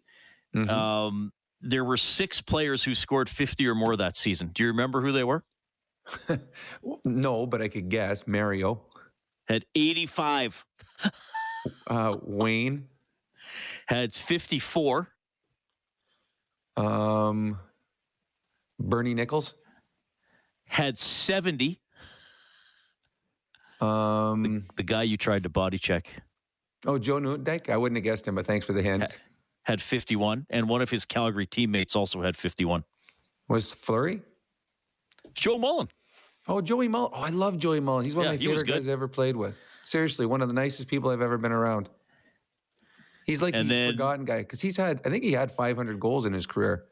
Mm-hmm. 0.55 0.69
Um, 0.69 1.32
there 1.61 1.84
were 1.84 1.97
six 1.97 2.41
players 2.41 2.84
who 2.84 2.93
scored 2.93 3.30
50 3.30 3.67
or 3.67 3.75
more 3.75 3.95
that 3.95 4.15
season. 4.15 4.51
Do 4.53 4.63
you 4.63 4.69
remember 4.69 5.01
who 5.01 5.11
they 5.11 5.23
were? 5.23 5.43
no, 7.05 7.47
but 7.47 7.61
I 7.61 7.67
could 7.67 7.89
guess. 7.89 8.28
Mario 8.28 8.82
had 9.47 9.65
85. 9.75 10.65
uh, 11.88 12.17
Wayne 12.21 12.88
had 13.88 14.13
54. 14.13 15.07
Um, 16.75 17.57
Bernie 18.80 19.13
Nicholls 19.13 19.55
had 20.68 20.97
70. 20.97 21.80
Um, 23.80 24.43
the, 24.43 24.63
the, 24.78 24.84
guy 24.84 25.03
you 25.03 25.18
tried 25.18 25.43
to 25.43 25.49
body 25.49 25.78
check. 25.78 26.11
Oh, 26.86 26.97
Joe 26.97 27.15
Nieuwendyk. 27.15 27.70
I 27.70 27.78
wouldn't 27.78 27.97
have 27.97 28.03
guessed 28.03 28.28
him, 28.28 28.36
but 28.36 28.45
thanks 28.45 28.65
for 28.65 28.74
the 28.74 28.82
hint. 28.82 29.03
Had, 29.03 29.15
had 29.63 29.82
51, 29.82 30.47
and 30.49 30.68
one 30.68 30.82
of 30.82 30.89
his 30.89 31.05
Calgary 31.05 31.45
teammates 31.45 31.95
also 31.95 32.22
had 32.22 32.36
51. 32.36 32.84
Was 33.47 33.74
Fleury? 33.74 34.22
Joe 35.34 35.57
Mullen. 35.57 35.89
Oh, 36.47 36.61
Joey 36.61 36.88
Mullen. 36.88 37.11
Oh, 37.13 37.22
I 37.22 37.30
love 37.30 37.57
Joey 37.57 37.80
Mullen. 37.80 38.05
He's 38.05 38.15
one 38.15 38.26
yeah, 38.26 38.32
of 38.32 38.39
my 38.39 38.45
favorite 38.45 38.68
guys 38.68 38.88
I 38.88 38.91
ever 38.91 39.07
played 39.07 39.36
with. 39.36 39.57
Seriously, 39.84 40.26
one 40.26 40.41
of 40.41 40.47
the 40.47 40.53
nicest 40.53 40.88
people 40.88 41.09
I've 41.09 41.22
ever 41.22 41.38
been 41.38 41.51
around. 41.51 41.89
He's 43.26 43.41
like 43.41 43.55
And 43.55 43.70
the 43.70 43.91
forgotten 43.91 44.26
guy 44.26 44.39
because 44.39 44.61
he's 44.61 44.78
had. 44.78 45.01
I 45.05 45.09
think 45.09 45.24
he 45.24 45.34
had 45.34 45.51
500 45.51 45.99
goals 45.99 46.26
in 46.26 46.34
his 46.34 46.45
career. 46.45 46.86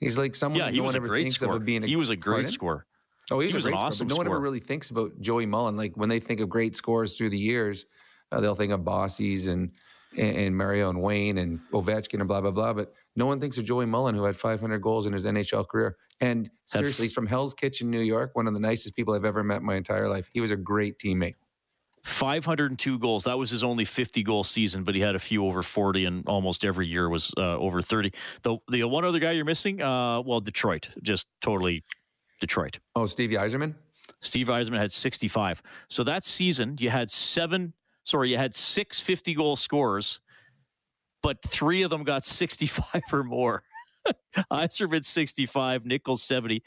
He's 0.00 0.16
like 0.18 0.34
someone 0.34 0.60
Yeah, 0.60 0.70
he 0.70 0.78
no 0.78 0.84
was 0.84 0.90
one 0.94 0.96
a 0.96 0.98
ever 1.04 1.08
great 1.08 1.22
thinks 1.24 1.36
scorer. 1.36 1.56
of 1.56 1.64
being. 1.64 1.84
A, 1.84 1.86
he 1.86 1.96
was 1.96 2.10
a 2.10 2.16
great 2.16 2.34
Pardon? 2.34 2.50
scorer. 2.52 2.86
Oh, 3.30 3.40
he's 3.40 3.50
He 3.50 3.56
was 3.56 3.66
an 3.66 3.74
awesome 3.74 4.08
scorer, 4.08 4.16
no 4.16 4.16
one 4.16 4.26
ever 4.26 4.40
really 4.40 4.60
thinks 4.60 4.90
about 4.90 5.20
Joey 5.20 5.44
Mullen. 5.46 5.76
Like 5.76 5.96
when 5.96 6.08
they 6.08 6.20
think 6.20 6.40
of 6.40 6.48
great 6.48 6.76
scores 6.76 7.14
through 7.14 7.30
the 7.30 7.38
years, 7.38 7.84
uh, 8.32 8.40
they'll 8.40 8.54
think 8.54 8.72
of 8.72 8.80
Bossys 8.80 9.48
and, 9.48 9.70
and 10.16 10.36
and 10.36 10.56
Mario 10.56 10.88
and 10.88 11.02
Wayne 11.02 11.38
and 11.38 11.60
Ovechkin 11.72 12.20
and 12.20 12.28
blah 12.28 12.40
blah 12.40 12.50
blah. 12.50 12.72
But 12.72 12.94
no 13.16 13.26
one 13.26 13.40
thinks 13.40 13.58
of 13.58 13.64
Joey 13.64 13.86
Mullen, 13.86 14.14
who 14.14 14.24
had 14.24 14.36
500 14.36 14.78
goals 14.80 15.06
in 15.06 15.12
his 15.12 15.26
NHL 15.26 15.66
career. 15.68 15.96
And 16.20 16.50
seriously, 16.66 17.04
he's 17.06 17.12
from 17.12 17.26
Hell's 17.26 17.54
Kitchen, 17.54 17.90
New 17.90 18.00
York. 18.00 18.30
One 18.34 18.46
of 18.46 18.54
the 18.54 18.60
nicest 18.60 18.94
people 18.96 19.14
I've 19.14 19.24
ever 19.24 19.44
met 19.44 19.58
in 19.60 19.64
my 19.66 19.76
entire 19.76 20.08
life. 20.08 20.30
He 20.32 20.40
was 20.40 20.50
a 20.50 20.56
great 20.56 20.98
teammate. 20.98 21.34
502 22.08 22.98
goals. 22.98 23.24
That 23.24 23.38
was 23.38 23.50
his 23.50 23.62
only 23.62 23.84
50 23.84 24.22
goal 24.22 24.44
season, 24.44 24.84
but 24.84 24.94
he 24.94 25.00
had 25.00 25.14
a 25.14 25.18
few 25.18 25.44
over 25.44 25.62
40, 25.62 26.04
and 26.06 26.24
almost 26.26 26.64
every 26.64 26.86
year 26.86 27.08
was 27.08 27.32
uh, 27.36 27.56
over 27.58 27.82
30. 27.82 28.12
The 28.42 28.56
the 28.68 28.84
one 28.84 29.04
other 29.04 29.18
guy 29.18 29.32
you're 29.32 29.44
missing, 29.44 29.82
uh, 29.82 30.20
well, 30.22 30.40
Detroit, 30.40 30.88
just 31.02 31.28
totally 31.40 31.82
Detroit. 32.40 32.78
Oh, 32.94 33.06
Stevie 33.06 33.36
Yzerman. 33.36 33.74
Steve 34.20 34.48
Yzerman 34.48 34.78
had 34.78 34.92
65. 34.92 35.62
So 35.88 36.02
that 36.04 36.24
season, 36.24 36.76
you 36.80 36.90
had 36.90 37.10
seven, 37.10 37.72
sorry, 38.04 38.30
you 38.30 38.36
had 38.36 38.54
six 38.54 39.00
50 39.00 39.34
goal 39.34 39.56
scorers, 39.56 40.20
but 41.22 41.42
three 41.42 41.82
of 41.82 41.90
them 41.90 42.04
got 42.04 42.24
65 42.24 43.02
or 43.12 43.24
more. 43.24 43.62
Yzerman 44.52 45.04
65, 45.04 45.84
Nicholls 45.84 46.22
70. 46.22 46.62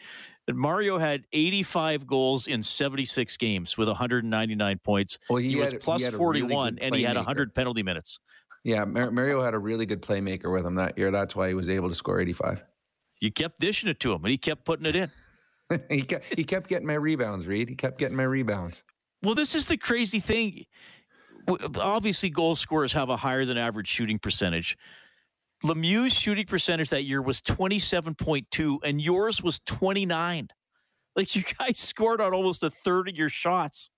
And 0.52 0.60
Mario 0.60 0.98
had 0.98 1.24
85 1.32 2.06
goals 2.06 2.48
in 2.48 2.62
76 2.62 3.38
games 3.38 3.78
with 3.78 3.88
199 3.88 4.80
points. 4.80 5.18
Well, 5.30 5.38
He, 5.38 5.52
he 5.52 5.56
was 5.56 5.72
had- 5.72 5.82
plus 5.82 6.04
had 6.04 6.14
a 6.14 6.18
really 6.18 6.42
41, 6.42 6.78
and 6.82 6.94
he 6.94 7.04
had 7.04 7.16
100 7.16 7.56
penalty 7.56 7.84
minutes. 7.84 8.20
Yeah, 8.66 8.84
Mar- 8.84 9.12
Mario 9.12 9.42
had 9.42 9.54
a 9.54 9.60
really 9.60 9.86
good 9.86 10.02
playmaker 10.02 10.52
with 10.54 10.66
him 10.66 10.76
that 10.76 10.98
year. 10.98 11.10
That's 11.10 11.38
why 11.38 11.48
he 11.48 11.54
was 11.54 11.70
able 11.70 11.88
to 11.88 11.96
score 11.96 12.20
85. 12.20 12.66
You 13.22 13.32
kept 13.32 13.60
dishing 13.62 13.90
it 13.90 14.02
to 14.02 14.12
him, 14.12 14.26
and 14.26 14.32
he 14.32 14.38
kept 14.38 14.66
putting 14.66 14.86
it 14.86 14.96
in. 14.98 15.10
he 15.90 16.02
kept 16.02 16.36
he 16.36 16.44
kept 16.44 16.68
getting 16.68 16.86
my 16.86 16.96
rebounds, 16.96 17.48
Reid. 17.48 17.70
He 17.70 17.76
kept 17.76 17.98
getting 17.98 18.18
my 18.18 18.24
rebounds. 18.24 18.84
Well, 19.24 19.36
this 19.36 19.56
is 19.56 19.68
the 19.68 19.78
crazy 19.78 20.20
thing. 20.20 20.66
Obviously, 21.78 22.30
goal 22.30 22.56
scorers 22.56 22.92
have 22.92 23.08
a 23.10 23.16
higher 23.16 23.46
than 23.46 23.58
average 23.58 23.88
shooting 23.88 24.20
percentage. 24.20 24.78
Lemieux's 25.64 26.14
shooting 26.14 26.46
percentage 26.46 26.90
that 26.90 27.04
year 27.04 27.22
was 27.22 27.42
27.2, 27.42 28.80
and 28.84 29.02
yours 29.02 29.42
was 29.42 29.60
29. 29.66 30.50
Like 31.16 31.36
you 31.36 31.44
guys 31.58 31.78
scored 31.78 32.22
on 32.22 32.34
almost 32.34 32.64
a 32.64 32.70
third 32.70 33.10
of 33.10 33.16
your 33.16 33.30
shots. 33.30 33.90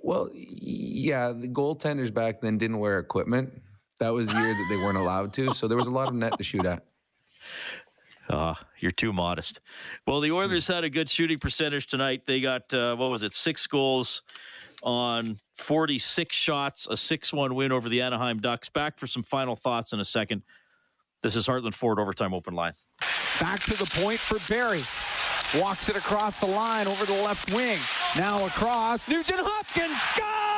Well, 0.00 0.30
yeah, 0.32 1.32
the 1.32 1.48
goaltenders 1.48 2.12
back 2.12 2.40
then 2.40 2.56
didn't 2.56 2.78
wear 2.78 2.98
equipment. 2.98 3.62
That 3.98 4.10
was 4.10 4.28
the 4.28 4.38
year 4.40 4.54
that 4.54 4.66
they 4.70 4.76
weren't 4.76 4.96
allowed 4.96 5.32
to, 5.34 5.52
so 5.52 5.66
there 5.66 5.76
was 5.76 5.88
a 5.88 5.90
lot 5.90 6.08
of 6.08 6.14
net 6.14 6.36
to 6.38 6.44
shoot 6.44 6.66
at. 6.66 6.84
Ah, 8.30 8.60
you're 8.78 8.90
too 8.90 9.10
modest. 9.10 9.58
Well, 10.06 10.20
the 10.20 10.32
Oilers 10.32 10.66
had 10.66 10.84
a 10.84 10.90
good 10.90 11.08
shooting 11.08 11.38
percentage 11.38 11.86
tonight. 11.86 12.26
They 12.26 12.42
got 12.42 12.74
uh, 12.74 12.94
what 12.94 13.10
was 13.10 13.22
it, 13.22 13.32
six 13.32 13.66
goals 13.66 14.20
on 14.82 15.38
46 15.58 16.34
shots, 16.34 16.86
a 16.86 16.94
6-1 16.94 17.52
win 17.52 17.72
over 17.72 17.88
the 17.88 18.00
Anaheim 18.00 18.38
Ducks. 18.38 18.68
Back 18.68 18.98
for 18.98 19.06
some 19.06 19.22
final 19.22 19.56
thoughts 19.56 19.92
in 19.92 20.00
a 20.00 20.04
second. 20.04 20.42
This 21.22 21.36
is 21.36 21.46
Heartland 21.46 21.74
Ford 21.74 21.98
overtime 21.98 22.32
open 22.32 22.54
line. 22.54 22.74
Back 23.40 23.60
to 23.64 23.76
the 23.76 23.86
point 24.00 24.18
for 24.18 24.38
Barrie. 24.48 24.84
Walks 25.60 25.88
it 25.88 25.96
across 25.96 26.40
the 26.40 26.46
line 26.46 26.86
over 26.86 27.04
the 27.04 27.22
left 27.24 27.52
wing. 27.54 27.78
Now 28.16 28.44
across. 28.46 29.08
Nugent 29.08 29.40
Hopkins 29.42 30.00
scores! 30.12 30.48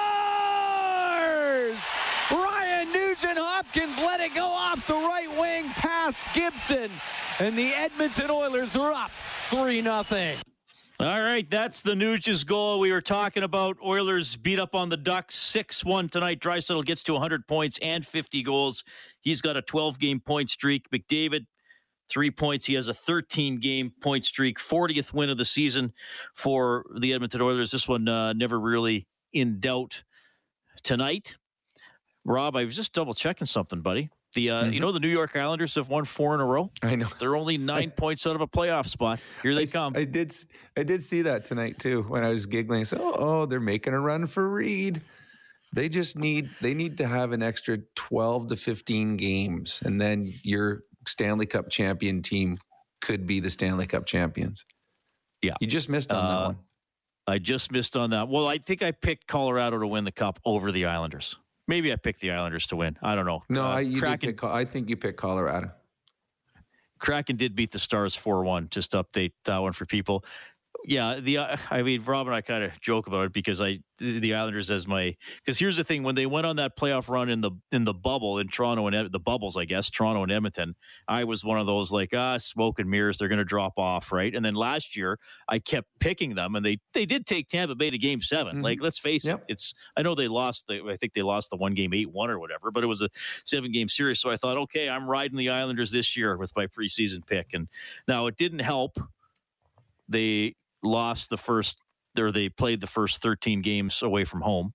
Ryan 2.31 2.93
Nugent 2.93 3.39
Hopkins 3.39 3.99
let 3.99 4.21
it 4.21 4.35
go 4.35 4.47
off 4.47 4.87
the 4.87 4.95
right 4.95 5.29
wing 5.39 5.69
past 5.71 6.25
Gibson. 6.35 6.91
And 7.39 7.57
the 7.57 7.73
Edmonton 7.75 8.31
Oilers 8.31 8.77
are 8.77 8.93
up 8.93 9.11
3 9.49 9.83
0. 9.83 10.03
All 11.01 11.23
right, 11.23 11.49
that's 11.49 11.81
the 11.81 11.97
Nuge's 11.97 12.45
goal 12.45 12.79
we 12.79 12.93
were 12.93 13.01
talking 13.01 13.43
about. 13.43 13.79
Oilers 13.83 14.37
beat 14.37 14.61
up 14.61 14.75
on 14.75 14.91
the 14.91 14.99
Ducks 14.99 15.35
6 15.35 15.83
1 15.83 16.11
tonight. 16.11 16.41
Draisaitl 16.41 16.85
gets 16.85 17.03
to 17.05 17.15
100 17.15 17.49
points 17.49 17.79
and 17.81 18.07
50 18.07 18.43
goals. 18.43 18.85
He's 19.23 19.41
got 19.41 19.57
a 19.57 19.63
12 19.63 19.99
game 19.99 20.21
point 20.21 20.51
streak. 20.51 20.91
McDavid, 20.91 21.47
three 22.11 22.31
points. 22.31 22.67
He 22.67 22.75
has 22.75 22.89
a 22.89 22.93
13 22.93 23.61
game 23.61 23.95
point 24.03 24.27
streak, 24.27 24.59
40th 24.59 25.15
win 25.15 25.31
of 25.31 25.39
the 25.39 25.45
season 25.47 25.95
for 26.35 26.85
the 26.99 27.15
Edmonton 27.15 27.41
Oilers. 27.41 27.71
This 27.71 27.89
one 27.89 28.07
uh, 28.07 28.35
never 28.35 28.61
really 28.61 29.07
in 29.33 29.59
doubt 29.59 30.03
tonight. 30.83 31.39
Rob, 32.27 32.57
I 32.57 32.65
was 32.65 32.77
just 32.77 32.93
double 32.93 33.15
checking 33.15 33.47
something, 33.47 33.81
buddy. 33.81 34.11
The 34.35 34.51
uh, 34.51 34.65
you 34.67 34.79
know 34.81 34.93
the 34.93 35.01
New 35.01 35.09
York 35.09 35.37
Islanders 35.37 35.75
have 35.75 35.89
won 35.89 36.05
four 36.05 36.35
in 36.35 36.41
a 36.41 36.47
row. 36.47 36.71
I 36.83 36.95
know. 36.95 37.09
They're 37.19 37.35
only 37.37 37.59
nine 37.75 37.91
points 37.91 38.27
out 38.27 38.35
of 38.37 38.41
a 38.41 38.47
playoff 38.47 38.87
spot. 38.87 39.21
Here 39.43 39.55
they 39.55 39.63
I 39.63 39.67
come. 39.67 39.95
I 39.97 40.05
did. 40.05 40.35
I 40.79 40.83
did 40.85 41.03
see 41.03 41.23
that 41.23 41.45
tonight 41.45 41.79
too 41.81 42.03
when 42.03 42.23
I 42.23 42.29
was 42.31 42.47
giggling. 42.47 42.85
So, 42.85 42.97
oh, 43.17 43.47
they're 43.47 43.59
making 43.61 43.93
a 43.93 44.01
run 44.01 44.27
for 44.27 44.49
Reid. 44.49 45.03
They 45.73 45.89
just 45.89 46.17
need. 46.17 46.49
They 46.61 46.75
need 46.75 46.99
to 46.99 47.07
have 47.09 47.33
an 47.33 47.43
extra 47.43 47.79
twelve 47.97 48.49
to 48.49 48.57
fifteen 48.57 49.17
games, 49.17 49.83
and 49.85 50.01
then 50.01 50.33
your 50.45 50.83
Stanley 51.09 51.47
Cup 51.47 51.69
champion 51.71 52.23
team 52.23 52.59
could 53.01 53.27
be 53.27 53.41
the 53.41 53.51
Stanley 53.51 53.87
Cup 53.87 54.07
champions. 54.07 54.65
Yeah. 55.43 55.55
you 55.61 55.67
just 55.67 55.89
missed 55.89 56.13
on 56.13 56.25
Uh, 56.25 56.29
that 56.39 56.47
one. 56.49 56.59
I 57.27 57.39
just 57.39 57.73
missed 57.73 57.97
on 57.97 58.11
that. 58.11 58.29
Well, 58.29 58.47
I 58.47 58.59
think 58.59 58.83
I 58.83 58.91
picked 58.93 59.27
Colorado 59.27 59.79
to 59.79 59.87
win 59.87 60.05
the 60.05 60.13
cup 60.13 60.39
over 60.45 60.71
the 60.71 60.85
Islanders. 60.87 61.37
Maybe 61.71 61.93
I 61.93 61.97
picked 61.97 62.21
the 62.21 62.33
Islanders 62.33 62.67
to 62.67 62.77
win. 62.77 62.99
I 63.01 63.15
don't 63.15 63.27
know. 63.27 63.45
No, 63.49 63.63
Uh, 63.65 63.77
I, 63.77 63.95
Kraken, 63.97 64.31
pick, 64.31 64.43
I 64.43 64.65
think 64.65 64.89
you 64.89 64.97
picked 64.97 65.19
Colorado. 65.19 65.71
Kraken 66.99 67.37
did 67.37 67.55
beat 67.55 67.71
the 67.71 67.79
Stars 67.79 68.17
4 68.17 68.43
1. 68.43 68.71
Just 68.71 68.91
to 68.91 69.05
update 69.05 69.31
that 69.45 69.59
one 69.59 69.73
for 69.73 69.87
people. 69.87 70.25
Yeah, 70.87 71.21
the 71.21 71.39
uh, 71.39 71.57
I 71.71 71.83
mean, 71.83 72.03
Rob 72.05 72.27
and 72.27 72.35
I 72.35 72.41
kind 72.41 72.65
of 72.65 72.81
joke 72.81 73.07
about 73.07 73.27
it 73.27 73.33
because 73.33 73.61
I 73.61 73.79
the 73.99 74.35
Islanders 74.35 74.71
as 74.71 74.89
my 74.89 75.15
because 75.45 75.59
here's 75.59 75.77
the 75.77 75.85
thing 75.85 76.03
when 76.03 76.15
they 76.15 76.25
went 76.25 76.47
on 76.47 76.57
that 76.57 76.75
playoff 76.79 77.11
run 77.11 77.29
in 77.29 77.43
the 77.43 77.51
in 77.71 77.85
the 77.85 77.93
bubble 77.93 78.39
in 78.39 78.49
Toronto 78.49 78.87
and 78.87 79.13
the 79.13 79.21
bubbles 79.21 79.59
I 79.59 79.67
guess 79.67 79.91
Toronto 79.91 80.23
and 80.23 80.33
Edmonton 80.33 80.75
I 81.07 81.25
was 81.25 81.45
one 81.45 81.61
of 81.61 81.67
those 81.67 81.93
like 81.93 82.15
ah 82.15 82.39
smoke 82.39 82.79
and 82.79 82.89
mirrors 82.89 83.19
they're 83.19 83.29
going 83.29 83.41
to 83.41 83.45
drop 83.45 83.75
off 83.79 84.11
right 84.11 84.35
and 84.35 84.43
then 84.43 84.55
last 84.55 84.97
year 84.97 85.19
I 85.51 85.59
kept 85.59 85.87
picking 85.99 86.35
them 86.35 86.55
and 86.57 86.65
they 86.65 86.79
they 86.95 87.05
did 87.05 87.27
take 87.27 87.49
Tampa 87.49 87.75
Bay 87.75 87.91
to 87.91 87.99
Game 87.99 88.23
7 88.23 88.57
Mhm. 88.57 88.63
like 88.65 88.79
let's 88.81 88.99
face 88.99 89.27
Yep. 89.27 89.41
it 89.41 89.53
it's 89.53 89.75
I 89.99 90.03
know 90.03 90.15
they 90.15 90.29
lost 90.29 90.67
the 90.67 90.83
I 90.91 90.97
think 90.97 91.13
they 91.13 91.21
lost 91.21 91.51
the 91.51 91.57
one 91.59 91.75
game 91.75 91.93
eight 91.93 92.11
one 92.11 92.31
or 92.31 92.39
whatever 92.39 92.71
but 92.71 92.83
it 92.83 92.87
was 92.87 93.03
a 93.03 93.11
seven 93.45 93.71
game 93.71 93.89
series 93.91 94.19
so 94.19 94.31
I 94.31 94.37
thought 94.37 94.57
okay 94.57 94.89
I'm 94.89 95.07
riding 95.07 95.37
the 95.37 95.51
Islanders 95.51 95.91
this 95.91 96.17
year 96.17 96.39
with 96.39 96.57
my 96.57 96.67
preseason 96.69 97.27
pick 97.27 97.49
and 97.53 97.69
now 98.09 98.29
it 98.29 98.37
didn't 98.39 98.61
help 98.61 98.97
they 100.09 100.55
lost 100.83 101.31
the 101.31 101.37
first 101.37 101.79
or 102.19 102.33
they 102.33 102.49
played 102.49 102.81
the 102.81 102.87
first 102.87 103.23
13 103.23 103.63
games 103.63 104.03
away 104.03 104.25
from 104.25 104.41
home 104.41 104.73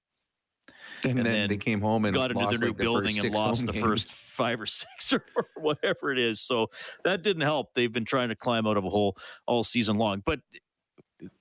And, 1.04 1.18
And 1.18 1.26
then, 1.26 1.34
then 1.34 1.50
they 1.50 1.58
came 1.58 1.82
home 1.82 2.06
and 2.06 2.14
got 2.14 2.32
into 2.32 2.46
their 2.48 2.58
new 2.60 2.68
like 2.68 2.78
building 2.78 3.16
first 3.16 3.26
and 3.26 3.36
lost 3.36 3.66
the 3.66 3.74
games. 3.74 3.86
first 3.86 4.12
five 4.36 4.62
or 4.62 4.66
six 4.66 5.14
or 5.14 5.24
whatever 5.58 6.12
it 6.12 6.20
is 6.20 6.40
so 6.42 6.68
that 7.04 7.22
didn't 7.24 7.44
help 7.44 7.74
they've 7.74 7.92
been 7.94 8.06
trying 8.06 8.30
to 8.30 8.36
climb 8.36 8.68
out 8.68 8.78
of 8.78 8.86
a 8.86 8.90
hole 8.90 9.18
all 9.48 9.64
season 9.64 9.98
long 9.98 10.22
but 10.26 10.40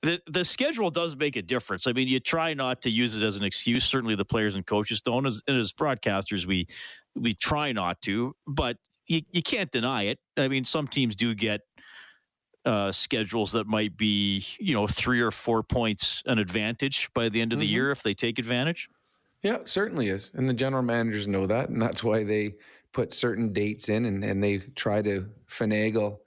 the 0.03 0.21
the 0.27 0.45
schedule 0.45 0.89
does 0.89 1.17
make 1.17 1.37
a 1.37 1.43
difference. 1.43 1.87
I 1.87 1.93
mean, 1.93 2.07
you 2.07 2.21
try 2.21 2.55
not 2.55 2.81
to 2.83 2.91
use 2.91 3.17
it 3.17 3.25
as 3.25 3.37
an 3.37 3.43
excuse. 3.45 3.85
Certainly, 3.85 4.15
the 4.15 4.25
players 4.25 4.55
and 4.55 4.65
coaches 4.65 5.01
don't. 5.01 5.27
As, 5.27 5.43
and 5.49 5.59
as 5.59 5.73
broadcasters, 5.73 6.47
we 6.47 6.67
we 7.17 7.35
try 7.35 7.73
not 7.73 8.01
to, 8.03 8.35
but 8.47 8.77
you, 9.07 9.23
you 9.33 9.43
can't 9.43 9.71
deny 9.73 10.05
it. 10.05 10.19
I 10.37 10.49
mean, 10.49 10.65
some 10.65 10.87
teams 10.87 11.17
do 11.17 11.35
get 11.35 11.63
uh, 12.65 12.91
schedules 12.93 13.53
that 13.53 13.67
might 13.67 13.97
be, 13.97 14.45
you 14.59 14.73
know, 14.75 14.87
three 14.87 15.21
or 15.21 15.31
four 15.31 15.63
points 15.63 16.23
an 16.27 16.39
advantage 16.39 17.13
by 17.15 17.29
the 17.29 17.41
end 17.41 17.53
of 17.53 17.59
the 17.59 17.67
Mhm. 17.67 17.71
year 17.71 17.91
if 17.91 18.03
they 18.03 18.15
take 18.15 18.39
advantage. 18.39 18.89
Yeah, 19.43 19.59
certainly 19.65 20.09
is. 20.09 20.31
And 20.35 20.49
the 20.49 20.55
general 20.55 20.83
managers 20.83 21.29
know 21.29 21.47
that. 21.47 21.69
And 21.69 21.81
that's 21.81 22.03
why 22.03 22.25
they 22.25 22.57
put 22.93 23.13
certain 23.13 23.53
dates 23.53 23.89
in 23.89 24.07
and, 24.07 24.25
and 24.25 24.43
they 24.43 24.59
try 24.59 25.03
to 25.03 25.31
finagle 25.49 26.21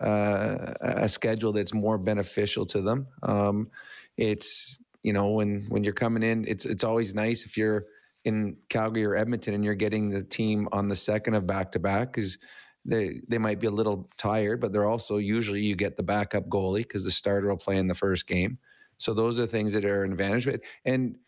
uh, 0.00 0.74
a 0.80 1.08
schedule 1.08 1.52
that's 1.52 1.74
more 1.74 1.98
beneficial 1.98 2.64
to 2.66 2.80
them. 2.80 3.06
Um, 3.22 3.70
it's, 4.16 4.78
you 5.02 5.12
know, 5.12 5.28
when, 5.30 5.66
when 5.68 5.84
you're 5.84 5.92
coming 5.92 6.22
in, 6.22 6.46
it's, 6.48 6.64
it's 6.64 6.82
always 6.84 7.14
nice 7.14 7.44
if 7.44 7.56
you're 7.56 7.86
in 8.24 8.56
Calgary 8.68 9.04
or 9.04 9.16
Edmonton 9.16 9.52
and 9.54 9.64
you're 9.64 9.74
getting 9.74 10.08
the 10.10 10.22
team 10.24 10.68
on 10.72 10.88
the 10.88 10.96
second 10.96 11.34
of 11.34 11.46
back 11.46 11.72
to 11.72 11.78
back 11.78 12.12
because 12.12 12.38
they, 12.84 13.20
they 13.28 13.38
might 13.38 13.60
be 13.60 13.66
a 13.68 13.70
little 13.70 14.10
tired, 14.18 14.60
but 14.60 14.72
they're 14.72 14.88
also 14.88 15.18
usually 15.18 15.60
you 15.62 15.76
get 15.76 15.96
the 15.96 16.02
backup 16.02 16.48
goalie 16.48 16.78
because 16.78 17.04
the 17.04 17.10
starter 17.10 17.48
will 17.48 17.56
play 17.56 17.76
in 17.76 17.86
the 17.86 17.94
first 17.94 18.26
game. 18.26 18.58
So 18.96 19.14
those 19.14 19.38
are 19.38 19.46
things 19.46 19.72
that 19.72 19.84
are 19.84 20.04
an 20.04 20.12
advantage. 20.12 20.46
But- 20.46 20.60
And 20.84 21.18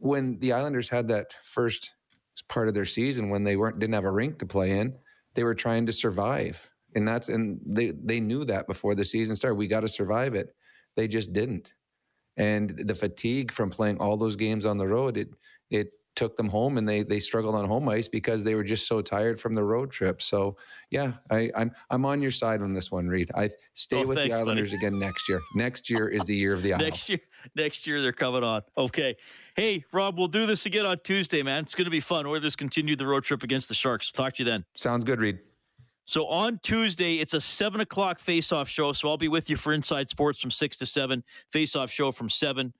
when 0.00 0.38
the 0.38 0.52
Islanders 0.52 0.88
had 0.88 1.08
that 1.08 1.34
first 1.44 1.92
part 2.48 2.68
of 2.68 2.74
their 2.74 2.84
season 2.84 3.30
when 3.30 3.44
they 3.44 3.56
weren't 3.56 3.78
didn't 3.78 3.94
have 3.94 4.04
a 4.04 4.10
rink 4.10 4.38
to 4.38 4.46
play 4.46 4.78
in, 4.78 4.94
they 5.34 5.44
were 5.44 5.54
trying 5.54 5.86
to 5.86 5.92
survive. 5.92 6.68
And 6.94 7.06
that's 7.06 7.28
and 7.28 7.60
they 7.66 7.90
they 7.90 8.20
knew 8.20 8.44
that 8.44 8.66
before 8.66 8.94
the 8.94 9.04
season 9.04 9.36
started. 9.36 9.56
We 9.56 9.66
got 9.68 9.80
to 9.80 9.88
survive 9.88 10.34
it. 10.34 10.54
They 10.96 11.06
just 11.08 11.32
didn't. 11.32 11.74
And 12.36 12.70
the 12.70 12.94
fatigue 12.94 13.52
from 13.52 13.70
playing 13.70 13.98
all 13.98 14.16
those 14.16 14.36
games 14.36 14.64
on 14.64 14.78
the 14.78 14.86
road, 14.88 15.16
it 15.16 15.28
it 15.70 15.92
took 16.18 16.36
them 16.36 16.48
home 16.48 16.76
and 16.78 16.88
they 16.88 17.02
they 17.04 17.20
struggled 17.20 17.54
on 17.54 17.64
home 17.64 17.88
ice 17.88 18.08
because 18.08 18.42
they 18.42 18.54
were 18.56 18.64
just 18.64 18.88
so 18.88 19.00
tired 19.00 19.40
from 19.40 19.54
the 19.54 19.62
road 19.62 19.90
trip. 19.92 20.20
So 20.20 20.56
yeah, 20.90 21.12
I, 21.30 21.50
I'm 21.54 21.70
I'm 21.90 22.04
on 22.04 22.20
your 22.20 22.32
side 22.32 22.60
on 22.60 22.74
this 22.74 22.90
one, 22.90 23.06
Reid. 23.06 23.30
I 23.36 23.50
stay 23.74 24.02
Oh, 24.02 24.06
with 24.06 24.18
thanks, 24.18 24.34
the 24.36 24.40
buddy. 24.44 24.50
Islanders 24.50 24.72
again 24.72 24.98
next 24.98 25.28
year. 25.28 25.40
Next 25.54 25.88
year 25.88 26.08
is 26.08 26.24
the 26.24 26.34
year 26.34 26.52
of 26.52 26.62
the 26.62 26.72
Isle. 26.74 26.80
Next 26.80 27.08
year, 27.08 27.20
next 27.54 27.86
year 27.86 28.02
they're 28.02 28.12
coming 28.12 28.42
on. 28.42 28.62
Okay. 28.76 29.16
Hey, 29.54 29.84
Rob, 29.92 30.18
we'll 30.18 30.26
do 30.28 30.44
this 30.46 30.66
again 30.66 30.86
on 30.86 30.98
Tuesday, 31.04 31.42
man. 31.42 31.62
It's 31.62 31.74
going 31.76 31.84
to 31.86 31.90
be 31.90 32.00
fun. 32.00 32.26
Oilers 32.26 32.56
continue 32.56 32.96
the 32.96 33.06
road 33.06 33.22
trip 33.24 33.42
against 33.44 33.68
the 33.68 33.74
Sharks. 33.74 34.10
Talk 34.12 34.34
to 34.34 34.42
you 34.42 34.50
then. 34.50 34.64
Sounds 34.74 35.04
good, 35.04 35.20
Reid. 35.20 35.38
So 36.04 36.26
on 36.26 36.58
Tuesday, 36.62 37.16
it's 37.16 37.34
a 37.34 37.40
seven 37.40 37.80
o'clock 37.82 38.18
face-off 38.18 38.68
show. 38.68 38.92
So 38.92 39.08
I'll 39.08 39.16
be 39.18 39.28
with 39.28 39.50
you 39.50 39.56
for 39.56 39.72
Inside 39.72 40.08
Sports 40.08 40.40
from 40.40 40.50
six 40.50 40.78
to 40.78 40.86
seven. 40.86 41.22
Face-off 41.52 41.90
show 41.90 42.10
from 42.12 42.28
seven 42.30 42.72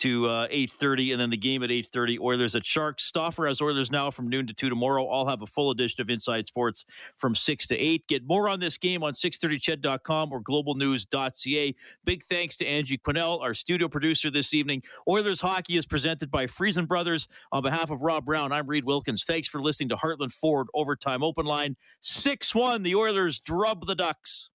to 0.00 0.28
uh, 0.28 0.46
eight 0.50 0.70
thirty, 0.70 1.12
and 1.12 1.20
then 1.20 1.30
the 1.30 1.36
game 1.36 1.62
at 1.62 1.70
eight 1.70 1.86
thirty. 1.86 2.18
Oilers 2.18 2.54
at 2.54 2.64
Sharks. 2.64 3.04
Stauffer 3.04 3.46
has 3.46 3.60
Oilers 3.60 3.90
now 3.90 4.10
from 4.10 4.28
noon 4.28 4.46
to 4.46 4.54
two 4.54 4.68
tomorrow. 4.68 5.06
I'll 5.08 5.26
have 5.26 5.42
a 5.42 5.46
full 5.46 5.70
edition 5.70 6.00
of 6.00 6.10
Inside 6.10 6.46
Sports 6.46 6.84
from 7.16 7.34
six 7.34 7.66
to 7.68 7.76
eight. 7.76 8.06
Get 8.08 8.26
more 8.26 8.48
on 8.48 8.60
this 8.60 8.78
game 8.78 9.02
on 9.02 9.12
630ched.com 9.12 10.32
or 10.32 10.40
globalnews.ca. 10.40 11.74
Big 12.04 12.24
thanks 12.24 12.56
to 12.56 12.66
Angie 12.66 12.98
Quinnell, 12.98 13.40
our 13.40 13.54
studio 13.54 13.88
producer 13.88 14.30
this 14.30 14.54
evening. 14.54 14.82
Oilers 15.08 15.40
hockey 15.40 15.76
is 15.76 15.86
presented 15.86 16.30
by 16.30 16.46
Friesen 16.46 16.86
Brothers. 16.88 17.28
On 17.52 17.62
behalf 17.62 17.90
of 17.90 18.02
Rob 18.02 18.24
Brown, 18.24 18.52
I'm 18.52 18.66
Reid 18.66 18.84
Wilkins. 18.84 19.24
Thanks 19.24 19.48
for 19.48 19.60
listening 19.60 19.90
to 19.90 19.96
Heartland 19.96 20.32
Ford 20.32 20.68
Overtime 20.74 21.22
Open 21.22 21.46
Line. 21.46 21.76
6 22.00 22.54
1. 22.54 22.82
The 22.82 22.94
Oilers 22.94 23.40
drub 23.40 23.86
the 23.86 23.94
Ducks. 23.94 24.50